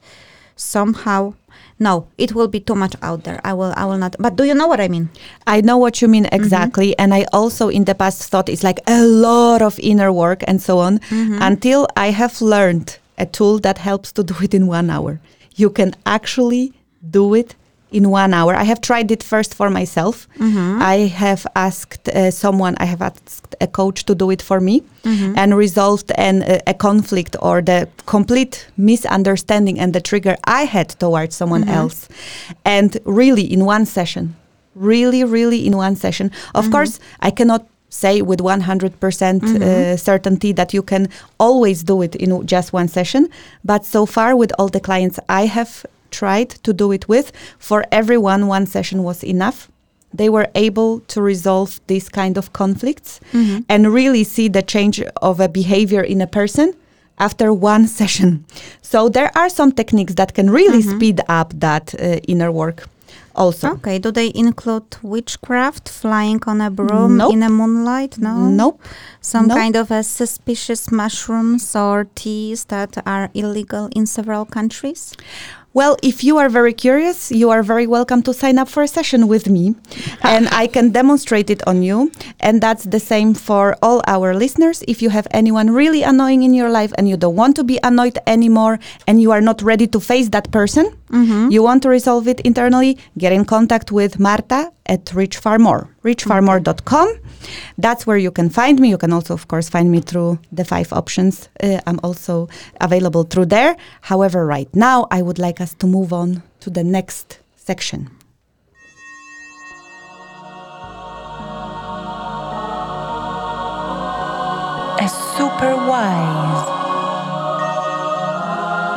somehow 0.56 1.34
no, 1.78 2.08
it 2.16 2.34
will 2.34 2.48
be 2.48 2.60
too 2.60 2.74
much 2.74 2.94
out 3.02 3.24
there. 3.24 3.38
I 3.44 3.52
will, 3.52 3.74
I 3.76 3.84
will 3.84 3.98
not. 3.98 4.16
But 4.18 4.36
do 4.36 4.44
you 4.44 4.54
know 4.54 4.66
what 4.66 4.80
I 4.80 4.88
mean? 4.88 5.10
I 5.46 5.60
know 5.60 5.76
what 5.76 6.00
you 6.00 6.08
mean 6.08 6.26
exactly. 6.32 6.98
And 6.98 7.12
I 7.12 7.26
also 7.34 7.68
in 7.68 7.84
the 7.84 7.94
past 7.94 8.30
thought 8.30 8.48
it's 8.48 8.64
like 8.64 8.80
a 8.86 9.04
lot 9.04 9.60
of 9.60 9.78
inner 9.80 10.10
work 10.10 10.42
and 10.46 10.62
so 10.62 10.78
on 10.78 11.00
until 11.10 11.86
I 11.94 12.10
have 12.10 12.40
learned 12.40 12.98
a 13.18 13.26
tool 13.26 13.58
that 13.60 13.78
helps 13.78 14.12
to 14.12 14.22
do 14.22 14.34
it 14.42 14.54
in 14.54 14.66
one 14.66 14.90
hour. 14.90 15.20
You 15.54 15.70
can 15.70 15.94
actually 16.04 16.72
do 17.10 17.34
it 17.34 17.54
in 17.90 18.10
one 18.10 18.34
hour. 18.34 18.54
I 18.54 18.64
have 18.64 18.80
tried 18.80 19.10
it 19.10 19.22
first 19.22 19.54
for 19.54 19.70
myself. 19.70 20.28
Mm-hmm. 20.38 20.82
I 20.82 20.96
have 21.24 21.46
asked 21.54 22.08
uh, 22.08 22.30
someone, 22.30 22.74
I 22.78 22.84
have 22.84 23.00
asked 23.00 23.54
a 23.60 23.66
coach 23.66 24.04
to 24.06 24.14
do 24.14 24.30
it 24.30 24.42
for 24.42 24.60
me 24.60 24.82
mm-hmm. 25.04 25.34
and 25.36 25.56
resolved 25.56 26.12
an, 26.16 26.42
a, 26.42 26.60
a 26.66 26.74
conflict 26.74 27.36
or 27.40 27.62
the 27.62 27.88
complete 28.06 28.68
misunderstanding 28.76 29.78
and 29.78 29.94
the 29.94 30.00
trigger 30.00 30.36
I 30.44 30.64
had 30.64 30.88
towards 30.88 31.36
someone 31.36 31.62
mm-hmm. 31.62 31.80
else. 31.80 32.08
And 32.64 32.98
really, 33.04 33.50
in 33.50 33.64
one 33.64 33.86
session, 33.86 34.34
really, 34.74 35.24
really 35.24 35.66
in 35.66 35.76
one 35.76 35.96
session. 35.96 36.30
Of 36.54 36.70
course, 36.70 37.00
I 37.20 37.30
cannot 37.30 37.66
say 37.96 38.22
with 38.22 38.40
100% 38.40 39.42
uh, 39.42 39.96
certainty 39.96 40.52
that 40.52 40.74
you 40.76 40.82
can 40.82 41.08
always 41.38 41.82
do 41.82 42.02
it 42.02 42.14
in 42.16 42.46
just 42.46 42.72
one 42.72 42.88
session. 42.88 43.28
But 43.64 43.84
so 43.84 44.06
far, 44.06 44.36
with 44.36 44.52
all 44.58 44.68
the 44.68 44.80
clients 44.80 45.18
I 45.28 45.46
have 45.46 45.84
tried 46.10 46.50
to 46.64 46.72
do 46.72 46.92
it 46.92 47.08
with, 47.08 47.32
for 47.58 47.84
everyone, 47.90 48.46
one 48.46 48.66
session 48.66 49.02
was 49.02 49.22
enough. 49.24 49.58
They 50.14 50.28
were 50.28 50.48
able 50.54 51.00
to 51.12 51.20
resolve 51.20 51.80
these 51.88 52.08
kind 52.08 52.38
of 52.38 52.52
conflicts 52.52 53.20
and 53.68 53.92
really 53.92 54.24
see 54.24 54.48
the 54.48 54.62
change 54.62 55.02
of 55.20 55.40
a 55.40 55.48
behavior 55.48 56.02
in 56.02 56.20
a 56.20 56.26
person 56.26 56.74
after 57.18 57.52
one 57.52 57.86
session. 58.00 58.44
So 58.82 59.08
there 59.08 59.30
are 59.34 59.48
some 59.48 59.72
techniques 59.72 60.14
that 60.14 60.32
can 60.34 60.48
really 60.50 60.82
speed 60.96 61.20
up 61.28 61.52
that 61.60 61.94
uh, 61.94 62.20
inner 62.28 62.50
work 62.52 62.88
also. 63.36 63.72
Okay. 63.72 63.98
Do 63.98 64.10
they 64.10 64.32
include 64.34 64.96
witchcraft, 65.02 65.88
flying 65.88 66.40
on 66.46 66.60
a 66.60 66.70
broom 66.70 67.18
Nope. 67.18 67.32
in 67.32 67.40
the 67.40 67.48
moonlight? 67.48 68.18
No. 68.18 68.48
Nope. 68.48 68.82
Some 69.20 69.46
Nope. 69.48 69.58
kind 69.58 69.76
of 69.76 69.90
a 69.90 70.02
suspicious 70.02 70.90
mushrooms 70.90 71.76
or 71.76 72.06
teas 72.14 72.64
that 72.66 72.96
are 73.06 73.30
illegal 73.34 73.88
in 73.94 74.06
several 74.06 74.44
countries. 74.44 75.14
Well, 75.76 75.98
if 76.02 76.24
you 76.24 76.38
are 76.38 76.48
very 76.48 76.72
curious, 76.72 77.30
you 77.30 77.50
are 77.50 77.62
very 77.62 77.86
welcome 77.86 78.22
to 78.22 78.32
sign 78.32 78.56
up 78.56 78.66
for 78.66 78.82
a 78.82 78.88
session 78.88 79.28
with 79.28 79.46
me 79.50 79.74
ah. 80.24 80.30
and 80.32 80.48
I 80.48 80.68
can 80.68 80.88
demonstrate 80.90 81.50
it 81.50 81.60
on 81.68 81.82
you. 81.82 82.10
And 82.40 82.62
that's 82.62 82.84
the 82.84 82.98
same 82.98 83.34
for 83.34 83.76
all 83.82 84.00
our 84.06 84.32
listeners. 84.34 84.82
If 84.88 85.02
you 85.02 85.10
have 85.10 85.26
anyone 85.32 85.68
really 85.68 86.02
annoying 86.02 86.44
in 86.44 86.54
your 86.54 86.70
life 86.70 86.94
and 86.96 87.06
you 87.06 87.18
don't 87.18 87.36
want 87.36 87.56
to 87.56 87.64
be 87.64 87.78
annoyed 87.82 88.18
anymore 88.26 88.78
and 89.06 89.20
you 89.20 89.32
are 89.32 89.42
not 89.42 89.60
ready 89.60 89.86
to 89.88 90.00
face 90.00 90.30
that 90.30 90.50
person, 90.50 90.96
you 91.10 91.62
want 91.62 91.82
to 91.82 91.88
resolve 91.88 92.26
it 92.28 92.40
internally, 92.40 92.98
get 93.16 93.32
in 93.32 93.44
contact 93.44 93.92
with 93.92 94.18
Marta 94.18 94.72
at 94.86 95.12
Reach 95.14 95.36
Far 95.36 95.58
More, 95.58 95.88
reachfarmore.com. 96.02 97.08
That's 97.78 98.06
where 98.06 98.16
you 98.16 98.30
can 98.30 98.50
find 98.50 98.80
me. 98.80 98.90
You 98.90 98.98
can 98.98 99.12
also, 99.12 99.34
of 99.34 99.48
course, 99.48 99.68
find 99.68 99.90
me 99.90 100.00
through 100.00 100.38
the 100.52 100.64
five 100.64 100.92
options. 100.92 101.48
Uh, 101.62 101.80
I'm 101.86 102.00
also 102.02 102.48
available 102.80 103.24
through 103.24 103.46
there. 103.46 103.76
However, 104.02 104.46
right 104.46 104.68
now, 104.74 105.06
I 105.10 105.22
would 105.22 105.38
like 105.38 105.60
us 105.60 105.74
to 105.74 105.86
move 105.86 106.12
on 106.12 106.42
to 106.60 106.70
the 106.70 106.84
next 106.84 107.38
section. 107.56 108.10
A 114.98 115.08
super 115.36 115.76
wise 115.76 116.76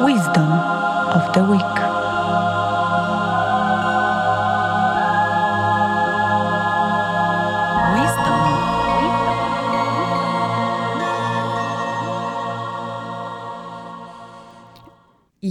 wisdom 0.02 0.52
of 1.12 1.34
the 1.34 1.44
week. 1.44 1.89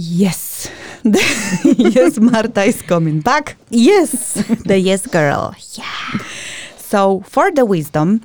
Yes. 0.01 0.69
yes, 1.63 2.19
Marta 2.19 2.63
is 2.63 2.81
coming 2.81 3.19
back. 3.19 3.57
Yes, 3.69 4.35
the 4.65 4.79
yes 4.79 5.05
girl. 5.05 5.53
Yeah. 5.73 6.19
So, 6.77 7.21
for 7.25 7.51
the 7.51 7.65
wisdom, 7.65 8.21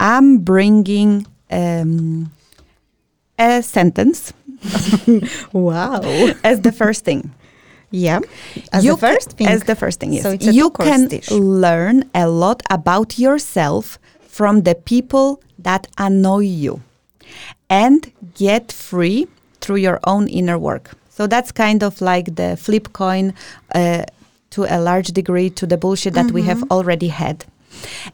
I'm 0.00 0.38
bringing 0.38 1.26
um, 1.50 2.32
a 3.38 3.62
sentence 3.62 4.32
Wow. 5.52 6.00
as 6.42 6.60
the 6.62 6.72
first 6.72 7.04
thing. 7.04 7.30
Yeah. 7.90 8.20
As 8.72 8.84
You 8.84 8.92
the 8.92 8.98
first 8.98 9.32
thing. 9.32 9.46
As 9.48 9.64
the 9.64 9.74
first 9.76 10.00
thing, 10.00 10.12
yes. 10.14 10.22
So 10.22 10.32
you 10.32 10.70
can 10.70 11.08
dish. 11.08 11.30
learn 11.30 12.04
a 12.14 12.28
lot 12.28 12.62
about 12.70 13.18
yourself 13.18 13.98
from 14.20 14.62
the 14.62 14.74
people 14.74 15.42
that 15.58 15.86
annoy 15.98 16.44
you 16.44 16.80
and 17.68 18.12
get 18.34 18.72
free 18.72 19.26
through 19.60 19.76
your 19.76 20.00
own 20.04 20.28
inner 20.28 20.58
work. 20.58 20.96
So 21.18 21.26
that's 21.26 21.50
kind 21.50 21.82
of 21.82 22.00
like 22.00 22.36
the 22.36 22.56
flip 22.56 22.92
coin 22.92 23.34
uh, 23.74 24.04
to 24.50 24.66
a 24.72 24.78
large 24.78 25.08
degree 25.08 25.50
to 25.50 25.66
the 25.66 25.76
bullshit 25.76 26.14
that 26.14 26.30
we 26.30 26.42
have 26.42 26.62
already 26.70 27.08
had. 27.08 27.44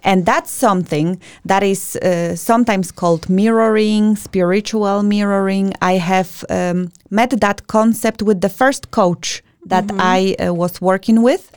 And 0.03 0.25
that's 0.25 0.51
something 0.51 1.21
that 1.45 1.63
is 1.63 1.97
uh, 1.97 2.35
sometimes 2.35 2.91
called 2.91 3.29
mirroring, 3.29 4.17
spiritual 4.17 5.03
mirroring. 5.03 5.75
I 5.83 5.99
have 5.99 6.47
um, 6.49 6.93
met 7.11 7.39
that 7.43 7.67
concept 7.67 8.23
with 8.23 8.41
the 8.41 8.49
first 8.49 8.91
coach 8.91 9.43
that 9.67 9.85
I 9.99 10.35
uh, 10.41 10.55
was 10.55 10.81
working 10.81 11.21
with. 11.23 11.53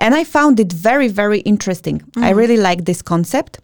And 0.00 0.16
I 0.16 0.24
found 0.24 0.58
it 0.58 0.72
very, 0.72 1.06
very 1.06 1.42
interesting. 1.42 2.02
I 2.16 2.30
really 2.30 2.56
like 2.56 2.86
this 2.86 3.02
concept. 3.02 3.60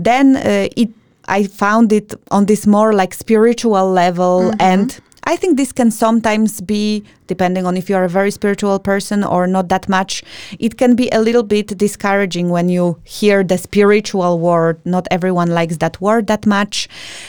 Then 0.00 0.34
uh, 0.34 0.68
it, 0.76 0.90
I 1.28 1.44
found 1.44 1.92
it 1.92 2.12
on 2.32 2.46
this 2.46 2.66
more 2.66 2.92
like 2.92 3.14
spiritual 3.14 3.88
level 3.92 4.52
and 4.58 5.00
I 5.24 5.36
think 5.36 5.56
this 5.56 5.72
can 5.72 5.90
sometimes 5.90 6.60
be, 6.60 7.04
depending 7.26 7.64
on 7.64 7.76
if 7.76 7.88
you're 7.88 8.04
a 8.04 8.08
very 8.08 8.30
spiritual 8.30 8.78
person 8.78 9.22
or 9.22 9.46
not 9.46 9.68
that 9.68 9.88
much, 9.88 10.24
it 10.58 10.76
can 10.76 10.96
be 10.96 11.08
a 11.10 11.20
little 11.20 11.44
bit 11.44 11.78
discouraging 11.78 12.48
when 12.48 12.68
you 12.68 13.00
hear 13.04 13.44
the 13.44 13.56
spiritual 13.58 14.38
word. 14.40 14.80
Not 14.84 15.06
everyone 15.10 15.50
likes 15.50 15.76
that 15.78 16.00
word 16.00 16.26
that 16.26 16.44
much. 16.44 16.88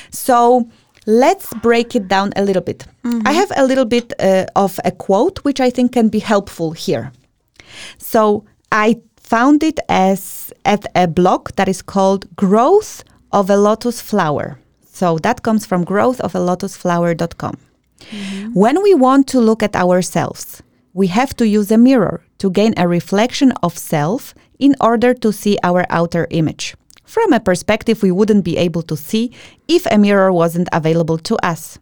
So 0.09 0.67
let's 1.05 1.53
break 1.61 1.95
it 1.95 2.07
down 2.07 2.33
a 2.35 2.43
little 2.43 2.63
bit. 2.63 2.85
I 3.25 3.33
have 3.33 3.51
a 3.55 3.65
little 3.65 3.85
bit 3.85 4.11
uh, 4.19 4.45
of 4.55 4.79
a 4.85 4.91
quote 4.91 5.39
which 5.39 5.59
I 5.59 5.69
think 5.69 5.91
can 5.91 6.09
be 6.09 6.19
helpful 6.19 6.71
here. 6.71 7.11
So 7.97 8.45
I 8.71 9.01
found 9.17 9.63
it 9.63 9.79
as 9.87 10.51
at 10.65 10.85
a 10.95 11.07
blog 11.07 11.49
that 11.57 11.67
is 11.67 11.81
called 11.81 12.35
Growth 12.35 13.03
of 13.31 13.49
a 13.49 13.57
Lotus 13.57 14.01
Flower. 14.01 14.57
So 14.85 15.17
that 15.19 15.43
comes 15.43 15.65
from 15.65 15.85
growthofalotusflower.com. 15.85 17.57
Mm-hmm. 17.99 18.53
When 18.53 18.81
we 18.83 18.93
want 18.93 19.27
to 19.29 19.39
look 19.39 19.63
at 19.63 19.75
ourselves, 19.75 20.61
we 20.93 21.07
have 21.07 21.35
to 21.37 21.47
use 21.47 21.71
a 21.71 21.77
mirror 21.77 22.23
to 22.39 22.51
gain 22.51 22.73
a 22.77 22.87
reflection 22.87 23.51
of 23.63 23.77
self 23.77 24.35
in 24.59 24.75
order 24.79 25.13
to 25.13 25.31
see 25.31 25.57
our 25.63 25.85
outer 25.89 26.27
image 26.29 26.75
from 27.13 27.31
a 27.31 27.39
perspective 27.39 28.01
we 28.01 28.11
wouldn't 28.11 28.43
be 28.43 28.57
able 28.57 28.81
to 28.81 28.97
see 28.97 29.31
if 29.67 29.85
a 29.91 29.97
mirror 29.99 30.33
wasn't 30.33 30.67
available 30.71 31.19
to 31.19 31.35
us. 31.45 31.77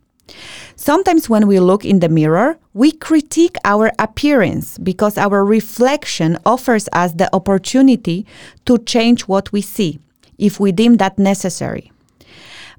Sometimes, 0.75 1.29
when 1.29 1.47
we 1.47 1.59
look 1.59 1.85
in 1.85 1.99
the 1.99 2.09
mirror, 2.09 2.57
we 2.73 2.91
critique 2.91 3.55
our 3.63 3.91
appearance 3.99 4.77
because 4.77 5.17
our 5.17 5.43
reflection 5.45 6.37
offers 6.45 6.89
us 6.93 7.13
the 7.13 7.33
opportunity 7.33 8.25
to 8.65 8.77
change 8.79 9.21
what 9.23 9.51
we 9.51 9.61
see 9.61 9.99
if 10.37 10.59
we 10.59 10.71
deem 10.71 10.97
that 10.97 11.17
necessary. 11.17 11.91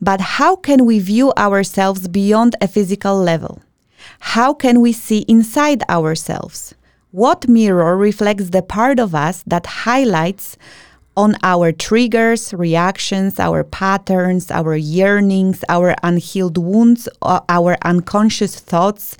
But 0.03 0.21
how 0.21 0.57
can 0.57 0.85
we 0.85 0.99
view 0.99 1.33
ourselves 1.39 2.09
beyond 2.09 2.57
a 2.61 2.67
physical 2.67 3.17
level? 3.17 3.63
How 4.19 4.53
can 4.53 4.81
we 4.81 4.93
see 4.93 5.21
inside 5.29 5.85
ourselves? 5.89 6.75
What 7.13 7.49
mirror 7.49 7.97
reflects 7.97 8.51
the 8.51 8.63
part 8.63 8.99
of 8.99 9.15
us 9.15 9.45
that 9.47 9.67
highlights 9.87 10.57
on 11.17 11.37
our 11.45 11.71
triggers, 11.71 12.53
reactions, 12.53 13.39
our 13.39 13.63
patterns, 13.63 14.51
our 14.51 14.75
yearnings, 14.75 15.63
our 15.69 15.95
unhealed 16.03 16.59
wounds, 16.59 17.09
our 17.23 17.77
unconscious 17.83 18.59
thoughts, 18.59 19.17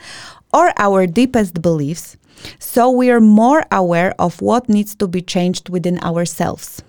or 0.53 0.73
our 0.79 1.07
deepest 1.07 1.63
beliefs, 1.63 2.17
so 2.59 2.91
we 2.91 3.11
are 3.11 3.21
more 3.21 3.65
aware 3.71 4.15
of 4.19 4.43
what 4.43 4.69
needs 4.69 4.95
to 4.97 5.07
be 5.07 5.23
changed 5.23 5.69
within 5.69 5.99
ourselves. 6.01 6.83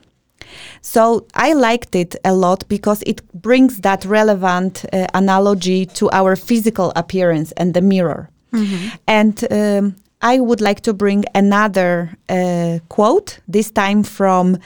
So 0.82 1.26
I 1.34 1.54
liked 1.54 1.96
it 1.96 2.16
a 2.24 2.34
lot 2.34 2.68
because 2.68 3.02
it 3.06 3.22
brings 3.34 3.82
that 3.82 4.06
relevant 4.06 4.86
uh, 4.92 5.08
analogy 5.14 5.86
to 5.88 6.10
our 6.12 6.36
physical 6.36 6.92
appearance 6.96 7.52
and 7.54 7.74
the 7.74 7.82
mirror. 7.82 8.30
And 9.08 9.44
um, 9.52 9.96
I 10.22 10.40
would 10.40 10.62
like 10.62 10.82
to 10.82 10.94
bring 10.94 11.26
another 11.36 12.16
uh, 12.30 12.80
quote, 12.88 13.40
this 13.48 13.72
time 13.72 14.04
from 14.04 14.58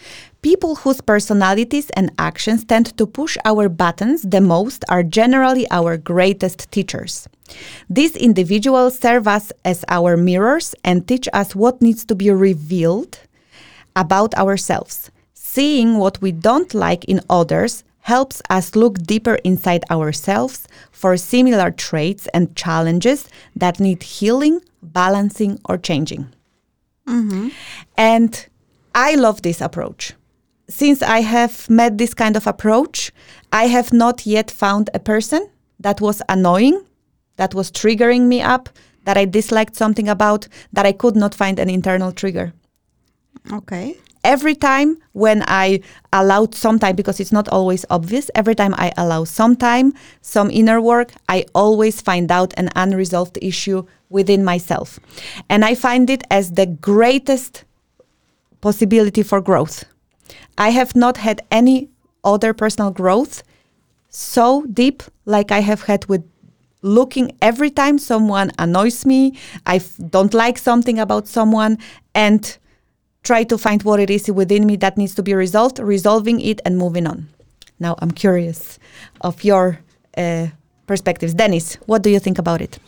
People 0.43 0.77
whose 0.77 1.03
personalities 1.03 1.91
and 1.91 2.11
actions 2.19 2.65
tend 2.65 2.97
to 2.97 3.07
push 3.07 3.37
our 3.45 3.69
buttons 3.69 4.23
the 4.23 4.41
most 4.41 4.85
are 4.89 5.03
generally 5.03 5.67
our 5.71 5.99
greatest 5.99 6.71
teachers. 6.73 7.29
These 7.91 8.17
individuals 8.17 8.99
serve 8.99 9.29
us 9.29 9.53
as 9.65 9.85
our 9.89 10.17
mirrors 10.17 10.75
and 10.83 11.07
teach 11.07 11.29
us 11.33 11.55
what 11.55 11.83
needs 11.83 12.07
to 12.07 12.15
be 12.15 12.31
revealed 12.31 13.19
about 13.95 14.35
ourselves. 14.35 15.11
Seeing 15.35 15.99
what 15.99 16.23
we 16.23 16.33
don't 16.33 16.73
like 16.73 17.05
in 17.05 17.21
others 17.29 17.85
helps 18.01 18.41
us 18.49 18.75
look 18.75 18.99
deeper 19.03 19.35
inside 19.45 19.85
ourselves 19.91 20.67
for 20.91 21.17
similar 21.19 21.71
traits 21.71 22.29
and 22.33 22.57
challenges 22.57 23.29
that 23.55 23.79
need 23.79 24.03
healing, 24.03 24.61
balancing, 24.83 25.59
or 25.67 25.77
changing. 25.77 26.33
Mm-hmm. 27.07 27.49
And 27.99 28.47
I 28.95 29.17
love 29.17 29.43
this 29.43 29.61
approach. 29.61 30.15
Since 30.71 31.03
I 31.03 31.21
have 31.23 31.69
met 31.69 31.99
this 31.99 32.15
kind 32.15 32.37
of 32.37 32.47
approach, 32.47 33.11
I 33.53 33.67
have 33.67 33.93
not 33.93 34.25
yet 34.25 34.53
found 34.53 34.89
a 34.95 35.01
person 35.01 35.51
that 35.81 36.01
was 36.01 36.23
annoying, 36.29 36.87
that 37.39 37.55
was 37.55 37.73
triggering 37.73 38.29
me 38.29 38.41
up, 38.41 38.69
that 39.05 39.19
I 39.19 39.25
disliked 39.25 39.75
something 39.75 40.09
about, 40.09 40.47
that 40.73 40.87
I 40.87 40.93
could 40.93 41.17
not 41.17 41.35
find 41.35 41.59
an 41.59 41.69
internal 41.69 42.13
trigger. 42.13 42.53
Okay. 43.53 43.97
Every 44.23 44.55
time 44.55 44.99
when 45.11 45.43
I 45.49 45.81
allowed 46.13 46.55
some 46.55 46.79
time, 46.79 46.95
because 46.95 47.19
it's 47.19 47.33
not 47.33 47.49
always 47.49 47.85
obvious, 47.91 48.31
every 48.37 48.55
time 48.55 48.75
I 48.77 48.93
allow 48.97 49.25
some 49.25 49.57
time, 49.57 49.93
some 50.21 50.53
inner 50.53 50.81
work, 50.81 51.13
I 51.29 51.47
always 51.53 52.01
find 52.01 52.31
out 52.31 52.55
an 52.57 52.69
unresolved 52.77 53.39
issue 53.43 53.87
within 54.09 54.45
myself. 54.45 55.01
And 55.49 55.65
I 55.65 55.75
find 55.75 56.09
it 56.09 56.23
as 56.31 56.53
the 56.53 56.67
greatest 56.67 57.65
possibility 58.61 59.25
for 59.25 59.41
growth. 59.41 59.85
I 60.59 60.71
have 60.71 60.95
not 60.95 61.17
had 61.19 61.43
any 61.51 61.89
other 62.25 62.53
personal 62.53 62.91
growth 62.91 63.43
so 64.11 64.67
deep 64.67 65.03
like 65.25 65.53
I 65.53 65.61
have 65.61 65.83
had 65.83 66.07
with 66.07 66.25
looking 66.83 67.37
every 67.41 67.71
time 67.71 67.99
someone 67.99 68.51
annoys 68.59 69.07
me, 69.07 69.39
I 69.67 69.77
f- 69.77 69.97
don't 70.11 70.35
like 70.35 70.59
something 70.59 70.99
about 70.99 71.29
someone, 71.29 71.79
and 72.15 72.57
try 73.23 73.45
to 73.45 73.59
find 73.59 73.83
what 73.83 74.01
it 74.01 74.11
is 74.11 74.31
within 74.31 74.67
me 74.67 74.77
that 74.77 74.97
needs 74.97 75.15
to 75.15 75.23
be 75.23 75.35
resolved, 75.35 75.79
resolving 75.79 76.41
it, 76.41 76.61
and 76.65 76.79
moving 76.79 77.07
on. 77.07 77.29
Now 77.79 77.97
I'm 77.99 78.11
curious 78.11 78.79
of 79.21 79.45
your 79.45 79.81
uh, 80.17 80.49
perspectives. 80.87 81.35
Dennis, 81.35 81.77
what 81.87 82.03
do 82.03 82.11
you 82.11 82.19
think 82.19 82.39
about 82.39 82.61
it? 82.61 82.79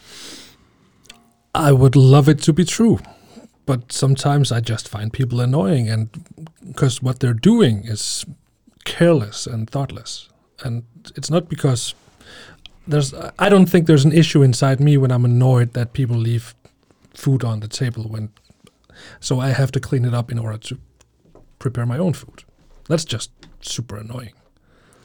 I 1.55 1.73
would 1.73 1.97
love 1.97 2.29
it 2.29 2.41
to 2.43 2.53
be 2.53 2.65
true, 2.65 2.99
but 3.67 3.93
sometimes 3.93 4.51
I 4.51 4.61
just 4.61 4.89
find 4.89 5.13
people 5.13 5.41
annoying, 5.41 5.89
and 5.89 6.09
because 6.67 7.03
what 7.03 7.21
they're 7.21 7.35
doing 7.35 7.85
is 7.85 8.25
careless 8.85 9.47
and 9.47 9.69
thoughtless, 9.71 10.29
and 10.65 10.85
it's 11.17 11.31
not 11.31 11.49
because 11.49 11.95
there's. 12.87 13.15
I 13.39 13.49
don't 13.49 13.67
think 13.67 13.87
there's 13.87 14.05
an 14.05 14.13
issue 14.13 14.43
inside 14.43 14.81
me 14.81 14.97
when 14.97 15.13
I'm 15.13 15.25
annoyed 15.25 15.73
that 15.75 15.93
people 15.93 16.17
leave 16.17 16.55
food 17.15 17.45
on 17.45 17.61
the 17.61 17.69
table 17.69 18.05
when, 18.05 18.31
so 19.21 19.39
I 19.39 19.51
have 19.51 19.71
to 19.73 19.81
clean 19.81 20.05
it 20.05 20.15
up 20.15 20.33
in 20.33 20.39
order 20.39 20.59
to 20.59 20.79
prepare 21.59 21.87
my 21.87 21.99
own 21.99 22.13
food. 22.13 22.45
That's 22.89 23.05
just 23.05 23.31
super 23.61 23.97
annoying. 23.97 24.33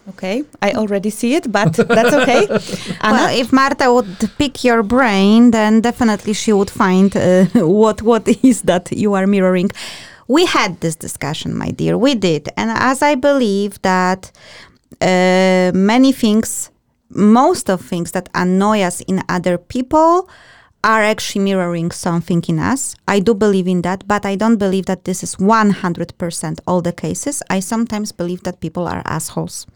Okay, 0.09 0.43
I 0.61 0.71
already 0.71 1.09
see 1.09 1.35
it, 1.35 1.51
but 1.51 1.73
that's 1.73 2.13
okay. 2.13 2.47
Anna? 3.01 3.13
Well, 3.13 3.39
if 3.39 3.51
Marta 3.51 3.91
would 3.91 4.31
pick 4.37 4.63
your 4.63 4.81
brain, 4.81 5.51
then 5.51 5.81
definitely 5.81 6.33
she 6.33 6.53
would 6.53 6.69
find 6.69 7.15
uh, 7.15 7.45
what 7.55 8.01
what 8.01 8.25
is 8.43 8.61
that 8.63 8.91
you 8.91 9.15
are 9.15 9.27
mirroring. 9.27 9.69
We 10.29 10.45
had 10.45 10.79
this 10.79 10.95
discussion, 10.95 11.57
my 11.57 11.71
dear. 11.71 11.97
We 11.97 12.15
did, 12.15 12.49
and 12.55 12.69
as 12.71 13.01
I 13.01 13.15
believe 13.15 13.81
that 13.81 14.31
uh, 15.01 15.71
many 15.73 16.13
things, 16.13 16.71
most 17.09 17.69
of 17.69 17.81
things 17.81 18.11
that 18.11 18.29
annoy 18.33 18.81
us 18.81 19.01
in 19.01 19.21
other 19.27 19.57
people 19.57 20.29
are 20.83 21.03
actually 21.03 21.43
mirroring 21.43 21.91
something 21.91 22.41
in 22.47 22.59
us. 22.59 22.95
I 23.07 23.19
do 23.19 23.33
believe 23.33 23.67
in 23.67 23.81
that, 23.81 24.07
but 24.07 24.25
I 24.25 24.35
don't 24.35 24.57
believe 24.57 24.85
that 24.85 25.03
this 25.03 25.21
is 25.21 25.35
100% 25.35 26.59
all 26.65 26.81
the 26.81 26.93
cases. 26.93 27.43
I 27.49 27.59
sometimes 27.59 28.11
believe 28.13 28.43
that 28.43 28.61
people 28.61 28.87
are 28.87 29.01
assholes. 29.05 29.67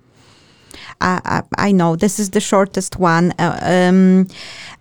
I, 1.00 1.72
know 1.72 1.96
this 1.96 2.20
is 2.20 2.30
the 2.32 2.40
shortest 2.40 2.98
one. 2.98 3.34
Uh, 3.40 3.60
um, 3.62 4.28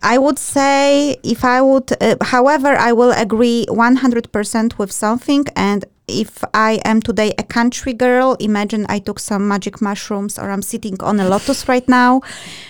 I 0.02 0.18
would 0.18 0.38
say 0.38 1.16
if 1.22 1.44
I 1.44 1.60
would, 1.60 1.92
uh, 2.00 2.16
however, 2.20 2.68
I 2.68 2.92
will 2.92 3.12
agree 3.12 3.66
100% 3.68 4.78
with 4.78 4.92
something. 4.92 5.46
And 5.56 5.84
if 6.08 6.42
I 6.52 6.80
am 6.84 7.00
today 7.00 7.32
a 7.38 7.42
country 7.42 7.92
girl, 7.92 8.36
imagine 8.40 8.86
I 8.88 8.98
took 8.98 9.18
some 9.18 9.46
magic 9.46 9.80
mushrooms 9.80 10.38
or 10.38 10.50
I'm 10.50 10.62
sitting 10.62 11.00
on 11.00 11.20
a 11.20 11.28
lotus 11.28 11.68
right 11.68 11.88
now, 11.88 12.22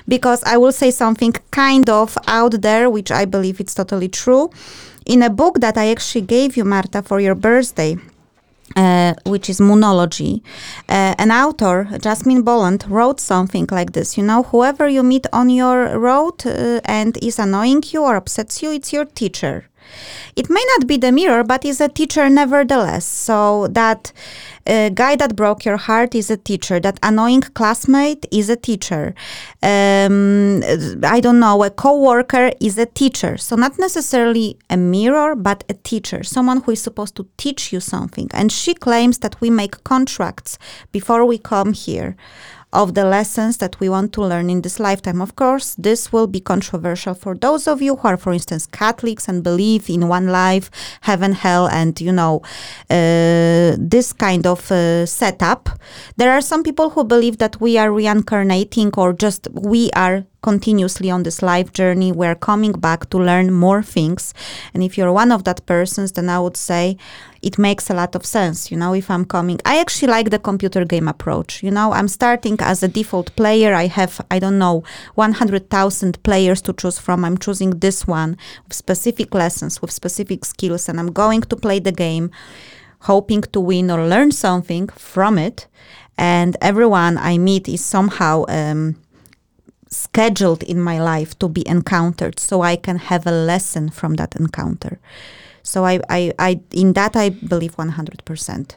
because 0.07 0.43
I 0.45 0.57
will 0.57 0.73
say 0.73 0.91
something 0.91 1.33
kind 1.51 1.89
of 1.89 2.17
out 2.27 2.61
there, 2.63 2.91
which 2.91 3.11
I 3.11 3.25
believe 3.25 3.61
it's 3.61 3.75
totally 3.75 4.09
true. 4.09 4.51
In 5.07 5.23
a 5.23 5.31
book 5.31 5.61
that 5.61 5.77
I 5.79 5.89
actually 5.91 6.27
gave 6.27 6.57
you, 6.57 6.65
Marta, 6.65 7.03
for 7.03 7.21
your 7.21 7.35
birthday, 7.35 7.97
uh, 8.77 9.15
which 9.27 9.49
is 9.49 9.61
Moonology. 9.61 10.43
Uh, 10.89 11.15
an 11.19 11.31
author, 11.31 11.89
Jasmine 12.01 12.43
Boland, 12.43 12.85
wrote 12.89 13.21
something 13.21 13.67
like 13.71 13.93
this 13.93 14.17
You 14.17 14.25
know, 14.25 14.45
whoever 14.45 14.89
you 14.89 15.03
meet 15.03 15.27
on 15.33 15.51
your 15.51 15.99
road 15.99 16.47
uh, 16.47 16.81
and 16.85 17.17
is 17.23 17.39
annoying 17.39 17.83
you 17.87 18.03
or 18.03 18.17
upsets 18.17 18.63
you, 18.63 18.73
it's 18.73 18.93
your 18.93 19.05
teacher. 19.05 19.67
It 20.37 20.49
may 20.51 20.65
not 20.77 20.87
be 20.87 20.97
the 20.97 21.13
mirror, 21.13 21.45
but 21.45 21.65
is 21.65 21.81
a 21.81 21.89
teacher 21.89 22.29
nevertheless. 22.29 23.05
So 23.05 23.69
that 23.69 24.13
uh, 24.67 24.91
guy 24.91 25.17
that 25.17 25.37
broke 25.37 25.65
your 25.65 25.77
heart 25.77 26.15
is 26.15 26.31
a 26.31 26.37
teacher. 26.37 26.81
That 26.81 26.99
annoying 27.03 27.43
classmate 27.43 28.27
is 28.31 28.49
a 28.49 28.57
teacher. 28.57 29.15
Um, 29.63 30.63
I 31.03 31.21
don't 31.21 31.41
know, 31.41 31.63
a 31.65 31.71
coworker 31.71 32.53
is 32.61 32.79
a 32.79 32.87
teacher. 32.87 33.37
So 33.37 33.57
not 33.57 33.79
necessarily 33.79 34.59
a 34.69 34.77
mirror, 34.77 35.35
but 35.35 35.65
a 35.69 35.75
teacher, 35.75 36.23
someone 36.23 36.63
who 36.63 36.73
is 36.73 36.83
supposed 36.83 37.17
to 37.17 37.27
teach 37.37 37.73
you 37.73 37.81
something. 37.81 38.29
And 38.33 38.53
she 38.53 38.75
claims 38.75 39.19
that 39.19 39.41
we 39.41 39.51
make 39.51 39.83
contracts 39.85 40.59
before 40.93 41.25
we 41.25 41.39
come 41.39 41.73
here 41.73 42.17
of 42.73 42.95
the 42.95 43.05
lessons 43.05 43.57
that 43.57 43.79
we 43.81 43.89
want 43.89 44.13
to 44.13 44.23
learn 44.23 44.49
in 44.49 44.63
this 44.63 44.79
lifetime. 44.79 45.21
Of 45.21 45.35
course, 45.37 45.75
this 45.75 46.13
will 46.13 46.27
be 46.27 46.41
controversial 46.41 47.15
for 47.15 47.35
those 47.35 47.67
of 47.67 47.83
you 47.83 47.97
who 47.97 48.09
are, 48.09 48.17
for 48.17 48.33
instance, 48.33 48.67
Catholics 48.67 49.29
and 49.29 49.43
believe 49.43 49.91
in 49.91 50.09
one 50.09 50.29
life, 50.29 50.71
heaven, 51.03 51.33
hell, 51.33 51.69
and 51.69 52.01
you 52.01 52.13
know, 52.13 52.43
uh, 52.89 53.77
this 53.79 54.13
kind 54.13 54.47
of 54.47 54.71
uh, 54.71 55.07
setup. 55.07 55.69
There 56.17 56.33
are 56.33 56.41
some 56.41 56.63
people 56.63 56.91
who 56.91 57.05
believe 57.05 57.39
that 57.39 57.61
we 57.61 57.77
are 57.77 57.93
reincarnating 57.93 58.93
or 58.97 59.13
just 59.13 59.49
we 59.53 59.91
are 59.97 60.25
continuously 60.43 61.11
on 61.11 61.23
this 61.23 61.43
life 61.43 61.73
journey. 61.73 62.13
We're 62.13 62.35
coming 62.35 62.73
back 62.73 63.11
to 63.11 63.19
learn 63.19 63.53
more 63.53 63.83
things. 63.83 64.35
And 64.75 64.83
if 64.83 64.97
you're 64.97 65.13
one 65.13 65.33
of 65.33 65.45
that 65.45 65.67
persons, 65.67 66.13
then 66.13 66.29
I 66.29 66.41
would 66.41 66.57
say 66.57 66.97
it 67.43 67.59
makes 67.59 67.91
a 67.91 67.95
lot 67.95 68.15
of 68.15 68.27
sense. 68.27 68.71
You 68.71 68.77
know, 68.77 68.95
if 68.95 69.11
I'm 69.11 69.25
coming, 69.25 69.59
I 69.65 69.79
actually 69.79 70.09
like 70.09 70.31
the 70.31 70.39
computer 70.39 70.85
game 70.85 71.09
approach. 71.09 71.63
You 71.63 71.71
know, 71.71 71.93
I'm 71.93 72.09
starting 72.09 72.57
as 72.61 72.83
a 72.83 72.89
default 72.89 73.35
player. 73.37 73.75
I 73.75 73.87
have, 73.87 74.21
I 74.31 74.39
don't 74.39 74.59
know, 74.59 74.85
100,000 75.15 76.23
players 76.23 76.63
to 76.63 76.73
choose 76.73 76.99
from. 76.99 77.25
I'm 77.25 77.39
choosing 77.39 77.71
this 77.71 78.07
one 78.07 78.37
with 78.65 78.75
specific 78.75 79.35
lessons, 79.35 79.81
with 79.81 79.91
specific 79.91 80.45
skills, 80.45 80.89
and 80.89 80.99
I'm 80.99 81.13
going 81.13 81.43
to 81.43 81.57
play 81.57 81.79
the 81.79 81.93
game 81.93 82.31
hoping 83.01 83.43
to 83.43 83.61
win 83.61 83.91
or 83.91 84.07
learn 84.07 84.31
something 84.31 84.89
from 84.89 85.39
it. 85.39 85.67
And 86.19 86.57
everyone 86.61 87.17
I 87.17 87.39
meet 87.39 87.69
is 87.69 87.83
somehow 87.83 88.45
um, 88.49 88.97
scheduled 89.91 90.63
in 90.63 90.81
my 90.81 91.01
life 91.01 91.39
to 91.39 91.49
be 91.49 91.67
encountered 91.67 92.39
so 92.39 92.63
I 92.63 92.77
can 92.77 92.99
have 92.99 93.27
a 93.27 93.33
lesson 93.33 93.91
from 93.91 94.15
that 94.15 94.37
encounter. 94.37 94.99
So 95.63 95.85
I, 95.85 96.01
I, 96.09 96.33
I 96.39 96.61
in 96.73 96.93
that 96.95 97.17
I 97.17 97.31
believe 97.31 97.77
100%. 97.77 98.77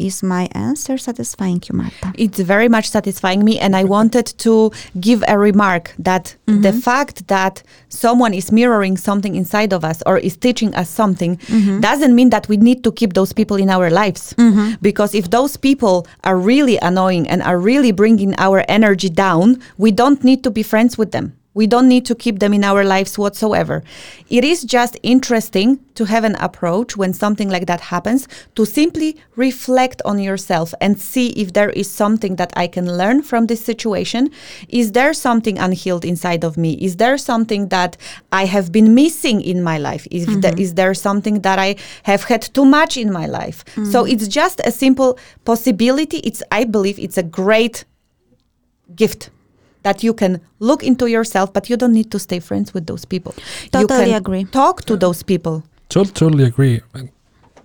Is 0.00 0.22
my 0.22 0.48
answer 0.52 0.96
satisfying 0.96 1.62
you, 1.68 1.76
Marta? 1.76 2.12
It's 2.14 2.40
very 2.40 2.70
much 2.70 2.88
satisfying 2.88 3.44
me, 3.44 3.58
and 3.58 3.76
I 3.76 3.84
wanted 3.84 4.26
to 4.38 4.72
give 4.98 5.22
a 5.28 5.36
remark 5.38 5.94
that 5.98 6.36
the 6.46 6.52
mm-hmm. 6.52 6.78
fact 6.78 7.28
that 7.28 7.62
someone 7.90 8.32
is 8.32 8.50
mirroring 8.50 8.96
something 8.96 9.34
inside 9.34 9.74
of 9.74 9.84
us 9.84 10.02
or 10.06 10.16
is 10.16 10.38
teaching 10.38 10.74
us 10.74 10.88
something 10.88 11.36
mm-hmm. 11.36 11.80
doesn't 11.80 12.14
mean 12.14 12.30
that 12.30 12.48
we 12.48 12.56
need 12.56 12.82
to 12.84 12.92
keep 12.92 13.12
those 13.12 13.34
people 13.34 13.58
in 13.58 13.68
our 13.68 13.90
lives. 13.90 14.34
Mm-hmm. 14.38 14.76
Because 14.80 15.14
if 15.14 15.30
those 15.30 15.58
people 15.58 16.06
are 16.24 16.38
really 16.38 16.78
annoying 16.78 17.28
and 17.28 17.42
are 17.42 17.58
really 17.58 17.92
bringing 17.92 18.34
our 18.38 18.64
energy 18.68 19.10
down, 19.10 19.60
we 19.76 19.90
don't 19.92 20.24
need 20.24 20.42
to 20.44 20.50
be 20.50 20.62
friends 20.62 20.96
with 20.96 21.12
them. 21.12 21.36
We 21.60 21.66
don't 21.66 21.88
need 21.88 22.06
to 22.06 22.14
keep 22.14 22.38
them 22.38 22.54
in 22.54 22.64
our 22.64 22.84
lives 22.84 23.18
whatsoever. 23.18 23.82
It 24.30 24.44
is 24.46 24.64
just 24.64 24.96
interesting 25.02 25.78
to 25.94 26.06
have 26.06 26.24
an 26.24 26.36
approach 26.36 26.96
when 26.96 27.12
something 27.12 27.50
like 27.50 27.66
that 27.66 27.82
happens 27.94 28.26
to 28.54 28.64
simply 28.64 29.18
reflect 29.36 30.00
on 30.06 30.18
yourself 30.18 30.72
and 30.80 30.98
see 30.98 31.26
if 31.42 31.52
there 31.52 31.68
is 31.68 31.90
something 31.90 32.36
that 32.36 32.50
I 32.56 32.66
can 32.66 32.86
learn 32.96 33.20
from 33.20 33.44
this 33.44 33.62
situation. 33.62 34.30
Is 34.70 34.92
there 34.92 35.12
something 35.12 35.58
unhealed 35.58 36.06
inside 36.06 36.44
of 36.44 36.56
me? 36.56 36.72
Is 36.80 36.96
there 36.96 37.18
something 37.18 37.68
that 37.68 37.98
I 38.32 38.46
have 38.46 38.72
been 38.72 38.94
missing 38.94 39.42
in 39.42 39.62
my 39.62 39.76
life? 39.76 40.08
Is, 40.10 40.24
the- 40.24 40.32
mm-hmm. 40.32 40.58
is 40.64 40.72
there 40.80 40.94
something 40.94 41.42
that 41.42 41.58
I 41.58 41.76
have 42.04 42.24
had 42.24 42.40
too 42.40 42.64
much 42.64 42.96
in 42.96 43.12
my 43.12 43.26
life? 43.26 43.66
Mm. 43.76 43.86
So 43.92 44.06
it's 44.06 44.28
just 44.28 44.62
a 44.64 44.72
simple 44.72 45.18
possibility. 45.44 46.20
It's 46.28 46.42
I 46.50 46.64
believe 46.64 46.98
it's 46.98 47.18
a 47.18 47.22
great 47.22 47.84
gift 48.96 49.28
that 49.82 50.02
you 50.02 50.14
can 50.14 50.40
look 50.58 50.82
into 50.82 51.06
yourself, 51.06 51.52
but 51.52 51.68
you 51.70 51.76
don't 51.76 51.92
need 51.92 52.10
to 52.10 52.18
stay 52.18 52.40
friends 52.40 52.74
with 52.74 52.86
those 52.86 53.04
people. 53.04 53.34
you 53.36 53.70
Totally 53.70 54.06
can 54.06 54.14
agree. 54.14 54.44
Talk 54.44 54.82
to 54.84 54.96
those 54.96 55.22
people. 55.22 55.62
Tot- 55.88 56.14
totally 56.14 56.44
agree. 56.44 56.80
But- 56.92 57.08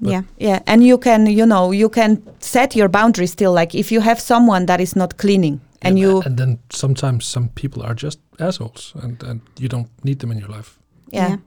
yeah. 0.02 0.22
Yeah, 0.38 0.60
and 0.68 0.84
you 0.84 0.98
can, 0.98 1.26
you 1.28 1.46
know, 1.46 1.72
you 1.72 1.90
can 1.90 2.22
set 2.40 2.76
your 2.76 2.90
boundaries 2.90 3.32
still. 3.32 3.54
Like 3.54 3.74
if 3.76 3.92
you 3.92 4.02
have 4.02 4.20
someone 4.20 4.66
that 4.66 4.80
is 4.82 4.96
not 4.96 5.18
cleaning, 5.18 5.60
and 5.82 6.00
you, 6.00 6.22
and 6.26 6.38
then 6.38 6.60
sometimes 6.70 7.26
some 7.26 7.50
people 7.50 7.82
are 7.84 7.94
just 7.94 8.20
assholes, 8.40 8.94
and 9.04 9.24
and 9.24 9.42
you 9.60 9.68
don't 9.70 9.88
need 10.04 10.20
them 10.20 10.32
in 10.32 10.38
your 10.40 10.50
life. 10.50 10.78
yeah. 11.14 11.30
Yeah. 11.30 11.38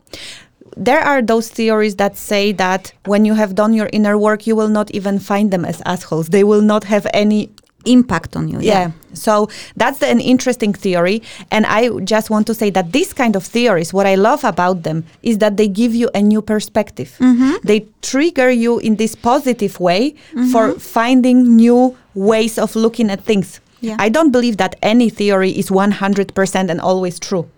There 0.76 1.00
are 1.00 1.22
those 1.22 1.48
theories 1.50 1.96
that 1.96 2.16
say 2.16 2.52
that 2.52 2.92
when 3.06 3.24
you 3.24 3.34
have 3.34 3.54
done 3.54 3.72
your 3.74 3.88
inner 3.92 4.16
work, 4.16 4.46
you 4.46 4.54
will 4.54 4.68
not 4.68 4.90
even 4.90 5.18
find 5.18 5.50
them 5.50 5.64
as 5.64 5.82
assholes. 5.86 6.28
They 6.28 6.44
will 6.44 6.60
not 6.62 6.84
have 6.84 7.06
any 7.14 7.48
Impact 7.84 8.36
on 8.36 8.48
you. 8.48 8.60
yeah. 8.60 8.90
So 9.14 9.48
that's 9.76 10.02
an 10.02 10.20
interesting 10.20 10.72
theory. 10.72 11.22
And 11.50 11.64
I 11.66 11.88
just 12.00 12.28
want 12.28 12.46
to 12.48 12.54
say 12.54 12.70
that 12.70 12.92
this 12.92 13.12
kind 13.12 13.36
of 13.36 13.44
theories, 13.44 13.92
what 13.92 14.06
I 14.06 14.14
love 14.14 14.44
about 14.44 14.82
them 14.82 15.04
is 15.22 15.38
that 15.38 15.56
they 15.56 15.68
give 15.68 15.94
you 15.94 16.10
a 16.14 16.22
new 16.22 16.42
perspective. 16.42 17.16
Mm-hmm. 17.18 17.54
They 17.64 17.86
trigger 18.02 18.50
you 18.50 18.78
in 18.78 18.96
this 18.96 19.14
positive 19.14 19.80
way 19.80 20.14
for 20.52 20.70
mm-hmm. 20.70 20.78
finding 20.78 21.56
new 21.56 21.96
ways 22.14 22.58
of 22.58 22.74
looking 22.76 23.10
at 23.10 23.20
things. 23.22 23.60
Yeah. 23.80 23.96
I 23.98 24.08
don't 24.08 24.32
believe 24.32 24.56
that 24.56 24.76
any 24.82 25.08
theory 25.08 25.50
is 25.50 25.70
100% 25.70 26.70
and 26.70 26.80
always 26.80 27.18
true. 27.18 27.48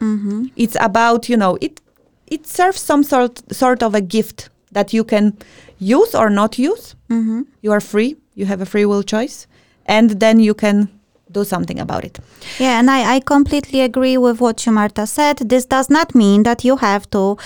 Mm-hmm. 0.00 0.46
It's 0.56 0.76
about, 0.80 1.28
you 1.28 1.36
know, 1.36 1.58
it 1.60 1.80
it 2.26 2.46
serves 2.46 2.80
some 2.80 3.04
sort 3.04 3.40
sort 3.52 3.82
of 3.82 3.94
a 3.94 4.00
gift 4.00 4.48
that 4.72 4.92
you 4.92 5.04
can 5.04 5.36
use 5.78 6.14
or 6.14 6.28
not 6.28 6.58
use. 6.58 6.94
You 7.62 7.72
are 7.72 7.80
free. 7.80 8.16
You 8.34 8.46
have 8.46 8.60
a 8.60 8.66
free 8.66 8.84
will 8.84 9.02
choice, 9.02 9.46
and 9.86 10.20
then 10.20 10.40
you 10.40 10.54
can 10.54 10.88
do 11.32 11.44
something 11.44 11.78
about 11.80 12.04
it. 12.04 12.18
Yeah, 12.58 12.78
and 12.78 12.90
I, 12.90 13.16
I 13.16 13.20
completely 13.20 13.80
agree 13.80 14.16
with 14.16 14.40
what 14.40 14.64
you, 14.64 14.72
Marta, 14.72 15.06
said. 15.06 15.38
This 15.38 15.66
does 15.66 15.90
not 15.90 16.14
mean 16.14 16.44
that 16.44 16.64
you 16.64 16.76
have 16.76 17.10
to 17.10 17.36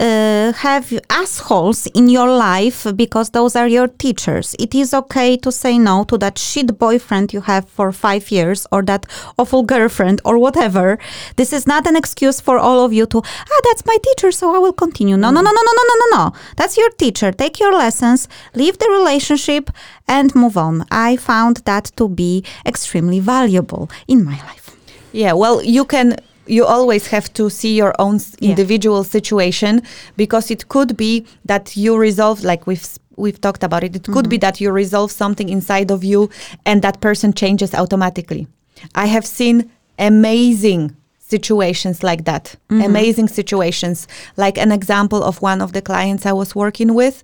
uh, 0.00 0.52
have 0.52 0.92
assholes 1.10 1.86
in 1.94 2.08
your 2.08 2.28
life 2.28 2.86
because 2.96 3.30
those 3.30 3.54
are 3.56 3.68
your 3.68 3.88
teachers. 3.88 4.54
It 4.58 4.74
is 4.74 4.92
okay 4.92 5.36
to 5.38 5.52
say 5.52 5.78
no 5.78 6.04
to 6.04 6.18
that 6.18 6.38
shit 6.38 6.78
boyfriend 6.78 7.32
you 7.32 7.42
have 7.42 7.68
for 7.68 7.92
five 7.92 8.30
years 8.30 8.66
or 8.72 8.82
that 8.82 9.06
awful 9.38 9.62
girlfriend 9.62 10.20
or 10.24 10.38
whatever. 10.38 10.98
This 11.36 11.52
is 11.52 11.66
not 11.66 11.86
an 11.86 11.96
excuse 11.96 12.40
for 12.40 12.58
all 12.58 12.84
of 12.84 12.92
you 12.92 13.06
to, 13.06 13.18
ah, 13.18 13.60
that's 13.64 13.86
my 13.86 13.96
teacher, 14.02 14.32
so 14.32 14.54
I 14.54 14.58
will 14.58 14.72
continue. 14.72 15.16
No, 15.16 15.30
no, 15.30 15.40
no, 15.40 15.50
no, 15.50 15.62
no, 15.62 15.72
no, 15.72 15.84
no, 15.84 15.94
no, 15.98 16.16
no. 16.16 16.32
That's 16.56 16.76
your 16.76 16.90
teacher. 16.90 17.32
Take 17.32 17.60
your 17.60 17.72
lessons, 17.72 18.28
leave 18.54 18.78
the 18.78 18.88
relationship, 18.90 19.70
and 20.08 20.34
move 20.34 20.56
on. 20.56 20.84
I 20.90 21.16
found 21.16 21.58
that 21.64 21.92
to 21.96 22.08
be 22.08 22.44
extremely 22.66 23.20
valuable 23.20 23.90
in 24.08 24.24
my 24.24 24.38
life. 24.44 24.76
Yeah, 25.12 25.32
well, 25.34 25.62
you 25.62 25.84
can. 25.84 26.16
You 26.46 26.64
always 26.66 27.06
have 27.08 27.32
to 27.32 27.48
see 27.50 27.74
your 27.76 27.92
own 27.98 28.20
Yeah. 28.38 28.50
individual 28.50 29.04
situation 29.04 29.82
because 30.16 30.50
it 30.50 30.68
could 30.68 30.96
be 30.96 31.24
that 31.46 31.76
you 31.76 31.96
resolve, 31.96 32.44
like 32.44 32.66
we've 32.66 32.86
we've 33.16 33.40
talked 33.40 33.62
about 33.64 33.84
it. 33.84 33.94
It 33.96 34.06
could 34.12 34.28
be 34.28 34.38
that 34.38 34.60
you 34.60 34.72
resolve 34.72 35.12
something 35.12 35.48
inside 35.48 35.90
of 35.92 36.02
you, 36.02 36.28
and 36.66 36.82
that 36.82 37.00
person 37.00 37.32
changes 37.32 37.72
automatically. 37.74 38.46
I 38.94 39.06
have 39.06 39.24
seen 39.24 39.70
amazing 39.98 40.96
situations 41.18 42.02
like 42.02 42.24
that. 42.24 42.56
Amazing 42.70 43.28
situations. 43.28 44.06
Like 44.36 44.58
an 44.60 44.72
example 44.72 45.22
of 45.22 45.40
one 45.42 45.62
of 45.64 45.72
the 45.72 45.80
clients 45.80 46.26
I 46.26 46.32
was 46.32 46.54
working 46.54 46.94
with 46.94 47.22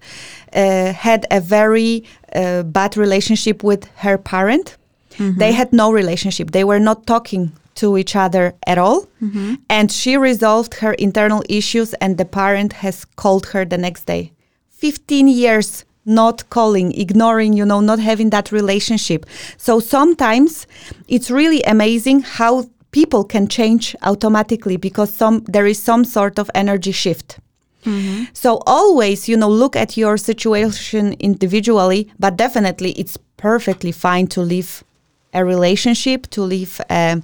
uh, 0.54 0.92
had 0.92 1.26
a 1.30 1.40
very 1.40 2.02
uh, 2.34 2.62
bad 2.62 2.96
relationship 2.96 3.62
with 3.64 3.84
her 3.96 4.16
parent. 4.18 4.76
They 5.18 5.52
had 5.52 5.70
no 5.72 5.92
relationship. 5.92 6.50
They 6.52 6.64
were 6.64 6.78
not 6.80 7.06
talking 7.06 7.52
to 7.80 7.96
each 7.96 8.14
other 8.14 8.54
at 8.66 8.78
all. 8.78 9.06
Mm-hmm. 9.22 9.54
And 9.68 9.90
she 9.90 10.16
resolved 10.16 10.74
her 10.74 10.92
internal 10.94 11.42
issues, 11.48 11.94
and 11.94 12.18
the 12.18 12.24
parent 12.24 12.72
has 12.84 13.04
called 13.04 13.46
her 13.46 13.64
the 13.64 13.78
next 13.78 14.04
day. 14.06 14.32
15 14.70 15.28
years 15.28 15.84
not 16.06 16.48
calling, 16.50 16.92
ignoring, 16.98 17.52
you 17.52 17.64
know, 17.64 17.80
not 17.80 17.98
having 17.98 18.30
that 18.30 18.52
relationship. 18.52 19.26
So 19.56 19.80
sometimes 19.80 20.66
it's 21.08 21.30
really 21.30 21.62
amazing 21.62 22.22
how 22.22 22.70
people 22.90 23.24
can 23.24 23.46
change 23.48 23.94
automatically 24.02 24.76
because 24.76 25.12
some 25.12 25.44
there 25.46 25.66
is 25.66 25.82
some 25.82 26.04
sort 26.04 26.38
of 26.38 26.50
energy 26.54 26.92
shift. 26.92 27.38
Mm-hmm. 27.84 28.24
So 28.32 28.62
always, 28.66 29.28
you 29.28 29.36
know, 29.36 29.48
look 29.48 29.76
at 29.76 29.96
your 29.96 30.16
situation 30.16 31.14
individually, 31.18 32.10
but 32.18 32.36
definitely 32.36 32.92
it's 32.92 33.16
perfectly 33.36 33.92
fine 33.92 34.26
to 34.28 34.40
leave 34.40 34.84
a 35.32 35.44
relationship, 35.44 36.26
to 36.28 36.42
leave 36.42 36.80
a 36.90 37.22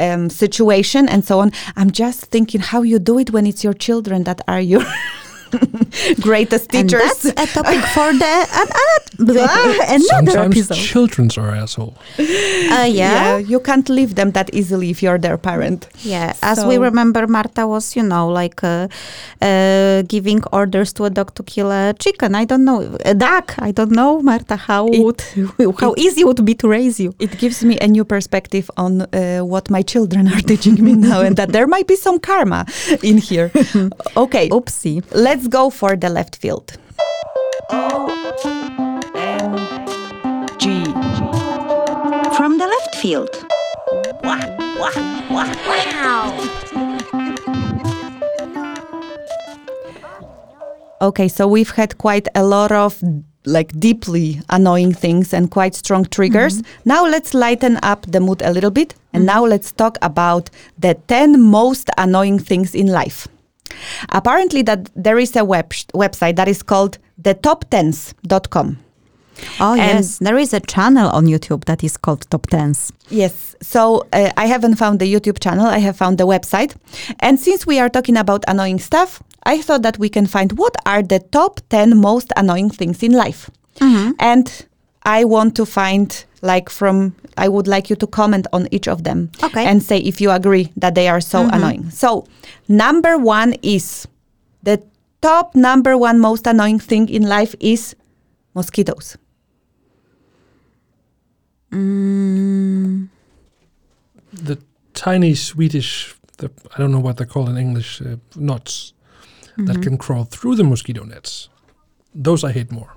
um, 0.00 0.30
situation, 0.30 1.08
and 1.08 1.24
so 1.24 1.40
on. 1.40 1.52
I'm 1.76 1.90
just 1.90 2.26
thinking 2.26 2.60
how 2.60 2.82
you 2.82 2.98
do 2.98 3.18
it 3.18 3.30
when 3.30 3.46
it's 3.46 3.62
your 3.64 3.74
children 3.74 4.24
that 4.24 4.40
are 4.48 4.60
your 4.60 4.84
greatest 6.20 6.74
And 6.74 6.88
teachers. 6.88 7.02
that's 7.02 7.24
a 7.26 7.46
topic 7.46 7.80
for 7.94 8.12
the 8.12 8.24
an, 8.60 8.68
an, 9.88 10.00
another 10.00 10.32
Sometimes 10.32 10.56
episode. 10.70 10.74
children 10.76 11.30
are 11.38 11.50
assholes. 11.54 11.94
Uh, 12.18 12.88
yeah, 12.90 13.38
you 13.38 13.60
can't 13.60 13.88
leave 13.88 14.14
them 14.14 14.32
that 14.32 14.52
easily 14.54 14.90
if 14.90 15.02
you're 15.02 15.18
their 15.18 15.38
parent. 15.38 15.88
yeah. 16.02 16.32
As 16.42 16.64
we 16.64 16.76
remember, 16.78 17.26
Marta 17.26 17.66
was, 17.66 17.96
you 17.96 18.02
know, 18.02 18.28
like 18.28 18.62
uh, 18.64 18.88
uh, 19.42 20.02
giving 20.02 20.42
orders 20.52 20.92
to 20.94 21.04
a 21.04 21.10
dog 21.10 21.34
to 21.34 21.42
kill 21.42 21.70
a 21.70 21.94
chicken. 21.98 22.34
I 22.34 22.44
don't 22.44 22.64
know, 22.64 22.96
a 23.04 23.14
duck. 23.14 23.54
I 23.58 23.70
don't 23.72 23.92
know, 23.92 24.20
Marta, 24.20 24.56
how 24.56 24.88
It- 24.88 25.00
would 25.02 25.22
how 25.80 25.94
easy 25.96 26.20
it 26.22 26.26
would 26.26 26.44
be 26.44 26.54
to 26.54 26.68
raise 26.68 26.98
you. 27.00 27.14
It 27.18 27.38
gives 27.38 27.64
me 27.64 27.78
a 27.80 27.86
new 27.86 28.04
perspective 28.04 28.70
on 28.76 29.02
uh, 29.02 29.40
what 29.40 29.70
my 29.70 29.82
children 29.82 30.28
are 30.28 30.40
teaching 30.40 30.82
me 30.84 30.94
now, 30.94 31.20
and 31.20 31.36
that 31.36 31.52
there 31.52 31.66
might 31.66 31.86
be 31.86 31.96
some 31.96 32.18
karma 32.18 32.66
in 33.02 33.18
here. 33.18 33.50
okay, 34.16 34.48
Oopsie. 34.50 35.02
let's 35.12 35.43
go 35.48 35.70
for 35.70 35.96
the 35.96 36.08
left 36.08 36.36
field. 36.36 36.76
G. 40.58 40.84
From 42.36 42.58
the 42.58 42.66
left 42.66 42.96
field. 42.96 43.30
Okay, 51.00 51.28
so 51.28 51.46
we've 51.46 51.70
had 51.70 51.98
quite 51.98 52.28
a 52.34 52.42
lot 52.42 52.72
of 52.72 53.02
like 53.44 53.78
deeply 53.78 54.40
annoying 54.48 54.94
things 54.94 55.34
and 55.34 55.50
quite 55.50 55.74
strong 55.74 56.06
triggers. 56.06 56.62
Mm-hmm. 56.62 56.88
Now 56.88 57.04
let's 57.04 57.34
lighten 57.34 57.78
up 57.82 58.06
the 58.06 58.20
mood 58.20 58.40
a 58.42 58.50
little 58.50 58.70
bit 58.70 58.94
and 59.12 59.20
mm-hmm. 59.20 59.34
now 59.34 59.44
let's 59.44 59.70
talk 59.72 59.98
about 60.00 60.48
the 60.78 60.94
10 60.94 61.42
most 61.42 61.90
annoying 61.98 62.38
things 62.38 62.74
in 62.74 62.86
life. 62.86 63.28
Apparently 64.10 64.62
that 64.62 64.90
there 64.94 65.18
is 65.18 65.36
a 65.36 65.44
web 65.44 65.70
website 65.94 66.36
that 66.36 66.48
is 66.48 66.62
called 66.62 66.98
thetop10s.com. 67.22 68.78
Oh 69.60 69.72
And- 69.72 69.78
yes, 69.78 70.18
there 70.18 70.38
is 70.38 70.54
a 70.54 70.60
channel 70.60 71.08
on 71.10 71.26
YouTube 71.26 71.64
that 71.64 71.82
is 71.82 71.96
called 71.96 72.28
Top 72.30 72.46
Tens. 72.46 72.92
Yes. 73.10 73.56
So 73.60 74.06
uh, 74.12 74.30
I 74.36 74.46
haven't 74.46 74.76
found 74.76 75.00
the 75.00 75.12
YouTube 75.12 75.40
channel. 75.40 75.66
I 75.66 75.78
have 75.78 75.96
found 75.96 76.18
the 76.18 76.26
website. 76.26 76.74
And 77.20 77.40
since 77.40 77.66
we 77.66 77.80
are 77.80 77.88
talking 77.88 78.16
about 78.16 78.44
annoying 78.46 78.78
stuff, 78.78 79.22
I 79.44 79.60
thought 79.60 79.82
that 79.82 79.98
we 79.98 80.08
can 80.08 80.26
find 80.26 80.52
what 80.52 80.74
are 80.86 81.02
the 81.02 81.18
top 81.18 81.60
10 81.70 81.96
most 81.98 82.32
annoying 82.36 82.70
things 82.70 83.02
in 83.02 83.12
life. 83.12 83.50
And 83.80 84.66
I 85.04 85.24
want 85.24 85.54
to 85.56 85.66
find, 85.66 86.24
like, 86.40 86.70
from, 86.70 87.14
I 87.36 87.48
would 87.48 87.66
like 87.66 87.90
you 87.90 87.96
to 87.96 88.06
comment 88.06 88.46
on 88.52 88.68
each 88.70 88.88
of 88.88 89.04
them 89.04 89.30
Okay. 89.42 89.66
and 89.66 89.82
say 89.82 89.98
if 89.98 90.20
you 90.20 90.30
agree 90.30 90.72
that 90.76 90.94
they 90.94 91.08
are 91.08 91.20
so 91.20 91.42
mm-hmm. 91.42 91.54
annoying. 91.54 91.90
So, 91.90 92.26
number 92.68 93.18
one 93.18 93.54
is 93.62 94.08
the 94.62 94.82
top 95.20 95.54
number 95.54 95.96
one 95.96 96.20
most 96.20 96.46
annoying 96.46 96.78
thing 96.78 97.08
in 97.08 97.22
life 97.22 97.54
is 97.60 97.94
mosquitoes. 98.54 99.16
Mm. 101.70 103.08
The 104.32 104.58
tiny 104.94 105.34
Swedish, 105.34 106.14
the, 106.38 106.50
I 106.74 106.78
don't 106.78 106.92
know 106.92 107.00
what 107.00 107.16
they're 107.16 107.26
called 107.26 107.48
in 107.48 107.56
English, 107.56 108.00
uh, 108.00 108.16
knots 108.36 108.92
that 109.56 109.64
mm-hmm. 109.64 109.82
can 109.82 109.98
crawl 109.98 110.24
through 110.24 110.56
the 110.56 110.64
mosquito 110.64 111.04
nets. 111.04 111.48
Those 112.14 112.44
I 112.44 112.52
hate 112.52 112.70
more. 112.72 112.94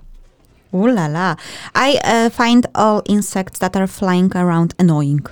Ooh 0.74 0.88
la 0.89 1.07
la. 1.07 1.36
I 1.74 1.99
uh, 2.03 2.30
find 2.30 2.65
all 2.76 3.01
insects 3.05 3.59
that 3.59 3.76
are 3.76 3.88
flying 3.88 4.32
around 4.36 4.74
annoying. 4.80 5.26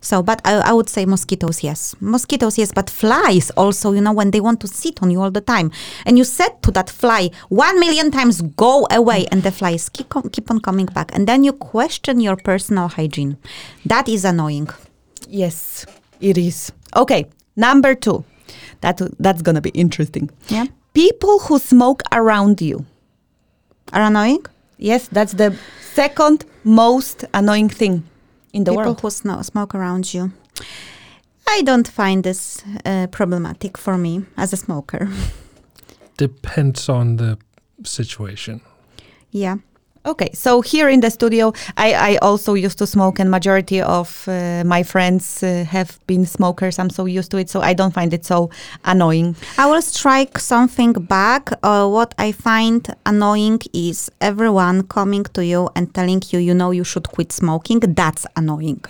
So, 0.00 0.22
but 0.22 0.40
I, 0.44 0.54
I 0.54 0.72
would 0.72 0.88
say 0.88 1.04
mosquitoes, 1.04 1.62
yes. 1.62 1.94
Mosquitoes, 2.00 2.58
yes, 2.58 2.72
but 2.72 2.88
flies 2.90 3.50
also, 3.50 3.92
you 3.92 4.00
know, 4.00 4.12
when 4.12 4.30
they 4.30 4.40
want 4.40 4.60
to 4.60 4.66
sit 4.66 5.02
on 5.02 5.10
you 5.10 5.20
all 5.20 5.30
the 5.30 5.40
time. 5.40 5.70
And 6.06 6.18
you 6.18 6.24
said 6.24 6.62
to 6.62 6.70
that 6.72 6.90
fly 6.90 7.30
one 7.48 7.78
million 7.78 8.10
times, 8.10 8.42
go 8.42 8.86
away, 8.90 9.26
and 9.30 9.42
the 9.42 9.50
flies 9.52 9.88
keep 9.88 10.16
on, 10.16 10.30
keep 10.30 10.50
on 10.50 10.60
coming 10.60 10.86
back. 10.86 11.14
And 11.14 11.26
then 11.26 11.44
you 11.44 11.52
question 11.52 12.20
your 12.20 12.36
personal 12.36 12.88
hygiene. 12.88 13.36
That 13.84 14.08
is 14.08 14.24
annoying. 14.24 14.68
Yes, 15.28 15.86
it 16.20 16.38
is. 16.38 16.72
Okay, 16.96 17.26
number 17.56 17.94
two. 17.94 18.24
That 18.80 19.00
that's 19.18 19.42
gonna 19.42 19.62
be 19.62 19.70
interesting. 19.70 20.30
Yeah. 20.48 20.66
People 20.92 21.38
who 21.40 21.58
smoke 21.58 22.02
around 22.12 22.60
you. 22.60 22.84
Are 23.92 24.02
annoying? 24.02 24.44
Yes, 24.84 25.08
that's 25.08 25.32
the 25.34 25.56
second 25.94 26.44
most 26.62 27.24
annoying 27.32 27.70
thing 27.70 28.02
in 28.52 28.64
the 28.64 28.70
People 28.72 28.84
world. 28.84 29.00
who 29.00 29.10
sno- 29.10 29.42
smoke 29.42 29.74
around 29.74 30.12
you. 30.12 30.30
I 31.48 31.62
don't 31.62 31.88
find 31.88 32.22
this 32.24 32.62
uh, 32.84 33.06
problematic 33.06 33.78
for 33.78 33.96
me 33.96 34.24
as 34.36 34.52
a 34.52 34.56
smoker. 34.56 35.08
Depends 36.18 36.88
on 36.88 37.16
the 37.16 37.38
situation. 37.84 38.60
yeah. 39.30 39.56
Okay, 40.06 40.30
so 40.34 40.60
here 40.60 40.90
in 40.90 41.00
the 41.00 41.10
studio, 41.10 41.52
I, 41.78 41.94
I 41.94 42.16
also 42.18 42.52
used 42.52 42.76
to 42.78 42.86
smoke, 42.86 43.18
and 43.18 43.30
majority 43.30 43.80
of 43.80 44.28
uh, 44.28 44.62
my 44.64 44.82
friends 44.82 45.42
uh, 45.42 45.64
have 45.64 45.98
been 46.06 46.26
smokers. 46.26 46.78
I'm 46.78 46.90
so 46.90 47.06
used 47.06 47.30
to 47.30 47.38
it, 47.38 47.48
so 47.48 47.62
I 47.62 47.72
don't 47.72 47.94
find 47.94 48.12
it 48.12 48.24
so 48.26 48.50
annoying. 48.84 49.34
I 49.56 49.66
will 49.66 49.80
strike 49.80 50.38
something 50.38 50.92
back. 50.92 51.52
Uh, 51.62 51.88
what 51.88 52.14
I 52.18 52.32
find 52.32 52.86
annoying 53.06 53.60
is 53.72 54.10
everyone 54.20 54.82
coming 54.88 55.24
to 55.32 55.42
you 55.42 55.70
and 55.74 55.94
telling 55.94 56.20
you, 56.30 56.38
you 56.38 56.52
know, 56.52 56.70
you 56.70 56.84
should 56.84 57.08
quit 57.08 57.32
smoking. 57.32 57.80
That's 57.80 58.26
annoying. 58.36 58.84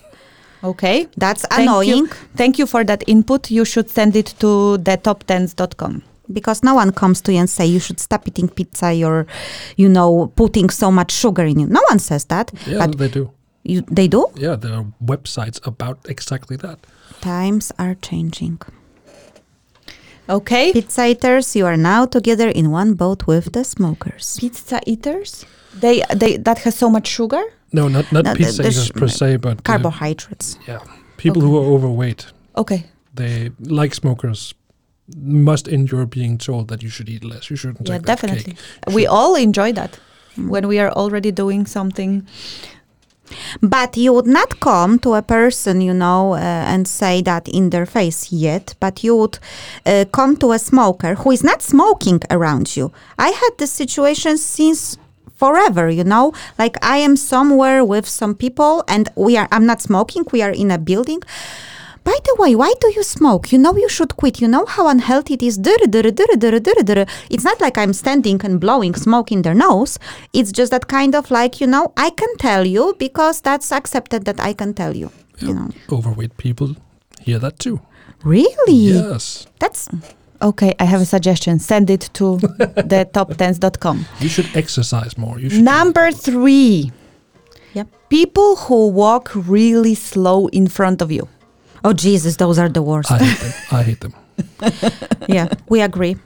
Okay, 0.64 1.08
That's 1.16 1.46
Thank 1.46 1.68
annoying 1.68 2.06
You. 2.06 2.08
Thank 2.36 2.58
you 2.58 2.66
for 2.66 2.84
that 2.84 3.04
input. 3.06 3.50
You 3.50 3.64
should 3.64 3.90
send 3.90 4.16
it 4.16 4.34
to 4.40 4.78
the 4.78 4.96
top10s.com. 4.96 6.02
because 6.32 6.62
no 6.62 6.74
one 6.74 6.92
comes 6.92 7.20
to 7.22 7.32
you 7.32 7.38
and 7.40 7.48
say 7.50 7.66
you 7.66 7.80
should 7.80 8.00
stop 8.00 8.26
eating 8.28 8.48
pizza. 8.48 8.92
You're, 8.92 9.26
you 9.76 9.88
know, 9.88 10.32
putting 10.36 10.70
so 10.70 10.90
much 10.90 11.12
sugar 11.12 11.44
in 11.44 11.58
you. 11.60 11.66
No 11.66 11.82
one 11.90 11.98
says 11.98 12.24
that. 12.26 12.50
Yeah, 12.66 12.86
but 12.86 12.98
they 12.98 13.08
do. 13.08 13.30
you, 13.62 13.82
they 13.90 14.08
do. 14.08 14.26
Yeah, 14.36 14.56
there 14.56 14.74
are 14.74 14.86
websites 15.04 15.60
about 15.66 15.98
exactly 16.08 16.56
that. 16.58 16.78
Times 17.20 17.72
are 17.78 17.94
changing. 17.94 18.58
Okay, 20.28 20.72
Pizza 20.72 21.06
eaters, 21.08 21.54
you 21.54 21.66
are 21.66 21.76
now 21.76 22.06
together 22.06 22.48
in 22.48 22.70
one 22.70 22.94
boat 22.94 23.26
with 23.26 23.52
the 23.52 23.62
smokers. 23.62 24.36
pizza 24.40 24.80
eaters. 24.86 25.44
They 25.78 26.02
they 26.16 26.38
that 26.38 26.58
has 26.60 26.74
so 26.74 26.88
much 26.88 27.06
sugar. 27.08 27.42
No, 27.72 27.88
not 27.88 28.10
not 28.12 28.24
No, 28.24 28.34
pizza 28.34 28.62
eaters 28.62 28.86
sh- 28.86 28.92
per 28.92 29.08
se, 29.08 29.36
but 29.36 29.58
uh, 29.58 29.62
Carbohydrates. 29.62 30.58
yeah, 30.66 30.78
people 31.18 31.42
who 31.42 31.58
are 31.58 31.66
overweight. 31.74 32.32
Okay, 32.56 32.84
They 33.14 33.50
like 33.60 33.94
smokers 33.94 34.54
must 35.16 35.68
endure 35.68 36.06
being 36.06 36.38
told 36.38 36.68
that 36.68 36.82
you 36.82 36.88
should 36.88 37.08
eat 37.08 37.24
less. 37.24 37.50
You 37.50 37.56
shouldn't 37.56 37.88
yeah, 37.88 37.98
definitely. 37.98 38.56
We 38.92 39.06
all 39.06 39.34
enjoy 39.34 39.72
that 39.72 39.98
Mm. 40.36 40.48
when 40.48 40.66
we 40.68 40.78
are 40.80 40.90
already 40.90 41.30
doing 41.30 41.66
something. 41.66 42.26
But 43.62 43.96
you 43.96 44.12
would 44.12 44.26
not 44.26 44.60
come 44.60 44.98
to 44.98 45.14
a 45.14 45.22
person, 45.22 45.80
you 45.80 45.94
know, 45.94 46.34
uh, 46.34 46.38
and 46.38 46.86
say 46.86 47.22
that 47.22 47.48
in 47.48 47.70
their 47.70 47.86
face 47.86 48.30
yet, 48.30 48.74
but 48.80 49.02
you 49.02 49.16
would 49.16 49.38
uh, 49.86 50.04
come 50.12 50.36
to 50.36 50.52
a 50.52 50.58
smoker 50.58 51.14
who 51.14 51.30
is 51.30 51.42
not 51.42 51.62
smoking 51.62 52.20
around 52.30 52.76
you. 52.76 52.92
I 53.18 53.28
had 53.30 53.50
this 53.58 53.72
situation 53.72 54.36
since 54.36 54.98
forever, 55.36 55.88
you 55.88 56.04
know, 56.04 56.32
like 56.58 56.76
I 56.82 56.98
am 56.98 57.16
somewhere 57.16 57.82
with 57.84 58.06
some 58.06 58.34
people 58.34 58.84
and 58.88 59.08
we 59.16 59.36
are, 59.38 59.48
I'm 59.50 59.66
not 59.66 59.80
smoking, 59.80 60.24
we 60.32 60.42
are 60.42 60.52
in 60.52 60.70
a 60.70 60.78
building. 60.78 61.22
By 62.04 62.16
the 62.24 62.36
way, 62.38 62.54
why 62.54 62.72
do 62.80 62.92
you 62.94 63.02
smoke? 63.02 63.50
You 63.50 63.58
know 63.58 63.76
you 63.76 63.88
should 63.88 64.16
quit. 64.16 64.40
You 64.40 64.48
know 64.48 64.66
how 64.66 64.88
unhealthy 64.88 65.34
it 65.34 65.42
is. 65.42 65.58
It's 65.58 67.44
not 67.44 67.60
like 67.60 67.78
I'm 67.78 67.92
standing 67.94 68.40
and 68.44 68.60
blowing 68.60 68.94
smoke 68.94 69.32
in 69.32 69.42
their 69.42 69.54
nose. 69.54 69.98
It's 70.32 70.52
just 70.52 70.70
that 70.70 70.86
kind 70.88 71.14
of 71.14 71.30
like, 71.30 71.60
you 71.60 71.66
know, 71.66 71.92
I 71.96 72.10
can 72.10 72.36
tell 72.36 72.66
you 72.66 72.94
because 72.98 73.40
that's 73.40 73.72
accepted 73.72 74.26
that 74.26 74.38
I 74.38 74.52
can 74.52 74.74
tell 74.74 74.94
you. 74.94 75.10
You 75.38 75.54
know. 75.54 75.70
Overweight 75.90 76.36
people 76.36 76.76
hear 77.20 77.38
that 77.38 77.58
too. 77.58 77.80
Really? 78.22 78.72
Yes, 78.72 79.46
That's 79.58 79.88
Okay, 80.42 80.74
I 80.78 80.84
have 80.84 81.00
a 81.00 81.06
suggestion. 81.06 81.58
Send 81.58 81.88
it 81.88 82.10
to 82.14 82.36
the 82.38 83.08
top10s.com. 83.12 84.04
you 84.20 84.28
should 84.28 84.54
exercise 84.54 85.16
more. 85.16 85.38
You 85.38 85.48
should 85.48 85.62
Number 85.62 86.10
three. 86.10 86.92
Yep. 87.72 87.88
People 88.10 88.56
who 88.56 88.88
walk 88.88 89.32
really 89.34 89.94
slow 89.94 90.48
in 90.48 90.66
front 90.68 91.00
of 91.00 91.10
you. 91.10 91.28
Oh 91.84 91.92
Jesus, 91.92 92.36
those 92.36 92.58
are 92.58 92.68
the 92.68 92.82
worst. 92.82 93.12
I 93.12 93.18
hate 93.18 93.40
them. 93.40 93.52
I 93.70 93.82
hate 93.82 94.00
them. 94.00 94.14
yeah, 95.28 95.48
we 95.68 95.80
agree. 95.80 96.16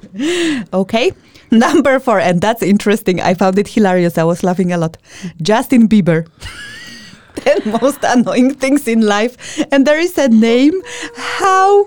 Okay. 0.72 1.12
Number 1.50 1.98
four, 1.98 2.20
and 2.20 2.40
that's 2.40 2.62
interesting. 2.62 3.20
I 3.20 3.34
found 3.34 3.58
it 3.58 3.68
hilarious. 3.68 4.18
I 4.18 4.24
was 4.24 4.42
laughing 4.42 4.72
a 4.72 4.78
lot. 4.78 4.96
Justin 5.42 5.88
Bieber. 5.88 6.28
the 7.34 7.78
most 7.80 8.00
annoying 8.02 8.54
things 8.54 8.86
in 8.86 9.02
life. 9.02 9.58
And 9.72 9.86
there 9.86 9.98
is 9.98 10.16
a 10.18 10.28
name. 10.28 10.74
How 11.16 11.86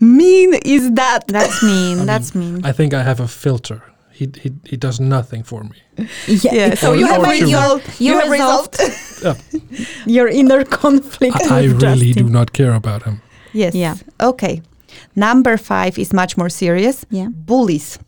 mean 0.00 0.54
is 0.64 0.92
that? 0.92 1.26
That's 1.28 1.62
mean. 1.62 2.00
I 2.00 2.04
that's 2.04 2.34
mean, 2.34 2.54
mean. 2.54 2.64
I 2.64 2.72
think 2.72 2.94
I 2.94 3.02
have 3.02 3.20
a 3.20 3.28
filter. 3.28 3.82
He 4.12 4.26
he 4.42 4.50
he 4.70 4.76
does 4.76 4.98
nothing 5.00 5.44
for 5.44 5.62
me. 5.64 5.76
Yeah, 6.26 6.74
so 6.74 6.90
Or- 6.92 6.96
you 6.96 7.06
have 7.06 7.20
or 7.22 7.34
two. 7.34 7.44
resolved, 7.44 7.84
You 8.00 8.06
you 8.12 8.20
have 8.20 8.30
resolved. 8.30 8.78
resolved 8.78 9.40
your 10.16 10.28
inner 10.28 10.64
conflict. 10.64 11.36
I, 11.50 11.58
I 11.64 11.68
with 11.68 11.82
really 11.82 12.12
do 12.12 12.28
not 12.28 12.52
care 12.52 12.74
about 12.74 13.02
him. 13.02 13.20
Yes. 13.52 13.74
Yeah. 13.74 13.96
Okay. 14.20 14.60
Number 15.14 15.56
five 15.56 15.98
is 15.98 16.12
much 16.12 16.36
more 16.36 16.50
serious. 16.50 17.04
Yeah. 17.10 17.28
Bullies. 17.46 17.98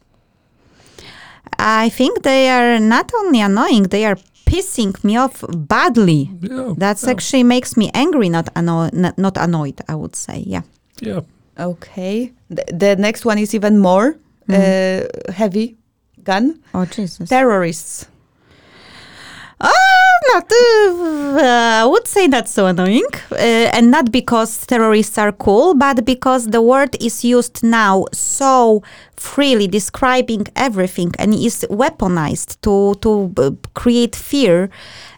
I 1.58 1.88
think 1.90 2.22
they 2.22 2.48
are 2.48 2.78
not 2.80 3.12
only 3.14 3.40
annoying, 3.40 3.84
they 3.88 4.04
are 4.04 4.16
pissing 4.46 4.92
me 5.04 5.16
off 5.16 5.44
badly. 5.48 6.30
Yeah, 6.40 6.74
That's 6.76 7.02
yeah, 7.04 7.10
actually 7.10 7.44
makes 7.44 7.76
me 7.76 7.90
angry, 7.94 8.28
not 8.28 8.48
anno- 8.56 8.90
not, 8.92 9.16
not 9.18 9.36
annoyed. 9.36 9.80
I 9.88 9.94
would 9.94 10.16
say, 10.16 10.42
yeah. 10.46 10.62
yeah. 11.00 11.20
Okay. 11.58 12.32
The, 12.50 12.64
the 12.72 12.96
next 12.96 13.24
one 13.24 13.38
is 13.38 13.54
even 13.54 13.78
more 13.78 14.16
uh, 14.48 15.00
heavy 15.32 15.76
gun. 16.24 16.60
Oh 16.72 16.84
Jesus! 16.84 17.28
Terrorists. 17.28 18.06
Oh, 19.60 20.18
not. 20.32 20.50
Uh, 20.52 21.82
I 21.82 21.86
would 21.86 22.06
say 22.06 22.26
that's 22.26 22.50
so 22.50 22.66
annoying, 22.66 23.06
uh, 23.32 23.36
and 23.36 23.90
not 23.90 24.10
because 24.10 24.66
terrorists 24.66 25.16
are 25.16 25.32
cool, 25.32 25.74
but 25.74 26.04
because 26.04 26.48
the 26.48 26.60
word 26.60 26.96
is 27.00 27.24
used 27.24 27.62
now 27.62 28.04
so 28.12 28.82
freely, 29.16 29.66
describing 29.68 30.46
everything, 30.56 31.12
and 31.18 31.32
is 31.32 31.64
weaponized 31.70 32.60
to 32.62 32.94
to 33.00 33.32
uh, 33.38 33.50
create 33.74 34.16
fear. 34.16 34.70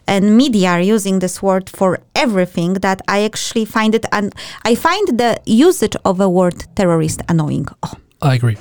And 0.09 0.37
media 0.37 0.69
are 0.69 0.81
using 0.81 1.19
this 1.19 1.41
word 1.41 1.69
for 1.69 1.99
everything 2.15 2.75
that 2.75 3.01
I 3.09 3.23
actually 3.23 3.65
find 3.65 3.93
it. 3.93 4.05
And 4.13 4.33
I 4.63 4.75
find 4.75 5.19
the 5.19 5.41
usage 5.45 5.97
of 6.05 6.21
a 6.21 6.29
word 6.29 6.63
terrorist 6.75 7.21
annoying. 7.27 7.67
Oh, 7.83 7.95
I 8.21 8.35
agree. 8.35 8.57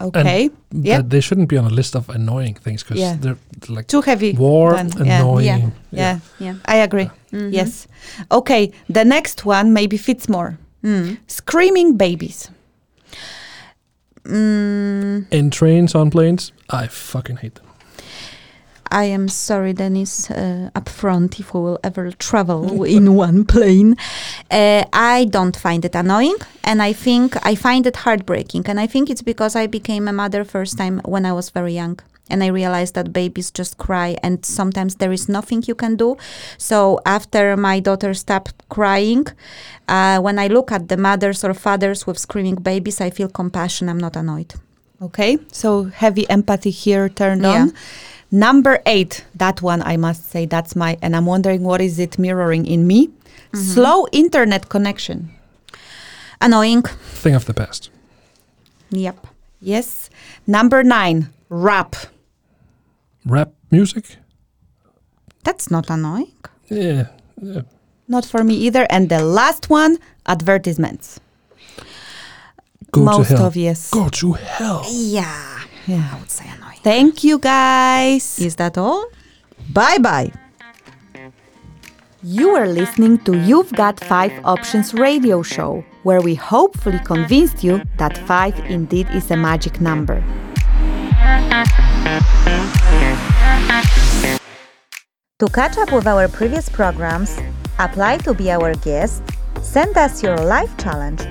Okay. 0.00 0.50
And 0.72 0.86
yeah. 0.86 0.96
that 0.98 1.10
they 1.10 1.20
shouldn't 1.20 1.48
be 1.48 1.58
on 1.58 1.64
a 1.66 1.74
list 1.74 1.94
of 1.94 2.08
annoying 2.08 2.54
things 2.54 2.82
because 2.82 3.00
Yeah. 3.00 3.16
they're 3.20 3.36
like 3.68 3.86
Too 3.86 4.00
heavy. 4.02 4.32
war, 4.32 4.72
gun. 4.72 4.88
Yeah. 5.06 5.20
annoying. 5.20 5.44
Yeah. 5.46 5.70
Yeah. 5.92 6.18
yeah. 6.38 6.54
I 6.64 6.76
agree. 6.82 7.10
mm 7.32 7.52
Yes. 7.52 7.86
Okay. 8.30 8.72
The 8.92 9.04
next 9.04 9.44
one 9.46 9.72
maybe 9.72 9.96
fits 9.98 10.28
more. 10.28 10.58
Mm. 10.82 11.18
Screaming 11.26 11.96
babies. 11.96 12.50
Mm, 14.24 15.26
In 15.30 15.50
trains, 15.50 15.94
on 15.94 16.10
planes, 16.10 16.52
I 16.68 16.86
fucking 16.88 17.36
hate 17.38 17.54
them. 17.54 17.66
I 18.90 19.04
am 19.04 19.28
sorry, 19.28 19.72
Dennis, 19.72 20.30
uh, 20.30 20.70
up 20.74 20.88
front, 20.88 21.38
if 21.38 21.54
we 21.54 21.60
will 21.60 21.78
ever 21.84 22.10
travel 22.12 22.82
in 22.96 23.14
one 23.14 23.44
plane. 23.44 23.96
Uh, 24.50 24.84
I 24.92 25.26
don't 25.30 25.56
find 25.56 25.84
it 25.84 25.94
annoying, 25.94 26.36
and 26.64 26.82
I 26.82 26.92
think 26.92 27.36
I 27.46 27.54
find 27.54 27.86
it 27.86 27.96
heartbreaking. 27.96 28.64
And 28.66 28.80
I 28.80 28.86
think 28.88 29.08
it's 29.10 29.22
because 29.22 29.54
I 29.54 29.66
became 29.68 30.08
a 30.08 30.12
mother 30.12 30.44
first 30.44 30.76
time 30.76 31.00
when 31.04 31.24
I 31.24 31.32
was 31.32 31.50
very 31.50 31.72
young. 31.74 31.98
And 32.32 32.44
I 32.44 32.46
realized 32.48 32.94
that 32.94 33.12
babies 33.12 33.50
just 33.50 33.76
cry, 33.78 34.16
and 34.22 34.44
sometimes 34.44 34.96
there 34.96 35.12
is 35.12 35.28
nothing 35.28 35.64
you 35.66 35.74
can 35.74 35.96
do. 35.96 36.16
So 36.58 37.00
after 37.04 37.56
my 37.56 37.80
daughter 37.80 38.14
stopped 38.14 38.54
crying, 38.68 39.26
uh, 39.88 40.20
when 40.20 40.38
I 40.38 40.46
look 40.46 40.70
at 40.72 40.88
the 40.88 40.96
mothers 40.96 41.42
or 41.44 41.54
fathers 41.54 42.06
with 42.06 42.18
screaming 42.18 42.56
babies, 42.56 43.00
I 43.00 43.10
feel 43.10 43.28
compassion. 43.28 43.88
I'm 43.88 43.98
not 43.98 44.14
annoyed. 44.16 44.54
Okay. 45.02 45.38
So 45.50 45.84
heavy 45.84 46.28
empathy 46.30 46.70
here 46.70 47.08
turned 47.08 47.42
Yeah. 47.42 47.62
on. 47.62 47.72
Number 48.30 48.80
eight, 48.86 49.24
that 49.34 49.60
one 49.62 49.82
I 49.82 49.96
must 49.96 50.30
say 50.30 50.46
that's 50.46 50.76
my, 50.76 50.96
and 51.02 51.16
I'm 51.16 51.26
wondering 51.26 51.62
what 51.64 51.80
is 51.80 51.98
it 51.98 52.18
mirroring 52.18 52.64
in 52.66 52.86
me? 52.86 53.08
Mm-hmm. 53.08 53.58
Slow 53.58 54.06
internet 54.12 54.68
connection. 54.68 55.30
Annoying. 56.40 56.82
Thing 56.82 57.34
of 57.34 57.44
the 57.46 57.54
past. 57.54 57.90
Yep. 58.90 59.26
Yes. 59.60 60.10
Number 60.46 60.82
nine, 60.84 61.30
rap. 61.48 61.96
Rap 63.26 63.52
music? 63.70 64.16
That's 65.44 65.70
not 65.70 65.90
annoying. 65.90 66.32
Yeah. 66.68 67.08
yeah. 67.42 67.62
Not 68.08 68.24
for 68.24 68.42
me 68.44 68.54
either. 68.54 68.86
And 68.90 69.08
the 69.08 69.22
last 69.24 69.68
one, 69.70 69.98
advertisements. 70.26 71.20
Go 72.92 73.02
Most 73.02 73.28
to 73.30 73.36
hell. 73.36 73.46
obvious. 73.46 73.90
Go 73.90 74.08
to 74.08 74.32
hell. 74.32 74.84
Yeah, 74.88 75.60
Yeah. 75.86 76.10
I 76.14 76.18
would 76.20 76.30
say 76.30 76.44
annoying. 76.48 76.69
Thank 76.82 77.24
you 77.24 77.38
guys. 77.38 78.38
Is 78.38 78.56
that 78.56 78.78
all? 78.78 79.04
Bye 79.72 79.98
bye. 79.98 80.32
You 82.22 82.50
are 82.56 82.66
listening 82.66 83.18
to 83.24 83.36
You've 83.36 83.72
Got 83.72 84.00
Five 84.00 84.32
Options 84.44 84.94
radio 84.94 85.42
show, 85.42 85.84
where 86.02 86.20
we 86.20 86.34
hopefully 86.34 87.00
convinced 87.04 87.64
you 87.64 87.82
that 87.98 88.16
five 88.26 88.58
indeed 88.70 89.08
is 89.10 89.30
a 89.30 89.36
magic 89.36 89.80
number. 89.80 90.22
To 95.38 95.46
catch 95.52 95.78
up 95.78 95.92
with 95.92 96.06
our 96.06 96.28
previous 96.28 96.68
programs, 96.68 97.38
apply 97.78 98.18
to 98.18 98.34
be 98.34 98.50
our 98.50 98.74
guest, 98.74 99.22
send 99.62 99.96
us 99.96 100.22
your 100.22 100.36
life 100.36 100.76
challenge, 100.76 101.24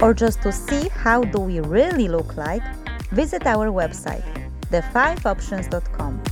or 0.00 0.14
just 0.14 0.42
to 0.42 0.52
see 0.52 0.88
how 0.88 1.22
do 1.22 1.40
we 1.40 1.58
really 1.60 2.06
look 2.06 2.36
like, 2.36 2.62
visit 3.10 3.46
our 3.46 3.68
website, 3.68 4.22
the5options.com. 4.70 6.22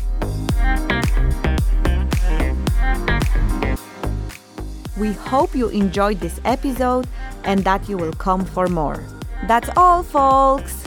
We 4.96 5.12
hope 5.12 5.54
you 5.54 5.68
enjoyed 5.68 6.20
this 6.20 6.40
episode 6.44 7.08
and 7.44 7.64
that 7.64 7.88
you 7.88 7.96
will 7.96 8.12
come 8.12 8.44
for 8.44 8.68
more. 8.68 9.02
That's 9.48 9.68
all, 9.76 10.02
folks. 10.02 10.84